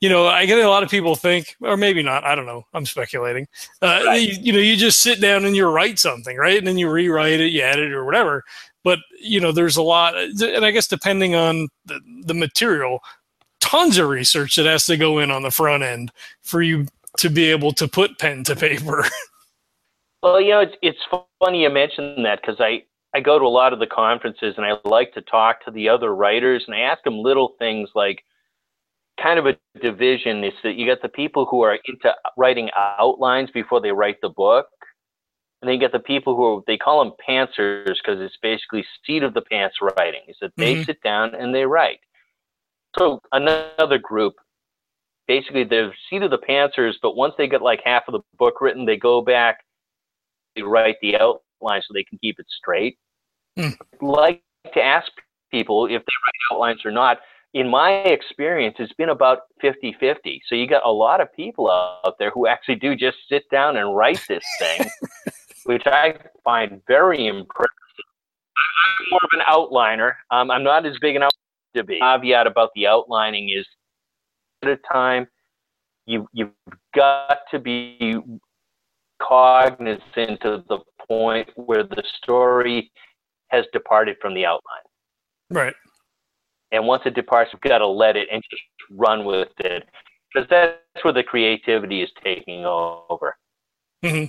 you 0.02 0.10
know, 0.10 0.28
I 0.28 0.48
get 0.48 0.58
a 0.58 0.68
lot 0.68 0.82
of 0.82 0.90
people 0.90 1.16
think, 1.16 1.56
or 1.62 1.78
maybe 1.78 2.02
not. 2.02 2.26
I 2.26 2.34
don't 2.34 2.48
know. 2.48 2.66
I'm 2.74 2.88
speculating. 2.88 3.48
Uh, 3.82 4.02
right. 4.06 4.22
you, 4.22 4.36
you 4.42 4.52
know, 4.52 4.60
you 4.60 4.76
just 4.76 5.00
sit 5.00 5.22
down 5.22 5.46
and 5.46 5.56
you 5.56 5.68
write 5.68 6.00
something, 6.00 6.36
right? 6.38 6.58
And 6.58 6.66
then 6.66 6.80
you 6.80 6.90
rewrite 6.90 7.40
it, 7.40 7.52
you 7.52 7.62
edit 7.62 7.92
it, 7.92 7.94
or 7.94 8.04
whatever. 8.04 8.44
But 8.84 8.98
you 9.20 9.40
know, 9.40 9.52
there's 9.52 9.78
a 9.78 9.84
lot, 9.84 10.18
and 10.18 10.66
I 10.66 10.72
guess 10.72 10.88
depending 10.88 11.36
on 11.36 11.68
the, 11.86 12.00
the 12.26 12.34
material, 12.34 13.00
tons 13.60 14.00
of 14.00 14.10
research 14.10 14.56
that 14.56 14.66
has 14.66 14.88
to 14.88 14.98
go 14.98 15.20
in 15.20 15.30
on 15.30 15.44
the 15.44 15.52
front 15.52 15.84
end 15.84 16.12
for 16.42 16.64
you 16.64 16.88
to 17.18 17.30
be 17.30 17.52
able 17.52 17.72
to 17.74 17.88
put 17.88 18.18
pen 18.18 18.44
to 18.46 18.56
paper. 18.56 19.06
well, 20.24 20.42
you 20.42 20.50
know, 20.50 20.62
it's, 20.62 20.76
it's 20.82 21.00
funny 21.40 21.62
you 21.62 21.70
mention 21.70 22.24
that 22.24 22.42
because 22.42 22.60
I, 22.60 22.84
I 23.14 23.20
go 23.20 23.38
to 23.38 23.46
a 23.46 23.48
lot 23.48 23.72
of 23.72 23.78
the 23.78 23.86
conferences 23.88 24.56
and 24.58 24.66
I 24.66 24.74
like 24.84 25.14
to 25.14 25.22
talk 25.22 25.64
to 25.66 25.72
the 25.72 25.90
other 25.90 26.16
writers 26.16 26.64
and 26.66 26.76
I 26.76 26.80
ask 26.80 27.04
them 27.04 27.20
little 27.20 27.54
things 27.60 27.90
like 27.94 28.24
kind 29.22 29.40
of 29.40 29.46
a 29.46 29.58
division 29.82 30.44
is 30.44 30.54
that 30.64 30.76
you 30.76 30.86
got 30.88 31.02
the 31.02 31.10
people 31.10 31.46
who 31.50 31.62
are 31.62 31.78
into 31.86 32.14
writing 32.38 32.70
outlines 32.76 33.50
before 33.52 33.82
they 33.82 33.92
write 33.92 34.18
the 34.22 34.30
book. 34.30 34.68
And 35.62 35.68
then 35.68 35.76
you 35.76 35.80
get 35.80 35.92
the 35.92 36.00
people 36.00 36.36
who 36.36 36.44
are, 36.44 36.62
they 36.66 36.78
call 36.78 37.04
them 37.04 37.14
pantsers 37.28 37.96
because 38.04 38.20
it's 38.20 38.38
basically 38.42 38.84
seat 39.06 39.22
of 39.22 39.34
the 39.34 39.42
pants 39.42 39.78
writing. 39.82 40.22
Is 40.28 40.38
that 40.42 40.52
they 40.58 40.74
mm-hmm. 40.74 40.84
sit 40.84 41.02
down 41.04 41.36
and 41.36 41.54
they 41.54 41.66
write. 41.66 42.00
So 42.98 43.22
another 43.32 44.00
group, 44.00 44.34
basically 45.28 45.64
the 45.64 45.92
seat 46.10 46.24
of 46.24 46.32
the 46.32 46.40
pantsers, 46.40 46.94
but 47.02 47.16
once 47.16 47.36
they 47.38 47.48
get 47.48 47.62
like 47.62 47.82
half 47.86 48.04
of 48.08 48.14
the 48.14 48.22
book 48.38 48.60
written, 48.60 48.86
they 48.86 48.98
go 48.98 49.22
back, 49.22 49.60
they 50.56 50.64
write 50.64 50.96
the 51.02 51.16
outline 51.16 51.82
so 51.82 51.94
they 51.94 52.04
can 52.04 52.18
keep 52.20 52.40
it 52.40 52.48
straight. 52.50 52.98
Mm. 53.58 53.78
Like 54.02 54.42
to 54.74 54.82
ask 54.82 55.12
people 55.52 55.86
if 55.86 55.92
they 55.92 55.96
write 55.98 56.56
outlines 56.56 56.86
or 56.86 56.92
not. 56.92 57.20
In 57.54 57.70
my 57.70 57.92
experience, 57.92 58.78
it's 58.80 58.94
been 58.94 59.10
about 59.10 59.40
50 59.60 59.96
50. 60.00 60.42
So 60.48 60.56
you 60.56 60.68
got 60.68 60.84
a 60.86 60.92
lot 60.92 61.20
of 61.20 61.34
people 61.34 61.70
out 61.70 62.16
there 62.18 62.32
who 62.32 62.48
actually 62.48 62.76
do 62.76 62.96
just 62.96 63.18
sit 63.28 63.50
down 63.50 63.78
and 63.78 63.96
write 63.96 64.22
this 64.28 64.44
thing, 64.58 64.90
which 65.66 65.84
I 65.86 66.16
find 66.44 66.82
very 66.88 67.28
impressive. 67.28 67.70
I'm 68.58 69.06
more 69.12 69.20
of 69.24 69.30
an 69.34 69.42
outliner. 69.50 70.14
Um, 70.32 70.50
I'm 70.50 70.64
not 70.64 70.86
as 70.86 70.96
big 71.02 71.18
an 71.18 71.24
outliner 71.24 71.76
to 71.76 71.84
be. 71.84 72.00
Caveat 72.00 72.48
about 72.48 72.70
the 72.76 72.88
outlining 72.88 73.50
is 73.50 73.66
at 74.64 74.70
a 74.70 74.78
time 74.92 75.28
you 76.06 76.28
you've 76.34 76.50
got 76.96 77.40
to 77.52 77.60
be 77.60 78.22
cognizant 79.22 80.44
of 80.44 80.68
the 80.68 80.80
point 81.08 81.50
where 81.56 81.84
the 81.84 82.04
story 82.18 82.92
has 83.50 83.66
departed 83.74 84.18
from 84.22 84.34
the 84.34 84.46
outline. 84.46 84.84
Right. 85.50 85.76
And 86.72 86.88
once 86.88 87.04
it 87.06 87.16
departs, 87.16 87.52
you've 87.54 87.62
got 87.62 87.80
to 87.80 87.88
let 87.88 88.16
it 88.16 88.28
and 88.32 88.42
just 88.50 88.64
run 88.92 89.26
with 89.26 89.50
it 89.60 89.88
because 90.34 90.48
that's 90.50 91.04
where 91.04 91.14
the 91.14 91.24
creativity 91.24 92.02
is 92.02 92.10
taking 92.24 92.66
over. 92.66 93.36
Mm-hmm. 94.04 94.26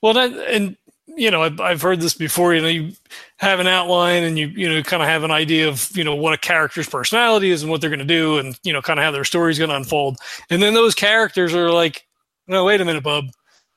Well, 0.00 0.14
that, 0.14 0.32
and 0.32 0.76
you 1.16 1.30
know, 1.30 1.42
I've, 1.42 1.60
I've 1.60 1.82
heard 1.82 2.00
this 2.00 2.14
before. 2.14 2.54
You 2.54 2.62
know, 2.62 2.68
you 2.68 2.92
have 3.38 3.60
an 3.60 3.66
outline 3.66 4.22
and 4.22 4.38
you 4.38 4.48
you 4.48 4.68
know 4.68 4.82
kind 4.82 5.02
of 5.02 5.08
have 5.08 5.24
an 5.24 5.30
idea 5.30 5.68
of 5.68 5.90
you 5.96 6.04
know 6.04 6.14
what 6.14 6.34
a 6.34 6.38
character's 6.38 6.88
personality 6.88 7.50
is 7.50 7.62
and 7.62 7.70
what 7.70 7.80
they're 7.80 7.90
going 7.90 7.98
to 7.98 8.04
do, 8.04 8.38
and 8.38 8.58
you 8.62 8.72
know 8.72 8.82
kind 8.82 8.98
of 8.98 9.04
how 9.04 9.10
their 9.10 9.24
story's 9.24 9.58
going 9.58 9.70
to 9.70 9.76
unfold. 9.76 10.18
And 10.50 10.62
then 10.62 10.74
those 10.74 10.94
characters 10.94 11.54
are 11.54 11.70
like, 11.70 12.06
no, 12.46 12.64
wait 12.64 12.80
a 12.80 12.84
minute, 12.84 13.02
bub, 13.02 13.26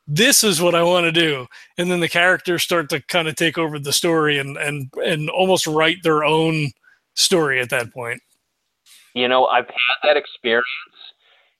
this 0.08 0.44
is 0.44 0.62
what 0.62 0.76
I 0.76 0.84
want 0.84 1.06
to 1.06 1.12
do. 1.12 1.48
And 1.78 1.90
then 1.90 2.00
the 2.00 2.10
characters 2.10 2.64
start 2.64 2.90
to 2.90 3.02
kind 3.02 3.28
of 3.28 3.36
take 3.36 3.58
over 3.58 3.80
the 3.80 3.94
story 3.94 4.38
and 4.38 4.58
and 4.58 4.92
and 5.04 5.30
almost 5.30 5.68
write 5.68 6.04
their 6.04 6.24
own 6.24 6.72
story 7.16 7.60
at 7.60 7.70
that 7.70 7.94
point. 7.94 8.22
You 9.14 9.28
know, 9.28 9.46
I've 9.46 9.68
had 9.68 9.98
that 10.04 10.18
experience 10.18 10.66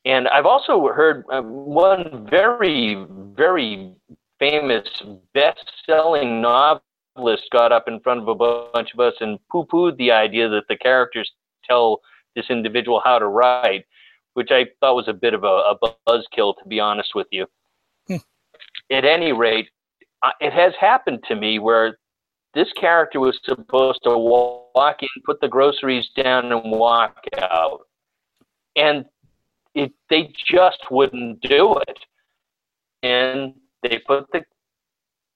and 0.06 0.28
I've 0.28 0.46
also 0.46 0.88
heard 0.88 1.26
uh, 1.32 1.42
one 1.42 2.28
very, 2.30 3.06
very 3.36 3.94
famous 4.40 4.88
best-selling 5.34 6.42
novelist 6.42 7.44
got 7.52 7.72
up 7.72 7.88
in 7.88 8.00
front 8.00 8.22
of 8.22 8.28
a 8.28 8.36
bunch 8.36 8.90
of 8.94 9.00
us 9.00 9.14
and 9.20 9.38
poo-pooed 9.52 9.98
the 9.98 10.12
idea 10.12 10.50
that 10.50 10.64
the 10.70 10.78
characters 10.78 11.32
tell 11.64 12.02
this 12.36 12.46
individual 12.50 13.02
how 13.04 13.20
to 13.20 13.28
write, 13.28 13.86
which 14.34 14.50
I 14.50 14.66
thought 14.80 14.96
was 14.96 15.08
a 15.08 15.14
bit 15.14 15.36
of 15.36 15.44
a, 15.44 15.48
a 15.48 15.78
buzzkill, 16.08 16.56
to 16.58 16.68
be 16.68 16.80
honest 16.80 17.14
with 17.14 17.28
you. 17.30 17.46
Hmm. 18.08 18.16
At 18.90 19.06
any 19.06 19.34
rate, 19.34 19.70
it 20.40 20.54
has 20.54 20.74
happened 20.80 21.24
to 21.28 21.36
me 21.36 21.60
where 21.60 22.00
this 22.54 22.72
character 22.74 23.20
was 23.20 23.40
supposed 23.44 24.00
to 24.04 24.18
walk 24.18 24.98
in, 25.02 25.10
put 25.26 25.40
the 25.42 25.48
groceries 25.48 26.10
down, 26.16 26.52
and 26.52 26.72
walk 26.72 27.18
out. 27.40 27.82
And 28.76 29.06
it, 29.74 29.92
they 30.10 30.34
just 30.46 30.80
wouldn't 30.90 31.42
do 31.42 31.78
it. 31.88 32.00
And 33.04 33.54
they 33.84 34.00
put 34.06 34.32
the, 34.32 34.42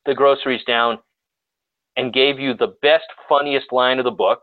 the 0.06 0.14
groceries 0.14 0.64
down 0.66 1.00
and 1.96 2.14
gave 2.14 2.40
you 2.40 2.54
the 2.54 2.76
best, 2.82 3.06
funniest 3.30 3.72
line 3.72 4.00
of 4.00 4.06
the 4.06 4.12
book, 4.12 4.42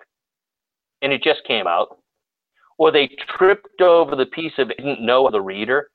and 1.02 1.12
it 1.12 1.22
just 1.22 1.44
came 1.46 1.66
out. 1.66 1.98
Or 2.78 2.90
they 2.90 3.08
tripped 3.36 3.80
over 3.80 4.16
the 4.16 4.26
piece 4.26 4.54
of 4.58 4.68
didn't 4.68 5.04
know 5.04 5.28
the 5.30 5.40
reader. 5.40 5.90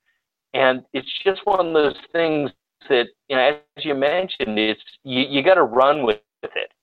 And 0.53 0.83
it's 0.93 1.11
just 1.23 1.41
one 1.45 1.67
of 1.67 1.73
those 1.73 1.97
things 2.13 2.51
that, 2.87 3.07
you 3.27 3.35
know, 3.35 3.59
as 3.75 3.85
you 3.85 3.95
mentioned, 3.95 4.57
it's 4.57 4.81
you, 5.03 5.21
you 5.21 5.43
got 5.43 5.55
to 5.55 5.63
run 5.63 6.05
with 6.05 6.17
it. 6.17 6.23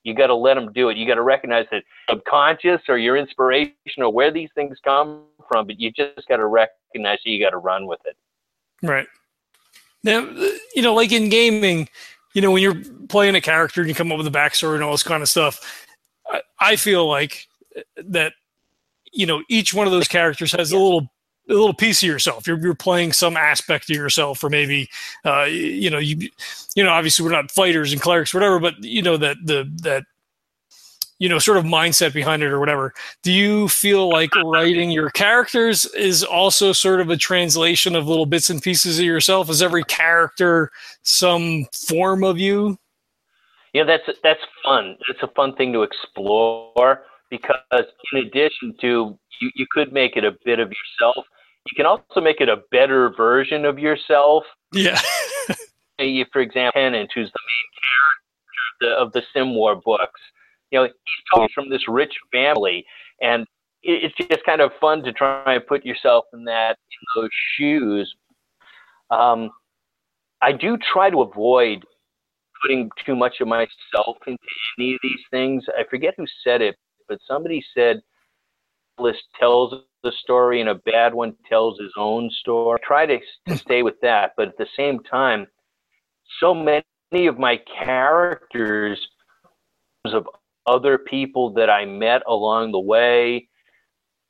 You 0.05 0.13
got 0.13 0.27
to 0.27 0.35
let 0.35 0.53
them 0.53 0.71
do 0.71 0.89
it. 0.89 0.97
You 0.97 1.07
got 1.07 1.15
to 1.15 1.23
recognize 1.23 1.65
that 1.71 1.83
subconscious 2.07 2.81
or 2.87 2.99
your 2.99 3.17
inspiration 3.17 3.73
or 3.97 4.13
where 4.13 4.31
these 4.31 4.49
things 4.53 4.77
come 4.83 5.23
from, 5.49 5.65
but 5.65 5.79
you 5.79 5.91
just 5.91 6.27
got 6.27 6.37
to 6.37 6.45
recognize 6.45 7.17
that 7.25 7.31
you 7.31 7.43
got 7.43 7.49
to 7.49 7.57
run 7.57 7.87
with 7.87 7.99
it. 8.05 8.15
Right. 8.83 9.07
Now, 10.03 10.29
you 10.75 10.83
know, 10.83 10.93
like 10.93 11.11
in 11.11 11.29
gaming, 11.29 11.89
you 12.35 12.41
know, 12.43 12.51
when 12.51 12.61
you're 12.61 12.79
playing 13.09 13.33
a 13.33 13.41
character 13.41 13.81
and 13.81 13.89
you 13.89 13.95
come 13.95 14.11
up 14.11 14.19
with 14.19 14.27
a 14.27 14.31
backstory 14.31 14.75
and 14.75 14.83
all 14.83 14.91
this 14.91 15.01
kind 15.01 15.23
of 15.23 15.29
stuff, 15.29 15.87
I, 16.29 16.41
I 16.59 16.75
feel 16.75 17.09
like 17.09 17.47
that, 17.97 18.33
you 19.11 19.25
know, 19.25 19.41
each 19.49 19.73
one 19.73 19.87
of 19.87 19.91
those 19.91 20.07
characters 20.07 20.51
has 20.51 20.71
a 20.71 20.77
little 20.77 21.09
a 21.49 21.53
little 21.53 21.73
piece 21.73 22.01
of 22.01 22.07
yourself. 22.07 22.47
You're, 22.47 22.59
you're 22.59 22.75
playing 22.75 23.13
some 23.13 23.37
aspect 23.37 23.89
of 23.89 23.95
yourself, 23.95 24.43
or 24.43 24.49
maybe, 24.49 24.89
uh, 25.25 25.43
you 25.43 25.89
know, 25.89 25.99
you, 25.99 26.29
you 26.75 26.83
know, 26.83 26.91
obviously 26.91 27.23
we're 27.23 27.31
not 27.31 27.51
fighters 27.51 27.91
and 27.91 28.01
clerics, 28.01 28.33
whatever, 28.33 28.59
but 28.59 28.83
you 28.83 29.01
know 29.01 29.17
that 29.17 29.37
the 29.43 29.71
that 29.83 30.03
you 31.19 31.29
know 31.29 31.39
sort 31.39 31.57
of 31.57 31.63
mindset 31.63 32.13
behind 32.13 32.43
it 32.43 32.51
or 32.51 32.59
whatever. 32.59 32.93
Do 33.23 33.31
you 33.31 33.67
feel 33.69 34.09
like 34.09 34.35
writing 34.43 34.91
your 34.91 35.09
characters 35.11 35.85
is 35.85 36.23
also 36.23 36.73
sort 36.73 37.01
of 37.01 37.09
a 37.09 37.17
translation 37.17 37.95
of 37.95 38.07
little 38.07 38.25
bits 38.25 38.49
and 38.49 38.61
pieces 38.61 38.99
of 38.99 39.05
yourself? 39.05 39.49
Is 39.49 39.61
every 39.61 39.83
character 39.83 40.71
some 41.03 41.65
form 41.73 42.23
of 42.23 42.37
you? 42.37 42.77
Yeah 43.73 43.83
that's 43.83 44.03
that's 44.23 44.41
fun. 44.63 44.97
It's 45.09 45.21
a 45.21 45.29
fun 45.35 45.55
thing 45.55 45.73
to 45.73 45.83
explore 45.83 47.03
because 47.29 47.85
in 48.13 48.19
addition 48.19 48.75
to 48.81 49.17
you, 49.41 49.51
you 49.55 49.65
could 49.69 49.91
make 49.91 50.15
it 50.15 50.23
a 50.23 50.35
bit 50.45 50.59
of 50.59 50.69
yourself 50.69 51.25
you 51.67 51.75
can 51.75 51.85
also 51.85 52.21
make 52.21 52.41
it 52.41 52.49
a 52.49 52.57
better 52.71 53.11
version 53.15 53.65
of 53.65 53.79
yourself 53.79 54.43
yeah 54.73 54.99
for 56.31 56.41
example 56.41 56.79
Tennant, 56.79 57.11
who's 57.13 57.31
the 57.31 57.39
main 57.41 57.69
character 57.81 59.05
of 59.05 59.13
the, 59.13 59.19
of 59.19 59.23
the 59.23 59.23
sim 59.33 59.55
war 59.55 59.75
books 59.75 60.21
you 60.71 60.79
know, 60.79 60.85
he's 60.85 61.23
coming 61.33 61.49
from 61.53 61.69
this 61.69 61.87
rich 61.87 62.13
family, 62.31 62.85
and 63.21 63.45
it's 63.83 64.15
just 64.17 64.43
kind 64.45 64.61
of 64.61 64.71
fun 64.81 65.03
to 65.03 65.13
try 65.13 65.53
and 65.53 65.65
put 65.67 65.85
yourself 65.85 66.25
in 66.33 66.43
that 66.45 66.77
in 66.91 67.21
those 67.21 67.29
shoes. 67.55 68.13
Um, 69.11 69.51
I 70.41 70.51
do 70.51 70.77
try 70.91 71.09
to 71.09 71.21
avoid 71.21 71.85
putting 72.61 72.89
too 73.05 73.15
much 73.15 73.41
of 73.41 73.47
myself 73.47 74.17
into 74.25 74.39
any 74.79 74.95
of 74.95 74.99
these 75.03 75.19
things. 75.29 75.63
I 75.77 75.83
forget 75.89 76.15
who 76.17 76.25
said 76.43 76.61
it, 76.61 76.75
but 77.07 77.19
somebody 77.27 77.63
said 77.73 78.01
list 78.99 79.23
tells 79.39 79.73
the 80.03 80.11
story 80.11 80.61
and 80.61 80.69
a 80.69 80.75
bad 80.75 81.13
one 81.13 81.35
tells 81.49 81.79
his 81.79 81.91
own 81.97 82.29
story. 82.29 82.79
I 82.81 82.87
try 82.87 83.05
to, 83.05 83.19
to 83.47 83.57
stay 83.57 83.83
with 83.83 83.99
that, 84.01 84.33
but 84.37 84.49
at 84.49 84.57
the 84.57 84.67
same 84.77 84.99
time, 84.99 85.47
so 86.39 86.53
many 86.53 87.27
of 87.27 87.37
my 87.37 87.59
characters 87.83 88.99
of 90.05 90.27
other 90.67 90.97
people 90.97 91.53
that 91.53 91.69
I 91.69 91.85
met 91.85 92.21
along 92.27 92.71
the 92.71 92.79
way 92.79 93.47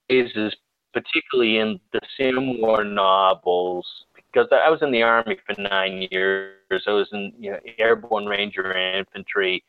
is, 0.10 0.32
particularly 0.94 1.58
in 1.58 1.80
the 1.92 2.00
Sim 2.18 2.62
War 2.62 2.84
novels 2.84 3.86
because 4.36 4.50
I 4.52 4.70
was 4.70 4.82
in 4.82 4.92
the 4.92 5.02
army 5.02 5.38
for 5.46 5.62
nine 5.62 6.08
years. 6.12 6.84
I 6.88 6.92
was 6.92 7.08
in 7.14 7.32
you 7.40 7.52
know, 7.52 7.60
airborne 7.80 8.26
ranger 8.26 8.76
infantry. 8.76 9.64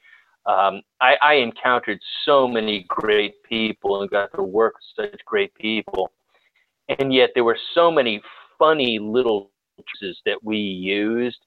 Um, 0.46 0.82
I, 1.00 1.16
I 1.22 1.34
encountered 1.34 1.98
so 2.24 2.46
many 2.46 2.84
great 2.88 3.42
people 3.42 4.02
and 4.02 4.10
got 4.10 4.32
to 4.36 4.42
work 4.42 4.74
with 4.74 5.10
such 5.10 5.24
great 5.24 5.52
people, 5.54 6.10
and 6.88 7.12
yet 7.12 7.30
there 7.34 7.44
were 7.44 7.58
so 7.74 7.90
many 7.90 8.22
funny 8.58 8.98
little 8.98 9.50
pieces 9.76 10.20
that 10.24 10.42
we 10.42 10.56
used 10.56 11.38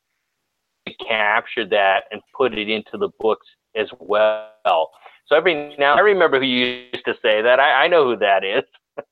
to 0.85 0.93
capture 1.07 1.65
that 1.67 2.03
and 2.11 2.21
put 2.35 2.57
it 2.57 2.69
into 2.69 2.97
the 2.97 3.09
books 3.19 3.47
as 3.75 3.87
well. 3.99 4.91
So 5.27 5.35
every 5.35 5.75
now 5.77 5.95
I 5.95 5.99
remember 5.99 6.39
who 6.39 6.45
used 6.45 7.05
to 7.05 7.13
say 7.21 7.41
that. 7.41 7.59
I, 7.59 7.85
I 7.85 7.87
know 7.87 8.03
who 8.05 8.17
that 8.17 8.43
is. 8.43 8.63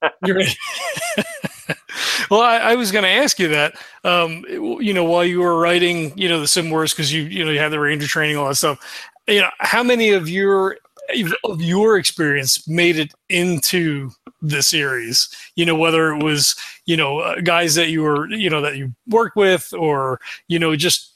well, 2.30 2.42
I, 2.42 2.58
I 2.58 2.76
was 2.76 2.92
going 2.92 3.04
to 3.04 3.10
ask 3.10 3.40
you 3.40 3.50
that. 3.50 3.76
Um, 4.04 4.44
you 4.50 4.94
know, 4.94 5.04
while 5.04 5.24
you 5.24 5.40
were 5.40 5.60
writing, 5.60 6.18
you 6.18 6.28
know, 6.28 6.40
the 6.40 6.48
sim 6.48 6.70
wars 6.70 6.94
because 6.94 7.14
you 7.14 7.24
you 7.24 7.46
know 7.46 7.52
you 7.52 7.60
had 7.60 7.72
the 7.72 7.80
ranger 7.80 8.08
training, 8.08 8.38
all 8.38 8.48
that 8.48 8.56
stuff. 8.56 8.80
You 9.28 9.42
know, 9.42 9.50
how 9.60 9.84
many 9.84 10.10
of 10.12 10.30
your 10.30 10.78
of 11.44 11.62
your 11.62 11.98
experience 11.98 12.68
made 12.68 12.98
it 12.98 13.14
into 13.30 14.12
the 14.42 14.62
series? 14.62 15.30
You 15.56 15.66
know, 15.66 15.76
whether 15.76 16.14
it 16.14 16.24
was 16.24 16.56
you 16.86 16.98
know 16.98 17.20
uh, 17.20 17.42
guys 17.42 17.76
that 17.76 17.90
you 17.90 18.04
were 18.04 18.30
you 18.30 18.50
know 18.50 18.62
that 18.62 18.78
you 18.78 18.94
worked 19.08 19.36
with, 19.36 19.74
or 19.74 20.20
you 20.48 20.60
know 20.60 20.76
just 20.76 21.14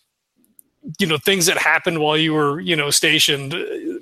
you 1.00 1.08
know 1.08 1.18
things 1.18 1.46
that 1.46 1.58
happened 1.58 2.00
while 2.00 2.18
you 2.18 2.34
were 2.34 2.60
you 2.60 2.76
know 2.76 2.90
stationed 2.90 3.54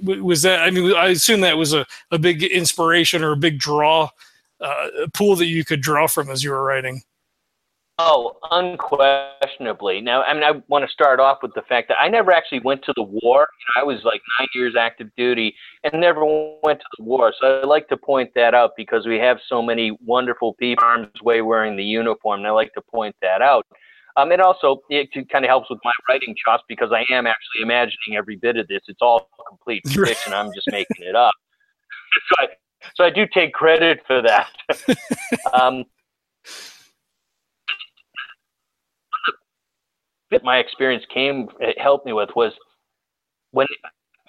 was 0.02 0.42
that 0.44 0.62
i 0.62 0.70
mean 0.70 0.94
i 0.96 1.08
assume 1.08 1.42
that 1.42 1.58
was 1.58 1.74
a, 1.74 1.86
a 2.12 2.18
big 2.18 2.44
inspiration 2.44 3.24
or 3.24 3.34
a 3.34 3.38
big 3.38 3.60
draw 3.60 4.10
uh, 4.62 4.88
pool 5.14 5.36
that 5.36 5.48
you 5.48 5.66
could 5.66 5.82
draw 5.82 6.08
from 6.08 6.30
as 6.30 6.44
you 6.44 6.52
were 6.52 6.64
writing 6.64 7.02
oh 8.00 8.38
unquestionably 8.52 10.02
now 10.02 10.24
i 10.24 10.34
mean 10.34 10.44
i 10.44 10.52
want 10.70 10.84
to 10.84 10.92
start 10.92 11.20
off 11.20 11.40
with 11.44 11.54
the 11.54 11.62
fact 11.64 11.88
that 11.90 11.98
i 12.00 12.08
never 12.08 12.32
actually 12.32 12.62
went 12.62 12.82
to 12.84 12.94
the 12.96 13.04
war 13.04 13.48
i 13.76 13.84
was 13.84 14.00
like 14.04 14.22
nine 14.40 14.48
years 14.56 14.74
active 14.80 15.10
duty 15.18 15.54
and 15.84 16.00
never 16.00 16.24
went 16.64 16.80
to 16.80 16.86
the 16.98 17.04
war 17.04 17.34
so 17.40 17.60
i 17.62 17.66
like 17.66 17.88
to 17.90 17.98
point 17.98 18.32
that 18.34 18.54
out 18.54 18.72
because 18.78 19.06
we 19.06 19.18
have 19.18 19.38
so 19.48 19.62
many 19.62 19.96
wonderful 20.04 20.54
people 20.56 20.84
arms 20.84 21.08
way 21.22 21.42
wearing 21.42 21.76
the 21.76 21.84
uniform 21.84 22.40
and 22.40 22.48
i 22.48 22.52
like 22.52 22.74
to 22.74 22.82
point 22.82 23.16
that 23.22 23.42
out 23.42 23.66
um, 24.18 24.32
it 24.32 24.42
also 24.42 24.82
it 24.90 25.10
kind 25.30 25.46
of 25.46 25.50
helps 25.50 25.70
with 25.70 25.80
my 25.84 25.94
writing 26.10 26.36
chops 26.44 26.64
because 26.68 26.92
I 26.92 27.06
am 27.14 27.26
actually 27.26 27.62
imagining 27.62 28.18
every 28.18 28.36
bit 28.36 28.58
of 28.58 28.68
this. 28.68 28.82
It's 28.88 29.02
all 29.02 29.30
complete 29.48 29.82
fiction. 29.88 30.34
I'm 30.34 30.52
just 30.54 30.68
making 30.72 31.06
it 31.06 31.16
up. 31.16 31.34
so 32.30 32.44
I 32.44 32.48
so 32.96 33.04
I 33.04 33.10
do 33.12 33.26
take 33.34 33.54
credit 33.54 34.02
for 34.08 34.22
that. 34.22 34.50
um, 35.54 35.86
that 40.32 40.44
my 40.44 40.58
experience 40.58 41.04
came 41.14 41.48
helped 41.78 42.06
me 42.06 42.14
with 42.14 42.30
was 42.36 42.54
when 43.52 43.68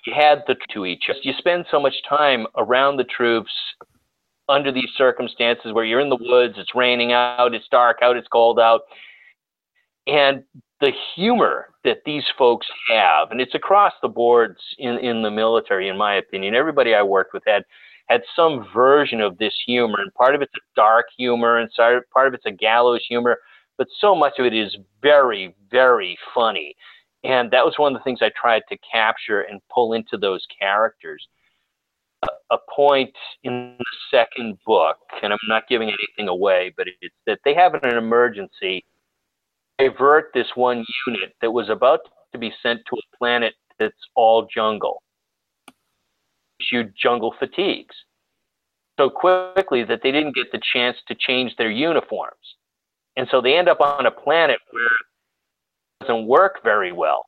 you 0.06 0.14
had 0.14 0.42
the 0.46 0.56
to 0.72 0.86
each. 0.86 1.04
You 1.22 1.32
spend 1.38 1.66
so 1.70 1.80
much 1.80 1.94
time 2.08 2.46
around 2.56 2.96
the 2.96 3.04
troops 3.04 3.52
under 4.48 4.72
these 4.72 4.88
circumstances 4.96 5.72
where 5.72 5.84
you're 5.84 6.00
in 6.00 6.08
the 6.08 6.18
woods, 6.20 6.54
it's 6.56 6.74
raining 6.74 7.12
out, 7.12 7.54
it's 7.54 7.68
dark 7.70 7.98
out, 8.02 8.16
it's 8.16 8.28
cold 8.28 8.58
out. 8.58 8.82
And 10.06 10.42
the 10.80 10.92
humor 11.14 11.68
that 11.84 11.98
these 12.04 12.24
folks 12.36 12.66
have, 12.88 13.30
and 13.30 13.40
it's 13.40 13.54
across 13.54 13.92
the 14.02 14.08
boards 14.08 14.58
in, 14.78 14.98
in 14.98 15.22
the 15.22 15.30
military, 15.30 15.88
in 15.88 15.96
my 15.96 16.14
opinion. 16.14 16.54
Everybody 16.54 16.94
I 16.94 17.02
worked 17.02 17.32
with 17.34 17.42
had 17.46 17.64
had 18.06 18.22
some 18.34 18.66
version 18.74 19.20
of 19.20 19.38
this 19.38 19.54
humor, 19.66 20.00
and 20.00 20.12
part 20.14 20.34
of 20.34 20.42
it's 20.42 20.52
a 20.56 20.74
dark 20.74 21.06
humor, 21.16 21.58
and 21.58 21.70
part 22.12 22.26
of 22.26 22.34
it's 22.34 22.46
a 22.46 22.50
gallows 22.50 23.04
humor, 23.08 23.38
but 23.80 23.88
so 23.98 24.14
much 24.14 24.34
of 24.38 24.44
it 24.44 24.52
is 24.52 24.76
very, 25.00 25.54
very 25.70 26.18
funny. 26.34 26.74
And 27.24 27.50
that 27.50 27.64
was 27.64 27.78
one 27.78 27.96
of 27.96 27.98
the 27.98 28.04
things 28.04 28.18
I 28.20 28.30
tried 28.38 28.60
to 28.68 28.76
capture 28.92 29.40
and 29.40 29.58
pull 29.74 29.94
into 29.94 30.18
those 30.18 30.46
characters. 30.60 31.26
A, 32.22 32.28
a 32.50 32.58
point 32.76 33.14
in 33.42 33.76
the 33.78 33.84
second 34.10 34.58
book, 34.66 34.98
and 35.22 35.32
I'm 35.32 35.38
not 35.48 35.66
giving 35.66 35.88
anything 35.88 36.28
away, 36.28 36.74
but 36.76 36.88
it's 37.00 37.14
that 37.26 37.38
they 37.46 37.54
have 37.54 37.72
an 37.72 37.96
emergency 37.96 38.84
divert 39.78 40.26
this 40.34 40.48
one 40.56 40.84
unit 41.06 41.34
that 41.40 41.50
was 41.50 41.70
about 41.70 42.00
to 42.32 42.38
be 42.38 42.52
sent 42.62 42.80
to 42.90 42.96
a 42.96 43.16
planet 43.16 43.54
that's 43.78 43.94
all 44.14 44.46
jungle. 44.54 45.02
Issued 46.60 46.92
jungle 47.02 47.34
fatigues 47.38 47.96
so 48.98 49.08
quickly 49.08 49.84
that 49.84 50.00
they 50.02 50.12
didn't 50.12 50.34
get 50.34 50.52
the 50.52 50.60
chance 50.74 50.98
to 51.08 51.14
change 51.14 51.56
their 51.56 51.70
uniforms. 51.70 52.56
And 53.20 53.28
so 53.30 53.42
they 53.42 53.58
end 53.58 53.68
up 53.68 53.82
on 53.82 54.06
a 54.06 54.10
planet 54.10 54.60
where 54.70 54.86
it 54.86 56.06
doesn't 56.06 56.26
work 56.26 56.64
very 56.64 56.90
well. 56.90 57.26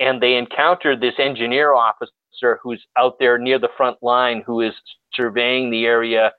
And 0.00 0.20
they 0.20 0.34
encounter 0.34 0.96
this 0.96 1.14
engineer 1.20 1.72
officer 1.72 2.58
who's 2.60 2.84
out 2.98 3.14
there 3.20 3.38
near 3.38 3.60
the 3.60 3.68
front 3.76 3.96
line 4.02 4.42
who 4.44 4.60
is 4.60 4.72
surveying 5.14 5.70
the 5.70 5.86
area 5.86 6.32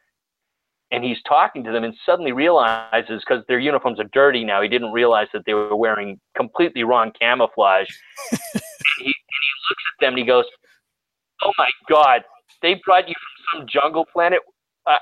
and 0.91 1.05
he's 1.05 1.21
talking 1.25 1.63
to 1.63 1.71
them 1.71 1.85
and 1.85 1.95
suddenly 2.05 2.33
realizes 2.33 3.23
because 3.25 3.45
their 3.47 3.59
uniforms 3.59 3.97
are 3.97 4.09
dirty 4.11 4.43
now 4.43 4.61
he 4.61 4.67
didn't 4.67 4.91
realize 4.91 5.27
that 5.33 5.43
they 5.45 5.53
were 5.53 5.75
wearing 5.75 6.19
completely 6.37 6.83
wrong 6.83 7.11
camouflage 7.19 7.87
and, 8.31 8.39
he, 8.99 9.05
and 9.05 9.05
he 9.05 9.51
looks 9.69 9.83
at 9.93 10.01
them 10.01 10.13
and 10.13 10.19
he 10.19 10.25
goes 10.25 10.45
oh 11.43 11.51
my 11.57 11.69
god 11.89 12.21
they 12.61 12.79
brought 12.85 13.07
you 13.07 13.15
from 13.51 13.59
some 13.61 13.67
jungle 13.67 14.05
planet 14.13 14.39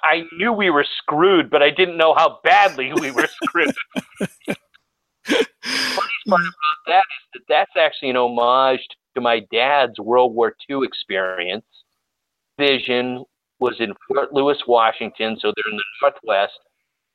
i 0.03 0.23
knew 0.33 0.51
we 0.51 0.69
were 0.69 0.85
screwed 0.97 1.49
but 1.49 1.61
i 1.61 1.69
didn't 1.69 1.97
know 1.97 2.13
how 2.13 2.39
badly 2.43 2.91
we 3.01 3.11
were 3.11 3.27
screwed 3.43 3.73
funniest 5.25 5.49
part 6.27 6.41
about 6.41 6.83
that 6.85 6.97
is 6.99 7.27
that 7.33 7.41
that's 7.49 7.71
actually 7.77 8.09
an 8.09 8.17
homage 8.17 8.85
to 9.15 9.21
my 9.21 9.41
dad's 9.51 9.99
world 9.99 10.33
war 10.33 10.53
ii 10.69 10.79
experience 10.83 11.65
vision 12.57 13.23
was 13.59 13.75
in 13.79 13.93
Fort 14.07 14.33
Lewis, 14.33 14.57
Washington, 14.67 15.37
so 15.39 15.51
they're 15.55 15.71
in 15.71 15.77
the 15.77 15.83
Northwest. 16.01 16.59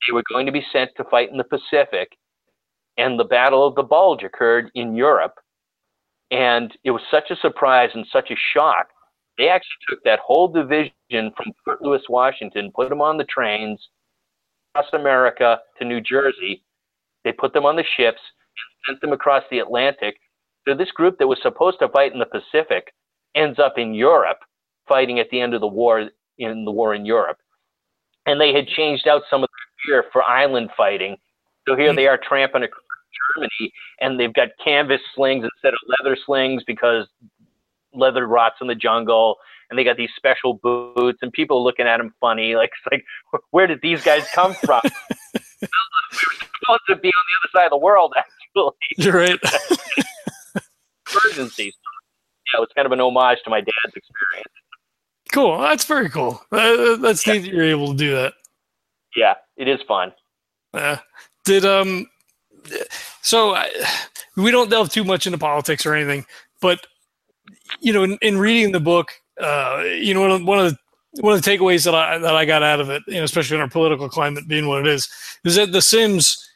They 0.07 0.13
were 0.13 0.25
going 0.29 0.47
to 0.47 0.53
be 0.53 0.65
sent 0.73 0.91
to 0.97 1.05
fight 1.05 1.31
in 1.31 1.37
the 1.37 1.45
Pacific, 1.45 2.17
and 2.97 3.19
the 3.19 3.25
Battle 3.25 3.67
of 3.67 3.75
the 3.75 3.83
Bulge 3.83 4.25
occurred 4.25 4.71
in 4.75 4.95
Europe. 4.95 5.35
And 6.31 6.77
it 6.85 6.91
was 6.91 7.03
such 7.11 7.31
a 7.31 7.37
surprise 7.37 7.91
and 7.95 8.07
such 8.13 8.31
a 8.31 8.37
shock. 8.55 8.89
They 9.39 9.49
actually 9.49 9.77
took 9.89 10.05
that 10.05 10.19
whole 10.19 10.49
division 10.49 10.93
from 11.11 11.53
Fort 11.65 11.83
Lewis, 11.83 12.03
Washington, 12.09 12.71
put 12.75 12.89
them 12.89 13.01
on 13.01 13.17
the 13.17 13.25
trains 13.25 13.81
across 14.75 14.93
America 14.93 15.59
to 15.79 15.85
New 15.85 16.01
Jersey. 16.01 16.63
They 17.25 17.33
put 17.33 17.53
them 17.53 17.65
on 17.65 17.77
the 17.77 17.85
ships 17.97 18.21
sent 18.87 19.01
them 19.01 19.13
across 19.13 19.43
the 19.51 19.59
Atlantic. 19.59 20.17
So 20.67 20.75
this 20.75 20.91
group 20.91 21.19
that 21.19 21.27
was 21.27 21.39
supposed 21.43 21.79
to 21.81 21.89
fight 21.89 22.13
in 22.13 22.19
the 22.19 22.27
Pacific 22.27 22.93
ends 23.35 23.59
up 23.59 23.79
in 23.79 23.95
Europe 23.95 24.39
fighting 24.89 25.19
at 25.19 25.31
the 25.31 25.41
end 25.41 25.55
of 25.55 25.61
the 25.61 25.67
war 25.67 26.09
in 26.39 26.65
the 26.65 26.71
war 26.71 26.95
in 26.95 27.05
Europe. 27.05 27.39
And 28.27 28.41
they 28.41 28.53
had 28.53 28.67
changed 28.67 29.09
out 29.09 29.23
some 29.29 29.43
of 29.43 29.49
their 29.87 30.03
gear 30.03 30.05
for 30.13 30.23
island 30.29 30.71
fighting. 30.77 31.17
So 31.69 31.77
here 31.77 31.95
they 31.95 32.07
are 32.07 32.19
tramping 32.19 32.63
across 32.63 32.83
Germany, 33.37 33.73
and 34.01 34.19
they've 34.19 34.33
got 34.33 34.49
canvas 34.63 35.01
slings 35.15 35.45
instead 35.45 35.75
of 35.75 35.79
leather 35.87 36.17
slings 36.27 36.63
because 36.67 37.07
leather 37.95 38.27
rots 38.27 38.57
in 38.61 38.67
the 38.67 38.75
jungle. 38.75 39.37
And 39.71 39.79
they 39.79 39.85
got 39.85 39.97
these 39.97 40.11
special 40.17 40.55
boots, 40.55 41.19
and 41.23 41.33
people 41.33 41.65
looking 41.65 41.87
at 41.87 41.97
them 41.97 42.13
funny, 42.21 42.55
like 42.57 42.71
it's 42.71 42.93
like, 43.33 43.43
where 43.51 43.67
did 43.67 43.81
these 43.83 44.03
guys 44.03 44.27
come 44.35 44.55
from? 44.55 44.81
we 44.85 45.39
were 45.63 46.47
supposed 46.61 46.83
to 46.89 46.97
be 46.97 47.09
on 47.09 47.23
the 47.27 47.35
other 47.41 47.51
side 47.55 47.65
of 47.67 47.71
the 47.71 47.79
world, 47.79 48.13
actually. 48.19 48.73
You're 48.99 49.15
right. 49.15 49.39
Emergencies. 51.11 51.75
Yeah, 52.53 52.63
it's 52.63 52.73
kind 52.75 52.85
of 52.85 52.93
an 52.93 53.01
homage 53.01 53.39
to 53.45 53.51
my 53.51 53.61
dad's 53.61 53.97
experience. 53.97 54.53
Cool. 55.33 55.59
That's 55.59 55.85
very 55.85 56.11
cool. 56.11 56.43
Uh, 56.53 56.97
that's 56.97 57.27
yeah. 57.27 57.33
neat 57.33 57.39
that 57.41 57.53
you're 57.53 57.65
able 57.65 57.93
to 57.93 57.97
do 57.97 58.11
that. 58.13 58.35
Yeah, 59.17 59.35
it 59.57 59.69
is 59.69 59.81
fun. 59.89 60.13
Uh, 60.75 60.97
did 61.45 61.65
um, 61.65 62.07
so 63.23 63.55
I, 63.55 63.71
we 64.37 64.51
don't 64.51 64.71
delve 64.71 64.91
too 64.91 65.05
much 65.05 65.27
into 65.27 65.39
politics 65.39 65.87
or 65.87 65.95
anything, 65.95 66.27
but 66.61 66.87
you 67.81 67.93
know, 67.93 68.05
in, 68.05 68.19
in 68.23 68.39
reading 68.39 68.73
the 68.73 68.81
book, 68.81 69.13
uh, 69.41 69.83
you 69.85 70.15
know, 70.15 70.21
one 70.21 70.31
of, 70.31 70.45
one 70.45 70.59
of 70.59 70.73
the 70.73 70.79
one 71.21 71.35
of 71.35 71.43
the 71.43 71.51
takeaways 71.51 71.85
that 71.85 71.95
I 71.95 72.19
that 72.19 72.35
I 72.35 72.45
got 72.45 72.63
out 72.63 72.81
of 72.81 72.91
it, 72.91 73.03
you 73.07 73.15
know, 73.15 73.25
especially 73.25 73.57
in 73.57 73.61
our 73.61 73.69
political 73.69 74.09
climate 74.09 74.49
being 74.49 74.67
what 74.67 74.81
it 74.81 74.87
is, 74.87 75.09
is 75.45 75.57
that 75.57 75.73
the 75.73 75.83
Sims 75.83 76.49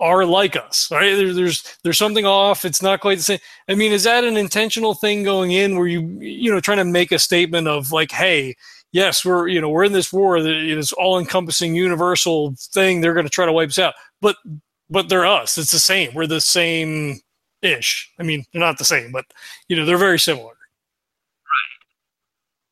are 0.00 0.26
like 0.26 0.56
us, 0.56 0.88
right? 0.90 1.14
There, 1.14 1.32
there's 1.32 1.78
there's 1.84 1.96
something 1.96 2.26
off. 2.26 2.64
It's 2.64 2.82
not 2.82 3.00
quite 3.00 3.18
the 3.18 3.24
same. 3.24 3.38
I 3.68 3.74
mean, 3.74 3.92
is 3.92 4.04
that 4.04 4.24
an 4.24 4.36
intentional 4.36 4.94
thing 4.94 5.22
going 5.22 5.52
in 5.52 5.76
where 5.76 5.86
you 5.86 6.00
you 6.20 6.50
know 6.50 6.60
trying 6.60 6.78
to 6.78 6.84
make 6.84 7.12
a 7.12 7.18
statement 7.18 7.68
of 7.68 7.92
like, 7.92 8.10
hey, 8.10 8.56
yes, 8.92 9.24
we're 9.24 9.48
you 9.48 9.60
know 9.60 9.70
we're 9.70 9.84
in 9.84 9.92
this 9.92 10.12
war 10.12 10.42
that 10.42 10.52
is 10.52 10.92
all 10.92 11.18
encompassing 11.18 11.74
universal 11.74 12.54
thing. 12.58 13.00
They're 13.00 13.14
going 13.14 13.26
to 13.26 13.30
try 13.30 13.46
to 13.46 13.52
wipe 13.52 13.68
us 13.68 13.78
out, 13.78 13.94
but 14.20 14.36
but 14.90 15.08
they're 15.08 15.26
us. 15.26 15.56
It's 15.56 15.72
the 15.72 15.78
same. 15.78 16.12
We're 16.14 16.26
the 16.26 16.40
same 16.40 17.20
ish. 17.62 18.10
I 18.18 18.22
mean, 18.22 18.44
they're 18.52 18.60
not 18.60 18.78
the 18.78 18.84
same, 18.84 19.12
but 19.12 19.26
you 19.68 19.76
know 19.76 19.84
they're 19.84 19.98
very 19.98 20.18
similar. 20.18 20.54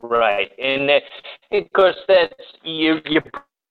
Right. 0.03 0.19
Right, 0.19 0.53
and 0.59 0.91
of 0.91 1.73
course 1.73 1.97
that's 2.09 2.35
you 2.63 3.01
you 3.07 3.21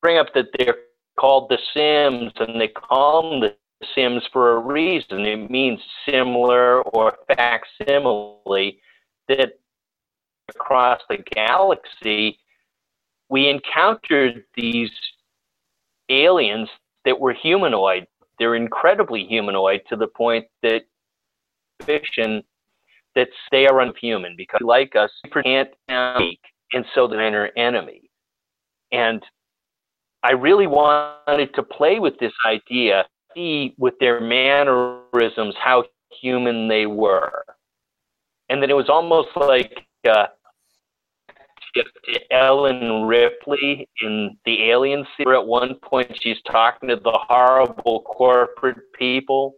bring 0.01 0.17
up 0.17 0.33
that 0.33 0.47
they're 0.57 0.77
called 1.19 1.49
the 1.49 1.59
Sims, 1.73 2.31
and 2.39 2.59
they 2.59 2.69
call 2.69 3.29
them 3.29 3.39
the 3.41 3.55
Sims 3.95 4.23
for 4.31 4.51
a 4.51 4.59
reason. 4.59 5.25
It 5.25 5.49
means 5.49 5.79
similar 6.07 6.81
or 6.81 7.17
facsimile. 7.27 8.79
That 9.27 9.59
across 10.49 10.99
the 11.07 11.17
galaxy, 11.17 12.39
we 13.29 13.47
encountered 13.47 14.43
these 14.55 14.89
aliens 16.09 16.67
that 17.05 17.19
were 17.19 17.33
humanoid. 17.33 18.07
They're 18.39 18.55
incredibly 18.55 19.25
humanoid 19.25 19.81
to 19.89 19.95
the 19.95 20.07
point 20.07 20.47
that 20.63 20.83
fiction 21.85 22.43
that 23.15 23.29
they 23.51 23.67
are 23.67 23.81
unhuman 23.81 24.35
because, 24.37 24.61
like 24.61 24.95
us, 24.95 25.11
can't 25.43 25.69
speak, 26.15 26.39
and 26.73 26.85
so 26.93 27.07
they're 27.07 27.45
an 27.45 27.51
enemy. 27.57 28.09
And 28.91 29.23
I 30.23 30.31
really 30.31 30.67
wanted 30.67 31.53
to 31.55 31.63
play 31.63 31.99
with 31.99 32.17
this 32.19 32.33
idea, 32.45 33.05
see 33.33 33.73
with 33.77 33.93
their 33.99 34.19
mannerisms 34.19 35.55
how 35.57 35.85
human 36.21 36.67
they 36.67 36.85
were. 36.85 37.43
And 38.49 38.61
then 38.61 38.69
it 38.69 38.75
was 38.75 38.89
almost 38.89 39.29
like 39.35 39.85
uh, 40.09 40.27
Ellen 42.31 43.03
Ripley 43.03 43.87
in 44.01 44.37
the 44.45 44.71
Alien 44.71 45.05
series. 45.15 45.37
At 45.37 45.45
one 45.45 45.75
point, 45.75 46.17
she's 46.19 46.41
talking 46.49 46.89
to 46.89 46.95
the 46.95 47.17
horrible 47.27 48.01
corporate 48.01 48.91
people, 48.97 49.55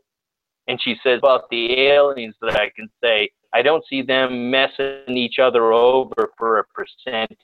and 0.67 0.79
she 0.81 0.95
says 1.03 1.19
about 1.19 1.49
the 1.49 1.79
aliens 1.87 2.35
that 2.41 2.55
I 2.55 2.69
can 2.75 2.89
say, 3.03 3.29
I 3.53 3.61
don't 3.61 3.83
see 3.89 4.01
them 4.01 4.49
messing 4.49 5.17
each 5.17 5.39
other 5.39 5.73
over 5.73 6.31
for 6.37 6.59
a 6.59 6.63
percentage. 6.65 7.37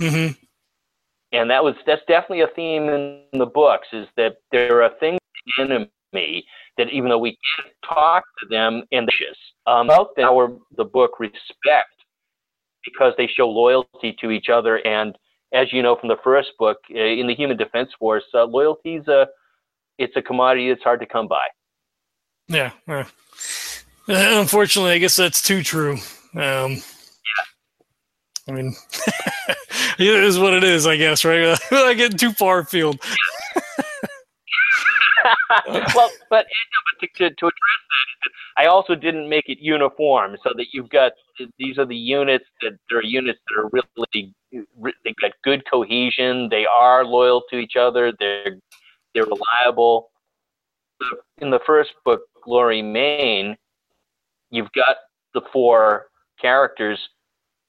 Mm-hmm. 0.00 0.32
And 1.32 1.50
that 1.50 1.64
was 1.64 1.74
that's 1.86 2.02
definitely 2.06 2.42
a 2.42 2.48
theme 2.54 2.88
in 2.88 3.22
the 3.32 3.46
books 3.46 3.88
is 3.92 4.06
that 4.16 4.36
there 4.52 4.82
are 4.82 4.90
things 5.00 5.18
in 5.58 5.88
me 6.12 6.44
that 6.78 6.90
even 6.90 7.08
though 7.08 7.18
we 7.18 7.36
can't 7.56 7.74
talk 7.88 8.24
to 8.40 8.46
them 8.48 8.82
and 8.92 9.08
um, 9.66 9.88
about 9.88 10.10
our 10.20 10.56
the 10.76 10.84
book 10.84 11.18
respect 11.18 11.90
because 12.84 13.14
they 13.16 13.26
show 13.26 13.48
loyalty 13.48 14.14
to 14.20 14.30
each 14.30 14.48
other. 14.48 14.76
And 14.86 15.16
as 15.52 15.72
you 15.72 15.82
know 15.82 15.96
from 15.96 16.08
the 16.08 16.18
first 16.22 16.50
book 16.58 16.78
uh, 16.94 16.98
in 16.98 17.26
the 17.26 17.34
human 17.34 17.56
defense 17.56 17.90
force 17.98 18.24
uh, 18.34 18.44
loyalty 18.44 18.96
is 18.96 19.08
a 19.08 19.26
it's 19.98 20.16
a 20.16 20.22
commodity 20.22 20.68
that's 20.68 20.82
hard 20.82 21.00
to 21.00 21.06
come 21.06 21.28
by 21.28 21.46
yeah, 22.48 22.70
yeah. 22.86 23.06
unfortunately 24.40 24.92
i 24.92 24.98
guess 24.98 25.16
that's 25.16 25.42
too 25.42 25.62
true 25.62 25.98
um, 26.36 26.82
I 28.48 28.52
mean, 28.52 28.74
it 29.98 30.24
is 30.24 30.38
what 30.38 30.54
it 30.54 30.64
is, 30.64 30.86
I 30.86 30.96
guess, 30.96 31.24
right? 31.24 31.58
I 31.70 31.94
get 31.94 32.18
too 32.18 32.32
far 32.32 32.60
afield. 32.60 33.00
well, 35.94 36.10
but, 36.28 36.46
to, 37.00 37.08
to, 37.16 37.24
address 37.30 37.40
that, 37.40 38.30
I 38.58 38.66
also 38.66 38.94
didn't 38.94 39.28
make 39.28 39.48
it 39.48 39.58
uniform 39.60 40.36
so 40.42 40.50
that 40.56 40.66
you've 40.72 40.90
got 40.90 41.12
these 41.58 41.78
are 41.78 41.86
the 41.86 41.96
units 41.96 42.44
that 42.60 42.72
there 42.88 42.98
are 42.98 43.04
units 43.04 43.40
that 43.48 43.58
are 43.58 43.70
really 43.72 44.34
they've 45.04 45.16
got 45.20 45.32
good 45.42 45.62
cohesion. 45.70 46.48
They 46.50 46.66
are 46.66 47.04
loyal 47.04 47.42
to 47.50 47.56
each 47.56 47.76
other. 47.78 48.12
They're 48.18 48.58
they're 49.14 49.24
reliable. 49.24 50.10
In 51.38 51.50
the 51.50 51.60
first 51.66 51.90
book, 52.04 52.22
Glory 52.44 52.82
Main, 52.82 53.56
you've 54.50 54.72
got 54.72 54.96
the 55.32 55.42
four 55.52 56.06
characters 56.40 56.98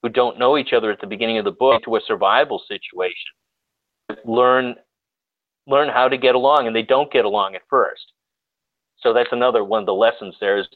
who 0.01 0.09
don't 0.09 0.37
know 0.37 0.57
each 0.57 0.73
other 0.73 0.91
at 0.91 1.01
the 1.01 1.07
beginning 1.07 1.37
of 1.37 1.45
the 1.45 1.51
book 1.51 1.83
to 1.83 1.95
a 1.95 2.01
survival 2.05 2.61
situation. 2.67 3.15
Learn 4.23 4.75
learn 5.67 5.89
how 5.89 6.07
to 6.07 6.17
get 6.17 6.35
along, 6.35 6.67
and 6.67 6.75
they 6.75 6.83
don't 6.83 7.11
get 7.11 7.25
along 7.25 7.55
at 7.55 7.61
first. 7.69 8.11
So 8.99 9.13
that's 9.13 9.31
another 9.31 9.63
one 9.63 9.81
of 9.81 9.85
the 9.87 9.93
lessons 9.93 10.35
there 10.39 10.59
is 10.59 10.67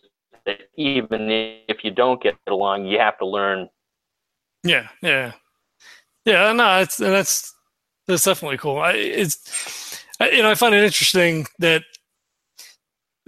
that 0.45 0.62
even 0.76 1.28
if 1.68 1.84
you 1.84 1.91
don't 1.91 2.22
get 2.22 2.36
along, 2.47 2.86
you 2.86 3.00
have 3.00 3.18
to 3.20 3.26
learn. 3.26 3.70
Yeah, 4.64 4.88
yeah, 5.02 5.34
yeah. 6.26 6.52
No, 6.54 6.80
it's 6.80 6.97
that's 6.97 7.54
that's 8.08 8.24
definitely 8.24 8.58
cool. 8.58 8.80
I, 8.80 8.93
it's 8.93 10.04
you 10.20 10.41
know 10.41 10.52
I 10.52 10.56
find 10.56 10.76
it 10.76 10.84
interesting 10.84 11.45
that 11.60 11.84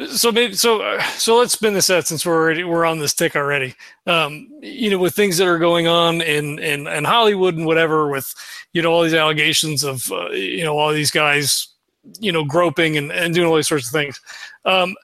so 0.07 0.31
maybe 0.31 0.53
so 0.53 0.99
so 1.17 1.37
let's 1.37 1.53
spin 1.53 1.73
this 1.73 1.89
out 1.89 2.07
since 2.07 2.25
we're 2.25 2.35
already 2.35 2.63
we're 2.63 2.85
on 2.85 2.99
this 2.99 3.13
tick 3.13 3.35
already. 3.35 3.75
Um, 4.07 4.49
you 4.61 4.89
know, 4.89 4.97
with 4.97 5.15
things 5.15 5.37
that 5.37 5.47
are 5.47 5.59
going 5.59 5.87
on 5.87 6.21
in 6.21 6.59
in, 6.59 6.87
in 6.87 7.03
Hollywood 7.03 7.55
and 7.55 7.65
whatever, 7.65 8.09
with 8.09 8.33
you 8.73 8.81
know 8.81 8.91
all 8.91 9.03
these 9.03 9.13
allegations 9.13 9.83
of 9.83 10.11
uh, 10.11 10.29
you 10.29 10.63
know 10.63 10.77
all 10.77 10.91
these 10.91 11.11
guys 11.11 11.67
you 12.19 12.31
know 12.31 12.43
groping 12.43 12.97
and, 12.97 13.11
and 13.11 13.33
doing 13.33 13.47
all 13.47 13.55
these 13.55 13.67
sorts 13.67 13.87
of 13.87 13.91
things. 13.91 14.19
Um, 14.65 14.95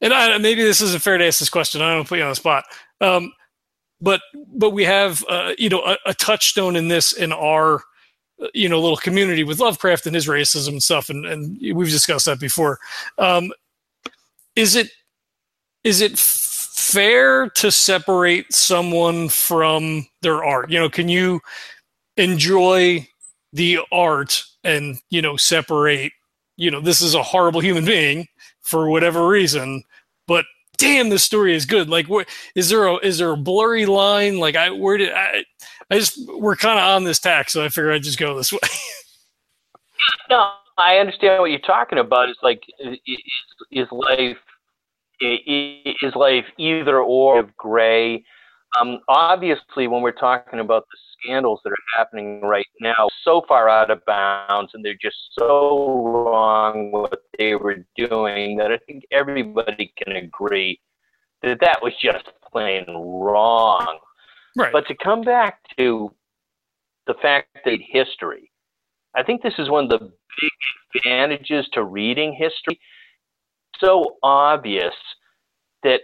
and 0.00 0.12
I, 0.12 0.38
maybe 0.38 0.62
this 0.62 0.80
isn't 0.80 1.02
fair 1.02 1.18
to 1.18 1.26
ask 1.26 1.38
this 1.38 1.50
question. 1.50 1.82
I 1.82 1.94
don't 1.94 2.08
put 2.08 2.18
you 2.18 2.24
on 2.24 2.30
the 2.30 2.36
spot. 2.36 2.64
Um, 3.00 3.32
but 4.00 4.20
but 4.54 4.70
we 4.70 4.84
have 4.84 5.24
uh, 5.28 5.52
you 5.58 5.68
know 5.68 5.82
a, 5.84 5.96
a 6.06 6.14
touchstone 6.14 6.76
in 6.76 6.88
this 6.88 7.12
in 7.12 7.32
our 7.32 7.82
you 8.54 8.68
know 8.68 8.80
little 8.80 8.96
community 8.96 9.44
with 9.44 9.60
Lovecraft 9.60 10.06
and 10.06 10.14
his 10.14 10.26
racism 10.26 10.68
and 10.68 10.82
stuff, 10.82 11.08
and, 11.10 11.26
and 11.26 11.58
we've 11.74 11.90
discussed 11.90 12.26
that 12.26 12.40
before. 12.40 12.78
Um, 13.18 13.52
is 14.56 14.76
it 14.76 14.90
is 15.84 16.00
it 16.00 16.18
fair 16.18 17.48
to 17.50 17.70
separate 17.70 18.52
someone 18.52 19.28
from 19.28 20.06
their 20.22 20.44
art? 20.44 20.70
You 20.70 20.78
know, 20.78 20.88
can 20.88 21.08
you 21.08 21.40
enjoy 22.16 23.06
the 23.52 23.80
art 23.92 24.42
and 24.64 24.98
you 25.10 25.22
know 25.22 25.36
separate? 25.36 26.12
You 26.56 26.70
know, 26.70 26.80
this 26.80 27.00
is 27.00 27.14
a 27.14 27.22
horrible 27.22 27.60
human 27.60 27.84
being 27.84 28.26
for 28.62 28.90
whatever 28.90 29.28
reason, 29.28 29.84
but 30.26 30.44
damn, 30.78 31.10
this 31.10 31.24
story 31.24 31.54
is 31.54 31.66
good. 31.66 31.88
Like, 31.88 32.08
what 32.08 32.28
is 32.54 32.68
there 32.70 32.86
a 32.86 32.96
is 32.96 33.18
there 33.18 33.32
a 33.32 33.36
blurry 33.36 33.86
line? 33.86 34.38
Like, 34.38 34.56
I 34.56 34.70
where 34.70 34.96
did 34.96 35.12
I? 35.12 35.44
I 35.90 35.98
just 35.98 36.18
we're 36.28 36.56
kind 36.56 36.78
of 36.78 36.84
on 36.84 37.04
this 37.04 37.18
tack, 37.18 37.50
so 37.50 37.64
I 37.64 37.68
figure 37.68 37.92
I'd 37.92 38.02
just 38.02 38.18
go 38.18 38.36
this 38.36 38.52
way. 38.52 38.58
no, 40.30 40.52
I 40.76 40.98
understand 40.98 41.40
what 41.40 41.50
you're 41.50 41.60
talking 41.60 41.98
about. 41.98 42.28
It's 42.28 42.42
like 42.42 42.62
is, 42.78 42.98
is 43.70 43.88
life 43.90 44.36
is 45.20 46.14
life 46.14 46.44
either 46.58 47.00
or 47.00 47.40
of 47.40 47.56
gray. 47.56 48.24
Um, 48.78 49.00
obviously, 49.08 49.88
when 49.88 50.02
we're 50.02 50.12
talking 50.12 50.60
about 50.60 50.84
the 50.90 50.98
scandals 51.22 51.60
that 51.64 51.70
are 51.70 51.96
happening 51.96 52.42
right 52.42 52.66
now, 52.80 53.08
so 53.24 53.42
far 53.48 53.68
out 53.68 53.90
of 53.90 54.04
bounds, 54.04 54.72
and 54.74 54.84
they're 54.84 54.94
just 55.00 55.16
so 55.38 56.02
wrong 56.04 56.92
what 56.92 57.22
they 57.38 57.54
were 57.54 57.84
doing 57.96 58.56
that 58.58 58.70
I 58.70 58.78
think 58.86 59.04
everybody 59.10 59.92
can 59.96 60.16
agree 60.16 60.78
that 61.42 61.60
that 61.60 61.82
was 61.82 61.94
just 62.02 62.28
plain 62.52 62.84
wrong. 62.88 63.98
Right. 64.58 64.72
But 64.72 64.86
to 64.88 64.94
come 64.96 65.22
back 65.22 65.60
to 65.78 66.12
the 67.06 67.14
fact 67.22 67.48
that 67.64 67.78
history, 67.80 68.50
I 69.14 69.22
think 69.22 69.42
this 69.42 69.54
is 69.56 69.70
one 69.70 69.84
of 69.84 69.90
the 69.90 69.98
big 70.00 70.50
advantages 70.96 71.68
to 71.74 71.84
reading 71.84 72.32
history. 72.32 72.80
So 73.78 74.16
obvious 74.24 74.94
that 75.84 76.00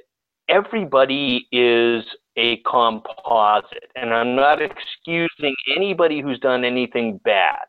everybody 0.49 1.49
is 1.51 2.05
a 2.37 2.59
composite, 2.59 3.91
and 3.97 4.15
I'm 4.15 4.37
not 4.37 4.61
excusing 4.63 5.55
anybody 5.75 6.21
who's 6.21 6.39
done 6.39 6.65
anything 6.65 7.21
bad. 7.25 7.65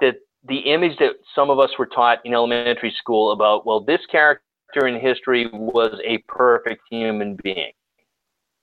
That 0.00 0.14
the 0.48 0.58
image 0.58 0.96
that 0.98 1.14
some 1.34 1.50
of 1.50 1.58
us 1.58 1.70
were 1.78 1.86
taught 1.86 2.18
in 2.24 2.32
elementary 2.32 2.94
school 2.96 3.32
about, 3.32 3.66
well, 3.66 3.80
this 3.80 4.00
character 4.10 4.86
in 4.86 5.00
history 5.00 5.48
was 5.52 6.00
a 6.06 6.18
perfect 6.28 6.82
human 6.88 7.36
being. 7.42 7.72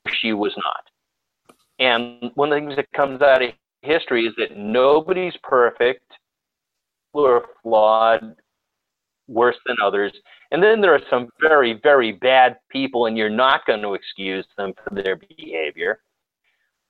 She 0.08 0.32
was 0.32 0.54
not. 0.56 0.84
And 1.78 2.30
one 2.34 2.52
of 2.52 2.60
the 2.60 2.66
things 2.66 2.76
that 2.76 2.90
comes 2.92 3.22
out 3.22 3.42
of 3.42 3.50
history 3.82 4.26
is 4.26 4.34
that 4.38 4.56
nobody's 4.56 5.34
perfect 5.42 6.12
or 7.12 7.46
flawed 7.62 8.34
worse 9.28 9.56
than 9.66 9.76
others. 9.82 10.12
And 10.50 10.62
then 10.62 10.80
there 10.80 10.94
are 10.94 11.00
some 11.10 11.28
very, 11.40 11.78
very 11.82 12.12
bad 12.12 12.56
people, 12.70 13.06
and 13.06 13.16
you're 13.16 13.28
not 13.28 13.66
going 13.66 13.82
to 13.82 13.94
excuse 13.94 14.46
them 14.56 14.72
for 14.82 14.94
their 14.94 15.16
behavior. 15.16 16.00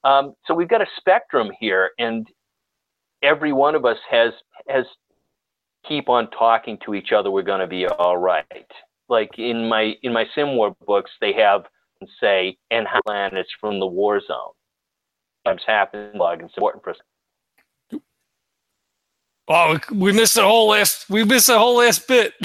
Um, 0.05 0.35
so 0.47 0.55
we've 0.55 0.69
got 0.69 0.81
a 0.81 0.87
spectrum 0.97 1.51
here, 1.59 1.91
and 1.99 2.27
every 3.23 3.53
one 3.53 3.75
of 3.75 3.85
us 3.85 3.99
has 4.09 4.33
has 4.69 4.85
keep 5.87 6.09
on 6.09 6.31
talking 6.31 6.79
to 6.85 6.95
each 6.95 7.13
other. 7.13 7.31
We're 7.31 7.43
going 7.43 7.61
to 7.61 7.67
be 7.67 7.87
all 7.87 8.17
right. 8.17 8.47
Like 9.09 9.31
in 9.39 9.69
my 9.69 9.95
in 10.03 10.13
my 10.13 10.25
SimWar 10.37 10.75
books, 10.87 11.11
they 11.21 11.33
have 11.33 11.65
say 12.21 12.57
and 12.71 12.87
planets 13.05 13.51
from 13.61 13.81
the 13.81 13.87
war 13.87 14.21
zone 14.25 14.53
sometimes 15.49 15.65
happen 15.67 16.11
log 16.15 16.41
and 16.41 16.51
important 16.51 16.85
for 16.85 16.95
Oh, 19.51 19.79
we 19.95 20.13
missed 20.13 20.35
the 20.35 20.43
whole 20.43 20.69
last. 20.69 21.09
We 21.09 21.25
missed 21.25 21.47
the 21.47 21.59
whole 21.59 21.79
last 21.79 22.07
bit. 22.07 22.35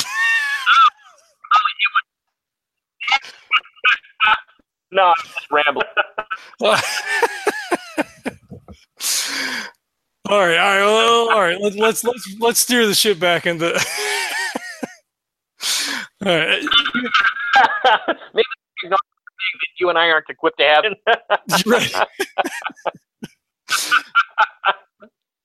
no, 4.91 5.07
I'm 5.07 5.13
just 5.21 5.51
rambling. 5.51 5.85
all 10.29 10.39
right, 10.39 10.57
all 10.57 10.77
right, 10.77 10.85
well, 10.85 11.29
all 11.29 11.41
right. 11.41 11.59
Let's 11.59 11.75
let's 11.75 12.05
let's 12.05 12.35
let's 12.39 12.61
steer 12.61 12.87
the 12.87 12.93
ship 12.93 13.19
back 13.19 13.45
into. 13.45 13.73
all 16.25 16.37
right. 16.37 16.63
Maybe 18.33 18.45
that 19.53 19.79
you 19.79 19.89
and 19.89 19.97
I 19.97 20.09
aren't 20.09 20.29
equipped 20.29 20.59
to 20.59 20.65
have. 20.65 20.83
right. 21.65 21.93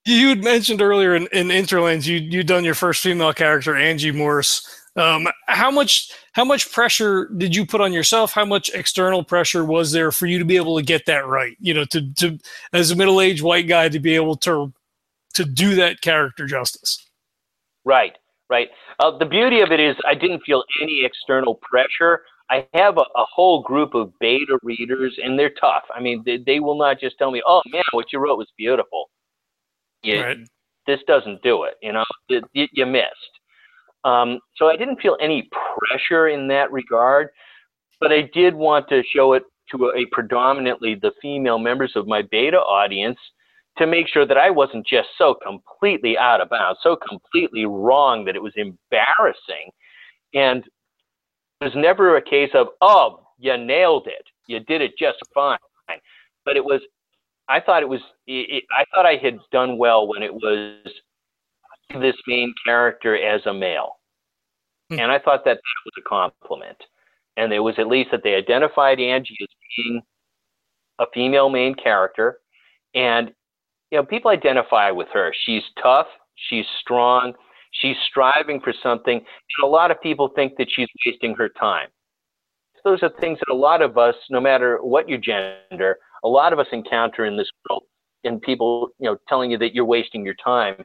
you 0.05 0.29
had 0.29 0.43
mentioned 0.43 0.83
earlier 0.83 1.15
in, 1.15 1.29
in 1.33 1.51
Interlands 1.51 2.07
you 2.07 2.19
you 2.19 2.43
done 2.43 2.65
your 2.65 2.75
first 2.75 3.03
female 3.03 3.33
character 3.33 3.77
Angie 3.77 4.13
Morse. 4.13 4.67
Um, 4.97 5.29
how 5.47 5.71
much 5.71 6.11
how 6.33 6.45
much 6.45 6.73
pressure 6.73 7.31
did 7.37 7.55
you 7.55 7.65
put 7.65 7.81
on 7.81 7.93
yourself? 7.93 8.33
How 8.33 8.45
much 8.45 8.71
external 8.75 9.23
pressure 9.23 9.65
was 9.65 9.93
there 9.93 10.11
for 10.11 10.27
you 10.27 10.39
to 10.39 10.45
be 10.45 10.57
able 10.57 10.77
to 10.77 10.85
get 10.85 11.07
that 11.07 11.27
right? 11.27 11.57
You 11.61 11.75
know, 11.75 11.85
to 11.87 12.13
to 12.15 12.39
as 12.73 12.91
a 12.91 12.97
middle 12.97 13.21
aged 13.21 13.43
white 13.43 13.69
guy 13.69 13.89
to 13.89 14.01
be 14.01 14.15
able 14.15 14.37
to 14.39 14.73
to 15.35 15.45
do 15.45 15.77
that 15.77 16.01
character 16.01 16.47
justice. 16.47 17.05
Right, 17.85 18.17
right. 18.51 18.69
Uh, 18.99 19.17
the 19.17 19.25
beauty 19.25 19.61
of 19.61 19.71
it 19.71 19.79
is 19.79 19.97
I 20.05 20.15
didn't 20.15 20.41
feel 20.41 20.65
any 20.83 21.05
external 21.05 21.55
pressure. 21.55 22.23
I 22.51 22.67
have 22.75 22.97
a, 22.97 23.03
a, 23.03 23.25
whole 23.33 23.63
group 23.63 23.95
of 23.95 24.13
beta 24.21 24.59
readers, 24.63 25.17
and 25.23 25.39
they're 25.39 25.53
tough. 25.61 25.83
I 25.95 26.01
mean, 26.01 26.23
they, 26.25 26.39
they 26.39 26.61
will 26.61 26.79
not 26.79 26.99
just 26.99 27.19
tell 27.19 27.31
me, 27.31 27.43
"Oh 27.47 27.63
man, 27.71 27.83
what 27.93 28.13
you 28.13 28.19
wrote 28.19 28.39
was 28.39 28.49
beautiful." 28.57 29.11
You, 30.03 30.23
right. 30.23 30.39
This 30.87 31.01
doesn't 31.07 31.43
do 31.43 31.65
it. 31.65 31.75
You 31.83 31.93
know, 31.93 32.05
you, 32.29 32.67
you 32.73 32.87
missed. 32.87 33.39
Um, 34.05 34.39
so 34.57 34.69
I 34.69 34.77
didn't 34.77 35.01
feel 35.01 35.17
any 35.21 35.49
pressure 35.79 36.29
in 36.29 36.49
that 36.49 36.73
regard, 36.73 37.29
but 38.01 38.13
I 38.13 38.31
did 38.33 38.55
want 38.55 38.89
to 38.89 39.03
show 39.15 39.35
it 39.35 39.43
to 39.73 39.87
a, 39.87 39.99
a 39.99 40.07
predominantly 40.13 40.95
the 40.95 41.13
female 41.21 41.59
members 41.59 41.93
of 41.95 42.07
my 42.07 42.23
beta 42.23 42.57
audience 42.59 43.19
to 43.77 43.87
make 43.87 44.09
sure 44.09 44.27
that 44.27 44.39
I 44.39 44.51
wasn't 44.51 44.87
just 44.87 45.09
so 45.17 45.35
completely 45.35 46.19
out 46.19 46.41
of 46.41 46.51
bounds, 46.51 46.81
so 46.83 46.97
completely 46.97 47.65
wrong 47.67 48.25
that 48.25 48.37
it 48.37 48.43
was 48.43 48.55
embarrassing. 48.57 49.71
And 50.35 50.65
was 51.61 51.73
never 51.75 52.17
a 52.17 52.23
case 52.23 52.51
of, 52.55 52.69
oh, 52.81 53.27
you 53.39 53.57
nailed 53.57 54.07
it. 54.07 54.25
You 54.47 54.61
did 54.61 54.81
it 54.81 54.93
just 54.99 55.19
fine. 55.35 55.59
But 56.45 56.57
it 56.57 56.65
was, 56.65 56.81
I 57.49 57.61
thought 57.61 57.83
it 57.83 57.89
was, 57.89 58.01
it, 58.27 58.65
I 58.77 58.85
thought 58.95 59.07
I 59.07 59.17
had 59.17 59.39
done 59.53 59.79
well 59.79 60.07
when 60.07 60.23
it 60.23 60.33
was 60.33 60.87
this 62.01 62.17
main 62.27 62.55
character 62.65 63.17
as 63.17 63.45
a 63.47 63.53
male. 63.53 63.93
Hmm. 64.91 65.01
And 65.01 65.13
I 65.13 65.19
thought 65.19 65.45
that 65.45 65.57
that 65.57 65.85
was 65.85 65.93
a 65.99 66.09
compliment. 66.09 66.79
And 67.37 67.53
it 67.53 67.61
was 67.61 67.75
at 67.79 67.87
least 67.87 68.11
that 68.11 68.23
they 68.25 68.35
identified 68.35 69.01
Angie 69.01 69.37
as 69.41 69.49
being 69.77 70.03
a 70.99 71.05
female 71.15 71.49
main 71.49 71.75
character. 71.75 72.41
And, 72.95 73.33
you 73.91 73.99
know, 73.99 74.05
people 74.05 74.31
identify 74.31 74.91
with 74.91 75.09
her. 75.13 75.33
She's 75.45 75.63
tough, 75.83 76.07
she's 76.49 76.67
strong, 76.81 77.35
She's 77.73 77.97
striving 78.09 78.61
for 78.61 78.73
something. 78.83 79.17
And 79.17 79.65
a 79.65 79.67
lot 79.67 79.91
of 79.91 80.01
people 80.01 80.31
think 80.35 80.55
that 80.59 80.69
she's 80.71 80.89
wasting 81.07 81.35
her 81.37 81.49
time. 81.49 81.89
Those 82.85 83.03
are 83.03 83.11
things 83.21 83.39
that 83.39 83.53
a 83.53 83.57
lot 83.57 83.83
of 83.83 83.99
us, 83.99 84.15
no 84.31 84.41
matter 84.41 84.79
what 84.83 85.09
your 85.09 85.19
gender, 85.19 85.99
a 86.25 86.29
lot 86.29 86.53
of 86.53 86.59
us 86.59 86.67
encounter 86.73 87.25
in 87.25 87.37
this 87.37 87.51
world. 87.69 87.85
And 88.25 88.43
people, 88.43 88.89
you 88.99 89.09
know, 89.09 89.17
telling 89.29 89.51
you 89.51 89.59
that 89.59 89.75
you're 89.75 89.85
wasting 89.85 90.25
your 90.25 90.35
time. 90.43 90.85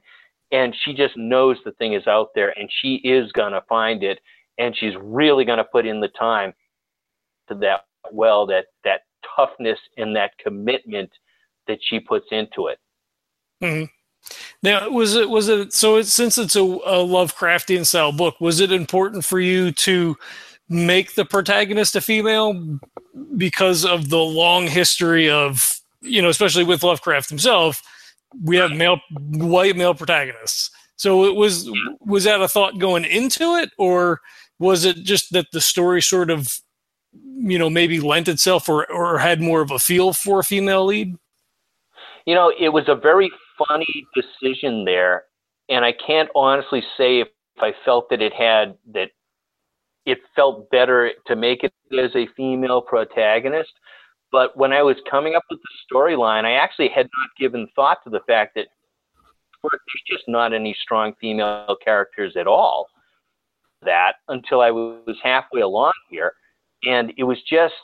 And 0.52 0.76
she 0.84 0.94
just 0.94 1.18
knows 1.18 1.58
the 1.66 1.72
thing 1.74 1.94
is 1.94 2.06
out 2.06 2.30
there 2.36 2.58
and 2.58 2.70
she 2.82 2.96
is 3.04 3.32
going 3.32 3.54
to 3.54 3.62
find 3.68 4.04
it. 4.04 4.20
And 4.60 4.76
she's 4.78 4.94
really 5.02 5.46
going 5.46 5.58
to 5.58 5.64
put 5.64 5.86
in 5.88 6.00
the 6.00 6.10
time 6.10 6.54
to 7.50 7.56
that 7.56 7.82
well, 8.12 8.46
that, 8.48 8.66
that 8.84 9.02
toughness 9.36 9.80
and 9.98 10.16
that 10.16 10.32
commitment 10.44 11.10
that 11.68 11.80
she 11.82 12.00
puts 12.00 12.28
into 12.32 12.68
it. 12.68 12.78
Mm-hmm. 13.64 13.86
Now, 14.64 14.90
was 14.90 15.16
it 15.16 15.30
was 15.30 15.50
it 15.50 15.74
so? 15.74 15.98
It, 15.98 16.08
since 16.08 16.38
it's 16.38 16.56
a, 16.56 16.62
a 16.62 17.04
Lovecraftian 17.04 17.86
style 17.86 18.14
book, 18.14 18.40
was 18.40 18.62
it 18.62 18.72
important 18.72 19.26
for 19.26 19.40
you 19.40 19.74
to 19.74 20.16
make 20.70 21.16
the 21.16 21.26
protagonist 21.26 21.98
a 21.98 22.02
female 22.02 22.80
because 23.36 23.86
of 23.86 24.10
the 24.10 24.18
long 24.18 24.68
history 24.68 25.30
of 25.30 25.82
you 26.02 26.22
know, 26.22 26.30
especially 26.30 26.64
with 26.64 26.84
Lovecraft 26.84 27.30
himself, 27.30 27.82
we 28.44 28.58
have 28.58 28.72
male 28.72 29.00
white 29.12 29.76
male 29.76 29.94
protagonists. 29.94 30.70
So 30.96 31.26
it 31.26 31.36
was 31.36 31.68
mm-hmm. 31.68 32.10
was 32.10 32.24
that 32.24 32.42
a 32.42 32.48
thought 32.48 32.80
going 32.80 33.06
into 33.06 33.56
it, 33.56 33.72
or 33.78 34.22
was 34.60 34.86
it 34.86 34.98
just 34.98 35.34
that 35.34 35.48
the 35.52 35.62
story 35.62 36.02
sort 36.02 36.30
of 36.30 36.48
you 37.36 37.60
know 37.60 37.70
maybe 37.70 38.00
lent 38.00 38.28
itself 38.28 38.70
or 38.70 38.90
or 38.92 39.18
had 39.18 39.42
more 39.42 39.62
of 39.62 39.72
a 39.72 39.80
feel 39.80 40.14
for 40.14 40.40
a 40.40 40.44
female 40.44 40.86
lead? 40.86 41.16
You 42.26 42.36
know, 42.36 42.54
it 42.58 42.70
was 42.70 42.88
a 42.88 42.96
very 42.96 43.30
funny 43.58 44.08
decision 44.16 44.86
there, 44.86 45.24
and 45.70 45.86
I 45.86 45.94
can't 45.94 46.30
honestly 46.36 46.84
say 46.98 47.20
if 47.20 47.28
I 47.60 47.74
felt 47.86 48.10
that 48.10 48.22
it 48.22 48.34
had 48.34 48.76
that 48.94 49.10
it 50.06 50.20
felt 50.36 50.70
better 50.70 51.12
to 51.28 51.36
make 51.36 51.64
it 51.64 51.74
as 51.98 52.12
a 52.16 52.28
female 52.36 52.82
protagonist. 52.82 53.72
But 54.32 54.58
when 54.58 54.74
I 54.74 54.82
was 54.82 54.98
coming 55.10 55.36
up 55.36 55.44
with 55.50 55.60
the 55.62 55.96
storyline, 55.96 56.44
I 56.44 56.54
actually 56.54 56.90
had 56.90 57.06
not 57.06 57.30
given 57.40 57.68
thought 57.76 58.00
to 58.04 58.10
the 58.10 58.22
fact 58.28 58.56
that 58.56 58.68
there's 59.62 60.04
just 60.10 60.24
not 60.28 60.54
any 60.54 60.76
strong 60.82 61.14
female 61.22 61.78
characters 61.84 62.36
at 62.36 62.48
all. 62.48 62.88
That 63.84 64.14
until 64.28 64.62
I 64.62 64.72
was 64.72 65.18
halfway 65.24 65.62
along 65.62 65.94
here. 66.10 66.34
And 66.84 67.14
it 67.18 67.24
was 67.24 67.38
just, 67.50 67.76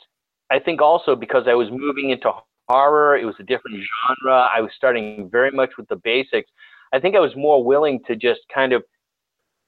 I 0.50 0.58
think 0.58 0.82
also 0.82 1.14
because 1.16 1.44
I 1.46 1.54
was 1.54 1.68
moving 1.70 2.10
into 2.10 2.30
horror, 2.70 3.16
it 3.16 3.24
was 3.24 3.34
a 3.40 3.44
different 3.44 3.78
mm. 3.78 3.82
genre. 3.82 4.48
I 4.54 4.60
was 4.60 4.70
starting 4.76 5.28
very 5.30 5.50
much 5.50 5.70
with 5.76 5.88
the 5.88 5.96
basics. 5.96 6.50
I 6.92 7.00
think 7.00 7.16
I 7.16 7.20
was 7.20 7.34
more 7.36 7.62
willing 7.64 8.00
to 8.06 8.16
just 8.16 8.40
kind 8.52 8.72
of 8.72 8.82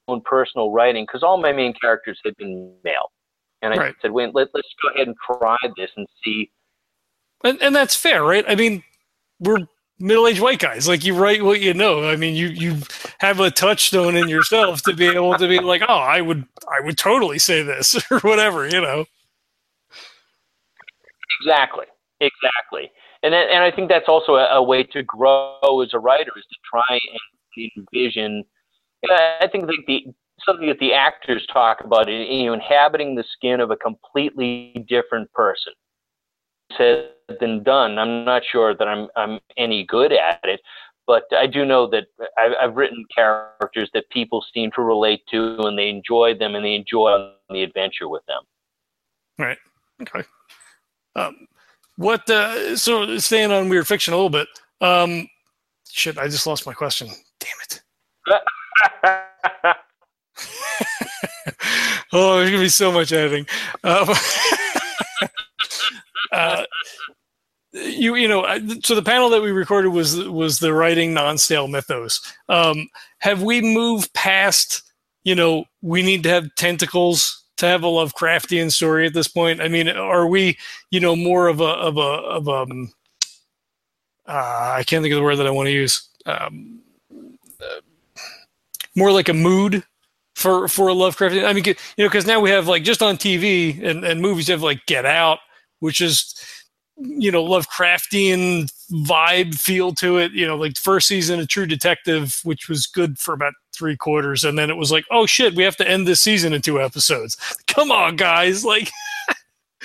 own 0.09 0.21
personal 0.25 0.71
writing 0.71 1.05
because 1.07 1.23
all 1.23 1.37
my 1.37 1.53
main 1.53 1.73
characters 1.75 2.19
had 2.25 2.37
been 2.37 2.75
male. 2.85 3.13
And 3.63 3.73
I 3.73 3.77
right. 3.77 3.95
said, 4.03 4.11
wait, 4.11 4.35
let, 4.35 4.49
let's 4.55 4.69
go 4.83 4.89
ahead 4.95 5.07
and 5.07 5.17
try 5.25 5.57
this 5.77 5.91
and 5.97 6.07
see. 6.25 6.51
And, 7.45 7.63
and 7.63 7.75
that's 7.75 7.95
fair, 7.95 8.25
right? 8.25 8.45
I 8.49 8.57
mean, 8.57 8.83
we're 9.39 9.59
middle-aged 9.99 10.41
white 10.41 10.59
guys. 10.59 10.89
Like 10.89 11.05
you 11.05 11.15
write 11.15 11.43
what 11.43 11.61
you 11.61 11.75
know. 11.75 12.09
I 12.09 12.17
mean, 12.17 12.35
you 12.35 12.49
you 12.49 12.79
have 13.21 13.41
a 13.41 13.51
touchstone 13.51 14.17
in 14.17 14.29
yourself 14.29 14.83
to 14.83 14.95
be 14.95 15.07
able 15.07 15.39
to 15.39 15.49
be 15.49 15.61
like, 15.61 15.83
oh, 15.89 15.95
I 15.95 16.21
would 16.21 16.45
I 16.69 16.85
would 16.85 16.99
totally 16.99 17.39
say 17.39 17.63
this 17.63 17.97
or 18.11 18.19
whatever, 18.21 18.69
you 18.69 18.81
know. 18.81 19.05
Exactly. 21.41 21.87
Exactly. 22.23 22.91
And 23.25 23.35
then, 23.35 23.49
and 23.51 23.65
I 23.65 23.71
think 23.73 23.89
that's 23.89 24.09
also 24.09 24.37
a, 24.37 24.47
a, 24.55 24.63
way 24.63 24.85
to 24.85 25.03
grow 25.03 25.81
as 25.83 25.91
a 25.93 25.99
writer 25.99 26.31
is 26.37 26.45
to 26.45 26.57
try 26.71 26.99
and 27.57 27.71
envision. 27.77 28.45
I 29.11 29.49
think 29.51 29.67
that 29.67 29.77
the 29.89 30.07
something 30.47 30.69
that 30.69 30.79
the 30.79 30.93
actors 30.93 31.45
talk 31.53 31.79
about 31.85 32.09
is 32.09 32.29
you 32.29 32.47
know 32.47 32.53
inhabiting 32.53 33.17
the 33.17 33.25
skin 33.37 33.59
of 33.61 33.73
a 33.73 33.77
completely 33.77 34.87
different 34.89 35.33
person. 35.33 35.73
Said 36.79 37.11
than 37.41 37.63
done. 37.65 37.99
I'm 37.99 38.25
not 38.25 38.43
sure 38.51 38.75
that 38.75 38.87
I'm 38.87 39.09
I'm 39.17 39.41
any 39.57 39.85
good 39.85 40.13
at 40.13 40.41
it, 40.45 40.61
but 41.07 41.25
I 41.37 41.49
do 41.49 41.65
know 41.65 41.89
that 41.89 42.07
I've, 42.39 42.53
I've 42.61 42.77
written 42.77 43.05
characters 43.15 43.91
that 43.95 44.09
people 44.11 44.45
seem 44.55 44.71
to 44.77 44.83
relate 44.83 45.23
to, 45.33 45.59
and 45.63 45.77
they 45.77 45.89
enjoy 45.89 46.35
them, 46.39 46.55
and 46.55 46.65
they 46.65 46.75
enjoy 46.75 47.33
the 47.51 47.63
adventure 47.63 48.09
with 48.09 48.23
them. 48.27 48.43
Right. 49.39 49.59
Okay. 50.01 50.25
Um, 51.17 51.47
what? 51.97 52.29
Uh, 52.29 52.77
so 52.77 53.19
staying 53.19 53.53
on 53.53 53.69
weird 53.69 53.87
fiction 53.87 54.15
a 54.15 54.17
little 54.17 54.31
bit. 54.31 54.49
Um, 54.81 55.29
shit, 55.91 56.19
I 56.19 56.29
just 56.29 56.47
lost 56.47 56.67
my 56.67 56.73
question. 56.73 57.09
Damn 57.39 57.51
it. 57.63 57.83
oh, 62.13 62.37
there's 62.37 62.51
gonna 62.51 62.63
be 62.63 62.69
so 62.69 62.93
much 62.93 63.13
editing. 63.13 63.47
Um, 63.85 64.09
uh, 66.33 66.65
you 67.73 68.15
you 68.15 68.29
know 68.29 68.45
so 68.83 68.95
the 68.95 69.03
panel 69.03 69.31
that 69.31 69.43
we 69.43 69.51
recorded 69.51 69.91
was 69.91 70.17
was 70.29 70.59
the 70.59 70.75
writing 70.75 71.15
non-stale 71.15 71.69
mythos 71.69 72.21
um, 72.49 72.89
have 73.19 73.43
we 73.43 73.61
moved 73.61 74.13
past 74.13 74.83
you 75.25 75.35
know 75.35 75.65
we 75.81 76.03
need 76.03 76.23
to 76.23 76.29
have 76.29 76.55
tentacles 76.57 77.42
to 77.63 77.69
have 77.69 77.83
a 77.83 77.87
Lovecraftian 77.87 78.71
story 78.71 79.07
at 79.07 79.15
this 79.15 79.29
point? 79.29 79.61
I 79.61 79.69
mean, 79.69 79.89
are 79.89 80.27
we, 80.27 80.59
you 80.91 81.01
know, 81.01 81.17
more 81.17 81.49
of 81.49 81.61
a 81.61 81.65
of 81.65 81.97
a 81.97 82.01
of 82.01 82.49
a 82.49 82.51
um, 82.51 82.93
uh, 84.27 84.75
I 84.79 84.85
can't 84.85 85.03
think 85.03 85.13
of 85.13 85.19
the 85.19 85.25
word 85.25 85.37
that 85.37 85.47
I 85.47 85.51
want 85.51 85.67
to 85.67 85.73
use. 85.73 86.09
Um, 86.27 86.81
uh, 87.61 87.81
more 88.95 89.11
like 89.11 89.29
a 89.29 89.35
mood 89.35 89.85
for 90.35 90.69
for 90.69 90.89
a 90.89 90.95
Lovecraftian. 90.95 91.45
I 91.45 91.53
mean, 91.53 91.65
you 91.67 91.75
know, 91.99 92.09
because 92.09 92.27
now 92.27 92.41
we 92.41 92.51
have 92.51 92.69
like 92.69 92.85
just 92.85 93.03
on 93.03 93.17
TV 93.17 93.83
and 93.85 94.05
and 94.05 94.21
movies 94.21 94.49
have 94.49 94.63
like 94.63 94.85
Get 94.87 95.05
Out, 95.05 95.39
which 95.81 96.01
is 96.01 96.35
you 96.97 97.31
know 97.33 97.45
Lovecraftian 97.45 98.71
vibe 99.07 99.55
feel 99.55 99.93
to 99.95 100.19
it. 100.19 100.33
You 100.33 100.47
know, 100.47 100.57
like 100.57 100.77
first 100.77 101.09
season 101.09 101.41
of 101.41 101.49
True 101.49 101.67
Detective, 101.67 102.41
which 102.45 102.69
was 102.69 102.87
good 102.87 103.19
for 103.19 103.35
about 103.35 103.55
three 103.75 103.97
quarters, 103.97 104.45
and 104.45 104.59
then 104.59 104.71
it 104.71 104.77
was 104.77 104.93
like, 104.93 105.05
oh 105.11 105.27
shit, 105.27 105.55
we 105.55 105.63
have 105.65 105.77
to 105.77 105.89
end 105.89 106.07
this 106.07 106.21
season 106.21 106.53
in 106.53 106.63
two 106.63 106.81
episodes. 106.81 107.37
Come 107.67 107.91
on, 107.91 108.17
guys, 108.17 108.65
like. 108.65 108.91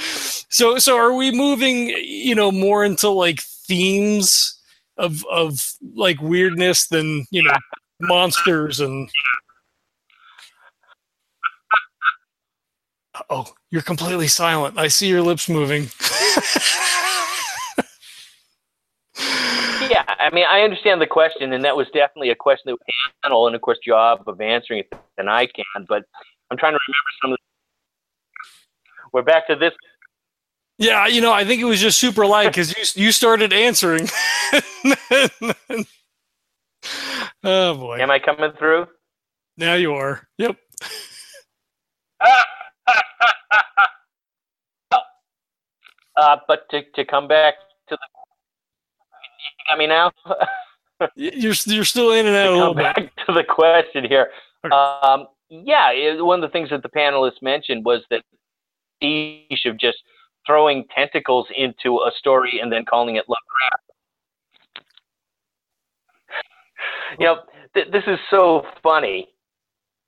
so 0.50 0.78
so 0.78 0.96
are 0.96 1.14
we 1.14 1.32
moving 1.32 1.88
you 1.88 2.36
know 2.36 2.52
more 2.52 2.86
into 2.86 3.10
like 3.10 3.42
themes 3.42 4.60
of 4.98 5.26
of 5.26 5.74
like 5.96 6.22
weirdness 6.22 6.86
than 6.88 7.26
you 7.32 7.42
know 7.42 7.58
monsters 8.02 8.80
and 8.80 9.10
oh 13.32 13.52
you're 13.72 13.82
completely 13.82 14.28
silent 14.28 14.78
i 14.78 14.88
see 14.88 15.08
your 15.08 15.24
lips 15.24 15.50
moving 15.50 15.90
yeah, 19.90 20.04
I 20.28 20.30
mean, 20.36 20.46
I 20.46 20.60
understand 20.62 21.00
the 21.02 21.08
question, 21.08 21.54
and 21.54 21.64
that 21.64 21.78
was 21.78 21.88
definitely 21.94 22.32
a 22.32 22.36
question 22.36 22.64
that 22.66 22.74
we 22.74 22.80
panel, 23.24 23.48
and 23.48 23.56
of 23.56 23.62
course, 23.62 23.80
job 23.86 24.24
of 24.28 24.42
answering 24.42 24.80
it 24.80 24.94
than 25.16 25.30
I 25.30 25.46
can. 25.46 25.86
But 25.88 26.04
I'm 26.52 26.58
trying 26.58 26.74
to 26.74 26.80
remember 26.86 27.12
some 27.22 27.32
of. 27.32 27.38
The... 27.38 27.44
We're 29.14 29.22
back 29.22 29.48
to 29.48 29.56
this. 29.56 29.72
Yeah, 30.78 31.08
you 31.08 31.22
know, 31.22 31.32
I 31.32 31.46
think 31.46 31.62
it 31.62 31.66
was 31.66 31.80
just 31.80 31.98
super 31.98 32.26
light 32.26 32.48
because 32.48 32.76
you 32.76 33.06
you 33.06 33.14
started 33.14 33.54
answering. 33.54 34.10
oh 37.44 37.76
boy! 37.76 38.00
Am 38.00 38.12
I 38.12 38.20
coming 38.20 38.52
through? 38.60 38.88
Now 39.56 39.76
you 39.76 39.94
are. 39.94 40.28
Yep. 40.38 40.58
uh, 46.18 46.36
but 46.50 46.70
to, 46.72 46.84
to 46.96 47.06
come 47.06 47.30
back 47.30 47.56
to 49.68 49.72
got 49.72 49.78
me 49.78 49.88
now? 49.88 50.12
you're 51.16 51.54
you're 51.66 51.84
still 51.84 52.12
in 52.12 52.26
and 52.26 52.36
out 52.36 52.54
a 52.54 52.58
little 52.58 52.74
back 52.74 52.96
bit. 52.96 53.12
to 53.26 53.34
the 53.34 53.44
question 53.44 54.06
here. 54.06 54.30
Okay. 54.66 54.76
Um, 54.76 55.28
yeah, 55.50 55.92
it, 55.92 56.24
one 56.24 56.44
of 56.44 56.50
the 56.50 56.52
things 56.52 56.70
that 56.70 56.84
the 56.84 56.90
panelists 56.90 57.42
mentioned 57.42 57.86
was 57.86 58.02
that 58.10 58.24
each 59.02 59.66
of 59.66 59.78
just 59.78 59.98
throwing 60.46 60.86
tentacles 60.96 61.48
into 61.56 61.98
a 61.98 62.12
story 62.18 62.60
and 62.62 62.72
then 62.72 62.86
calling 62.86 63.16
it 63.16 63.26
Lovecraft. 63.28 63.84
You 67.20 67.26
know, 67.26 67.38
th- 67.74 67.92
this 67.92 68.04
is 68.08 68.20
so 68.30 68.66
funny 68.84 69.30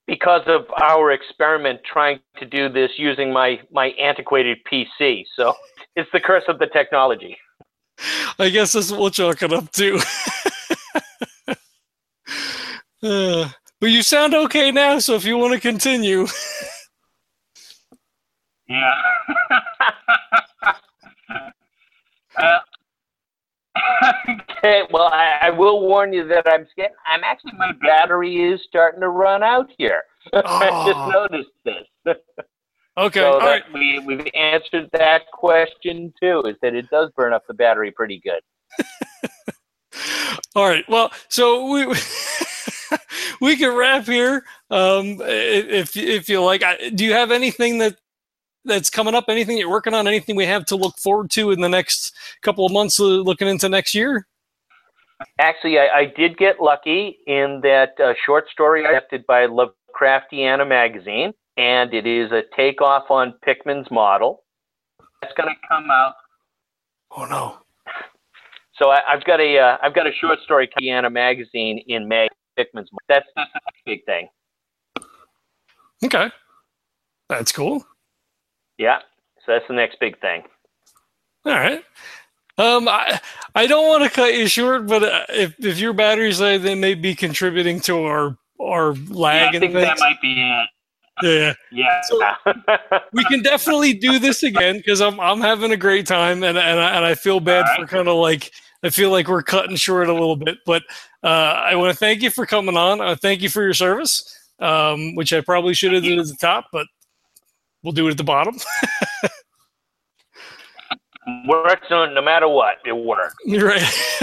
because 0.07 0.41
of 0.47 0.66
our 0.82 1.12
experiment 1.12 1.80
trying 1.86 2.20
to 2.38 2.45
do 2.45 2.68
this 2.68 2.91
using 2.97 3.32
my 3.32 3.60
my 3.72 3.88
antiquated 3.91 4.57
PC. 4.72 5.26
So 5.36 5.53
it's 5.95 6.10
the 6.12 6.20
curse 6.20 6.43
of 6.47 6.60
the 6.60 6.68
technology. 6.68 7.38
I 8.40 8.50
guess 8.50 8.72
that's 8.74 8.90
what 8.92 9.00
we'll 9.00 9.10
chalk 9.12 9.42
it 9.44 9.54
up 9.54 9.72
to. 9.74 10.00
uh, 13.04 13.50
but 13.82 13.92
you 13.92 14.02
sound 14.02 14.34
okay 14.34 14.72
now, 14.72 14.98
so 15.00 15.14
if 15.16 15.26
you 15.26 15.38
want 15.38 15.54
to 15.54 15.60
continue. 15.60 16.26
yeah. 18.68 18.92
uh, 22.38 22.60
Okay, 24.58 24.82
well, 24.92 25.10
I, 25.14 25.38
I 25.44 25.50
will 25.52 25.80
warn 25.82 26.12
you 26.12 26.28
that 26.28 26.46
I'm 26.48 26.68
getting. 26.76 26.96
I'm 27.08 27.24
actually 27.24 27.54
my 27.58 27.72
battery 27.82 28.52
is 28.52 28.60
starting 28.68 29.00
to 29.02 29.08
run 29.10 29.42
out 29.42 29.70
here. 29.78 30.04
I 30.34 30.70
Oh. 30.72 30.92
just 30.92 31.14
noticed 31.14 31.52
this. 31.64 31.86
Okay, 33.00 33.22
so 33.22 33.34
all 33.34 33.39
right. 33.39 33.64
we 33.74 34.00
we've 34.00 34.28
answered 34.36 34.89
that 34.91 35.32
question 35.32 36.14
too. 36.22 36.41
Is 36.45 36.58
that 36.62 36.76
it 36.76 36.89
does 36.89 37.10
burn 37.16 37.32
up 37.32 37.47
the 37.47 37.54
battery 37.54 37.91
pretty 37.91 38.20
good. 38.20 38.41
All 40.56 40.68
right. 40.68 40.84
Well, 40.89 41.12
so 41.30 41.72
we 41.72 41.86
we 43.41 43.56
can 43.56 43.76
wrap 43.76 44.06
here. 44.06 44.43
Um, 44.70 45.18
if 45.22 45.95
if 45.95 46.28
you 46.28 46.43
like, 46.43 46.62
I, 46.64 46.89
do 46.89 47.06
you 47.06 47.14
have 47.14 47.32
anything 47.32 47.78
that 47.78 47.95
that's 48.66 48.89
coming 48.89 49.16
up? 49.16 49.26
Anything 49.30 49.58
you're 49.58 49.70
working 49.70 49.93
on? 49.93 50.08
Anything 50.08 50.36
we 50.36 50.45
have 50.45 50.66
to 50.66 50.76
look 50.76 50.97
forward 50.97 51.30
to 51.32 51.52
in 51.52 51.62
the 51.62 51.70
next 51.70 52.14
couple 52.41 52.66
of 52.66 52.72
months? 52.74 53.00
Uh, 53.00 53.06
looking 53.06 53.47
into 53.47 53.70
next 53.70 53.95
year. 53.95 54.28
Actually, 55.38 55.80
I, 55.80 55.88
I 56.00 56.06
did 56.06 56.38
get 56.38 56.62
lucky 56.62 57.20
in 57.28 57.60
that 57.64 58.00
uh, 58.00 58.14
short 58.26 58.50
story 58.50 58.86
accepted 58.86 59.26
by 59.26 59.47
Lovecraftiana 59.47 60.68
magazine, 60.68 61.34
and 61.60 61.93
it 61.93 62.07
is 62.07 62.32
a 62.32 62.43
takeoff 62.55 63.12
on 63.12 63.34
Pickman's 63.45 63.91
model. 63.91 64.43
That's 65.22 65.34
going 65.36 65.49
to 65.49 65.68
come 65.68 65.91
out. 65.91 66.14
Oh 67.12 67.26
no. 67.26 67.57
So 68.76 68.89
I, 68.89 69.01
I've 69.10 69.26
got 69.26 69.41
a 69.41 69.60
uh, 69.60 69.78
I've 69.84 69.93
got 69.93 70.07
a 70.07 70.12
short 70.14 70.39
story 70.45 70.70
Kiana 70.80 71.12
magazine 71.12 71.84
in 71.88 72.07
May. 72.07 72.30
Pickman's 72.57 72.89
model. 72.91 73.05
That's 73.10 73.26
that's 73.36 73.51
the 73.53 73.60
next 73.66 73.86
big 73.86 74.05
thing. 74.05 74.30
Okay, 76.03 76.32
that's 77.28 77.51
cool. 77.51 77.86
Yeah. 78.78 78.99
So 79.45 79.53
that's 79.53 79.68
the 79.68 79.74
next 79.74 79.99
big 79.99 80.20
thing. 80.22 80.43
All 81.45 81.53
right. 81.53 81.84
Um, 82.57 82.88
I 82.88 83.20
I 83.55 83.68
don't 83.68 83.88
want 83.88 84.03
to 84.03 84.10
cut 84.10 84.34
you 84.34 84.47
short, 84.47 84.88
but 84.88 85.03
uh, 85.03 85.26
if 85.30 85.60
if 85.60 85.80
your 85.80 85.93
batteries 85.93 86.38
say 86.38 86.57
they 86.57 86.76
may 86.76 86.93
be 86.93 87.16
contributing 87.16 87.82
to 87.82 88.03
our 88.03 88.38
our 88.62 88.93
lag 88.93 89.55
I 89.55 89.57
and 89.57 89.74
things, 89.74 89.99
might 89.99 90.22
be 90.22 90.41
it. 90.41 90.70
Yeah. 91.24 91.53
Yeah. 91.72 92.01
So- 92.03 92.22
we 93.13 93.24
can 93.26 93.41
definitely 93.41 93.93
do 93.93 94.20
this 94.20 94.43
again 94.43 94.78
because 94.78 95.01
I'm 95.01 95.20
I'm 95.20 95.41
having 95.41 95.72
a 95.72 95.78
great 95.78 96.07
time 96.07 96.43
and 96.43 96.57
and 96.57 96.80
I, 96.80 96.95
and 96.95 97.05
I 97.05 97.15
feel 97.15 97.39
bad 97.39 97.65
All 97.70 97.76
for 97.78 97.88
kind 97.88 98.07
of 98.07 98.15
like 98.15 98.51
I 98.84 98.89
feel 98.89 99.11
like 99.11 99.28
we're 99.28 99.43
cutting 99.43 99.76
short 99.76 100.07
a 100.07 100.13
little 100.13 100.38
bit, 100.38 100.59
but 100.65 100.84
uh, 101.24 101.28
I 101.28 101.76
want 101.76 101.91
to 101.91 101.97
thank 101.97 102.22
you 102.22 102.30
for 102.30 102.45
coming 102.45 102.78
on. 102.78 103.01
Uh, 103.01 103.15
thank 103.15 103.41
you 103.41 103.49
for 103.49 103.61
your 103.61 103.74
service, 103.74 104.24
um, 104.59 105.15
which 105.15 105.34
I 105.34 105.41
probably 105.41 105.74
should 105.74 105.91
have 105.91 106.03
did 106.03 106.17
at 106.17 106.28
the 106.28 106.38
top, 106.39 106.67
but 106.72 106.88
we'll 107.84 107.91
do 107.91 108.07
it 108.07 108.11
at 108.11 108.17
the 108.17 108.24
bottom. 108.24 108.55
Works 111.47 111.88
no, 111.89 112.11
no 112.11 112.22
matter 112.22 112.47
what. 112.47 112.78
It 112.86 112.93
works. 112.93 113.36
right. 113.45 113.82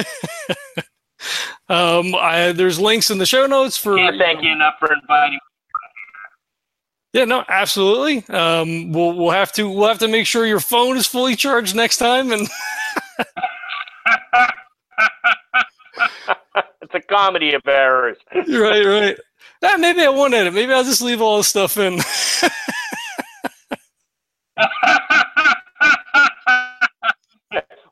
um, 1.69 2.15
I, 2.17 2.53
there's 2.53 2.81
links 2.81 3.11
in 3.11 3.19
the 3.19 3.27
show 3.27 3.47
notes 3.47 3.77
for. 3.77 3.97
Can't 3.97 4.19
thank 4.19 4.43
you 4.43 4.51
enough 4.51 4.75
for 4.81 4.93
inviting. 4.93 5.39
Yeah, 7.17 7.25
no, 7.25 7.45
absolutely. 7.49 8.23
Um, 8.29 8.93
we'll 8.93 9.15
we'll 9.15 9.31
have 9.31 9.51
to 9.53 9.71
we'll 9.71 9.89
have 9.89 10.01
to 10.01 10.09
make 10.09 10.27
sure 10.27 10.45
your 10.45 10.61
phone 10.61 10.99
is 10.99 11.07
fully 11.07 11.35
charged 11.35 11.75
next 11.75 11.97
time 11.97 12.31
and. 12.31 12.47
it's 16.83 16.93
a 16.93 17.01
comedy 17.01 17.55
of 17.55 17.63
errors. 17.67 18.19
right, 18.35 18.85
right. 18.85 19.17
Ah, 19.65 19.77
maybe 19.79 20.03
I 20.03 20.11
won't 20.11 20.35
edit. 20.35 20.53
Maybe 20.53 20.75
I'll 20.75 20.85
just 20.85 21.01
leave 21.01 21.23
all 21.23 21.39
this 21.39 21.49
stuff 21.49 21.79
in. 21.79 22.01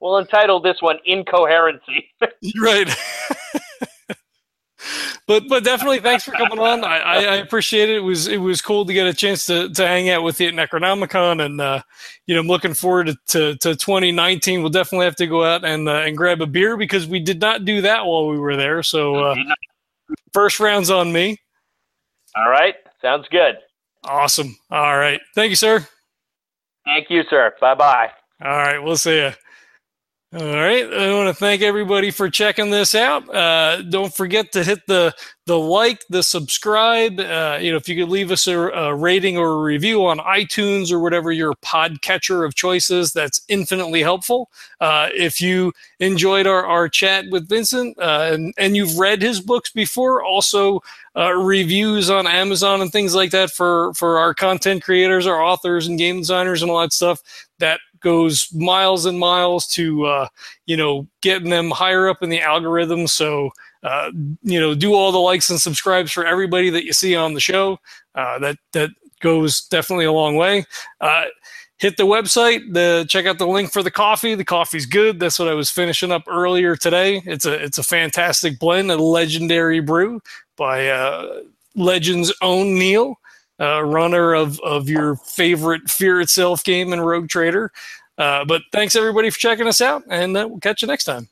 we'll 0.02 0.18
entitle 0.18 0.60
this 0.60 0.82
one 0.82 0.98
"Incoherency." 1.06 2.10
right. 2.60 2.94
But 5.26 5.44
but 5.48 5.64
definitely 5.64 6.00
thanks 6.00 6.24
for 6.24 6.32
coming 6.32 6.58
on. 6.58 6.84
I, 6.84 6.98
I, 6.98 7.14
I 7.14 7.34
appreciate 7.36 7.88
it. 7.88 7.96
It 7.96 8.00
was 8.00 8.26
it 8.26 8.36
was 8.36 8.60
cool 8.60 8.84
to 8.84 8.92
get 8.92 9.06
a 9.06 9.14
chance 9.14 9.46
to, 9.46 9.70
to 9.70 9.86
hang 9.86 10.10
out 10.10 10.22
with 10.22 10.40
you 10.40 10.48
at 10.48 10.54
Necronomicon, 10.54 11.44
and 11.44 11.60
uh, 11.60 11.82
you 12.26 12.34
know 12.34 12.40
I'm 12.40 12.46
looking 12.46 12.74
forward 12.74 13.06
to, 13.06 13.16
to, 13.28 13.56
to 13.58 13.76
2019. 13.76 14.60
We'll 14.60 14.70
definitely 14.70 15.06
have 15.06 15.16
to 15.16 15.26
go 15.26 15.44
out 15.44 15.64
and 15.64 15.88
uh, 15.88 16.02
and 16.02 16.16
grab 16.16 16.42
a 16.42 16.46
beer 16.46 16.76
because 16.76 17.06
we 17.06 17.20
did 17.20 17.40
not 17.40 17.64
do 17.64 17.80
that 17.80 18.04
while 18.04 18.28
we 18.28 18.38
were 18.38 18.56
there. 18.56 18.82
So 18.82 19.16
uh, 19.16 19.36
first 20.32 20.60
round's 20.60 20.90
on 20.90 21.12
me. 21.12 21.38
All 22.36 22.50
right, 22.50 22.74
sounds 23.00 23.26
good. 23.30 23.56
Awesome. 24.04 24.56
All 24.70 24.98
right. 24.98 25.20
Thank 25.34 25.50
you, 25.50 25.56
sir. 25.56 25.86
Thank 26.84 27.08
you, 27.08 27.22
sir. 27.30 27.54
Bye 27.60 27.74
bye. 27.74 28.10
All 28.42 28.50
right, 28.50 28.78
we'll 28.78 28.96
see 28.96 29.16
you. 29.16 29.32
All 30.36 30.46
right, 30.46 30.92
I 30.92 31.14
want 31.14 31.28
to 31.28 31.34
thank 31.34 31.62
everybody 31.62 32.10
for 32.10 32.28
checking 32.28 32.68
this 32.68 32.96
out. 32.96 33.32
Uh, 33.32 33.82
don't 33.82 34.12
forget 34.12 34.50
to 34.52 34.64
hit 34.64 34.84
the 34.88 35.14
the 35.46 35.56
like, 35.56 36.02
the 36.08 36.24
subscribe. 36.24 37.20
Uh, 37.20 37.58
you 37.60 37.70
know, 37.70 37.76
if 37.76 37.88
you 37.88 37.94
could 37.94 38.10
leave 38.10 38.32
us 38.32 38.48
a, 38.48 38.58
a 38.58 38.94
rating 38.94 39.38
or 39.38 39.50
a 39.50 39.62
review 39.62 40.04
on 40.04 40.18
iTunes 40.18 40.90
or 40.90 40.98
whatever 40.98 41.30
your 41.30 41.52
podcatcher 41.56 42.44
of 42.44 42.56
choice 42.56 42.90
is, 42.90 43.12
that's 43.12 43.42
infinitely 43.46 44.02
helpful. 44.02 44.50
Uh, 44.80 45.08
if 45.14 45.40
you 45.40 45.72
enjoyed 46.00 46.48
our, 46.48 46.66
our 46.66 46.88
chat 46.88 47.26
with 47.30 47.48
Vincent 47.48 47.96
uh, 48.00 48.30
and, 48.32 48.52
and 48.58 48.74
you've 48.74 48.98
read 48.98 49.22
his 49.22 49.40
books 49.40 49.70
before, 49.70 50.24
also 50.24 50.82
uh, 51.14 51.32
reviews 51.32 52.10
on 52.10 52.26
Amazon 52.26 52.80
and 52.80 52.90
things 52.90 53.14
like 53.14 53.30
that 53.30 53.52
for 53.52 53.94
for 53.94 54.18
our 54.18 54.34
content 54.34 54.82
creators, 54.82 55.28
our 55.28 55.40
authors, 55.40 55.86
and 55.86 55.96
game 55.96 56.18
designers 56.18 56.60
and 56.60 56.72
all 56.72 56.80
that 56.80 56.92
stuff. 56.92 57.22
That 57.60 57.78
goes 58.04 58.48
miles 58.52 59.06
and 59.06 59.18
miles 59.18 59.66
to 59.66 60.04
uh, 60.04 60.28
you 60.66 60.76
know 60.76 61.08
getting 61.22 61.50
them 61.50 61.72
higher 61.72 62.08
up 62.08 62.22
in 62.22 62.28
the 62.28 62.40
algorithm. 62.40 63.08
So 63.08 63.50
uh, 63.82 64.10
you 64.42 64.58
know, 64.58 64.74
do 64.74 64.94
all 64.94 65.12
the 65.12 65.18
likes 65.18 65.50
and 65.50 65.60
subscribes 65.60 66.12
for 66.12 66.24
everybody 66.24 66.70
that 66.70 66.84
you 66.84 66.92
see 66.92 67.16
on 67.16 67.34
the 67.34 67.40
show. 67.40 67.78
Uh, 68.14 68.38
that 68.38 68.56
that 68.72 68.90
goes 69.20 69.66
definitely 69.66 70.06
a 70.06 70.12
long 70.12 70.36
way. 70.36 70.64
Uh, 71.00 71.24
hit 71.78 71.96
the 71.96 72.04
website 72.04 72.60
the 72.72 73.04
check 73.08 73.26
out 73.26 73.36
the 73.38 73.46
link 73.46 73.72
for 73.72 73.82
the 73.82 73.90
coffee 73.90 74.36
the 74.36 74.44
coffee's 74.44 74.86
good 74.86 75.18
that's 75.18 75.40
what 75.40 75.48
i 75.48 75.54
was 75.54 75.68
finishing 75.68 76.12
up 76.12 76.22
earlier 76.28 76.76
today 76.76 77.20
it's 77.26 77.44
a 77.46 77.52
it's 77.52 77.78
a 77.78 77.82
fantastic 77.82 78.60
blend 78.60 78.92
a 78.92 78.96
legendary 78.96 79.80
brew 79.80 80.20
by 80.56 80.88
uh, 80.88 81.40
legend's 81.74 82.32
own 82.42 82.78
neil 82.78 83.18
uh, 83.60 83.82
runner 83.82 84.34
of 84.34 84.60
of 84.60 84.88
your 84.88 85.16
favorite 85.16 85.88
fear 85.88 86.20
itself 86.20 86.64
game 86.64 86.92
and 86.92 87.04
rogue 87.04 87.28
trader. 87.28 87.72
Uh, 88.16 88.44
but 88.44 88.62
thanks 88.72 88.94
everybody 88.94 89.30
for 89.30 89.38
checking 89.38 89.66
us 89.66 89.80
out 89.80 90.04
and 90.08 90.36
uh, 90.36 90.46
we'll 90.48 90.60
catch 90.60 90.82
you 90.82 90.88
next 90.88 91.04
time. 91.04 91.28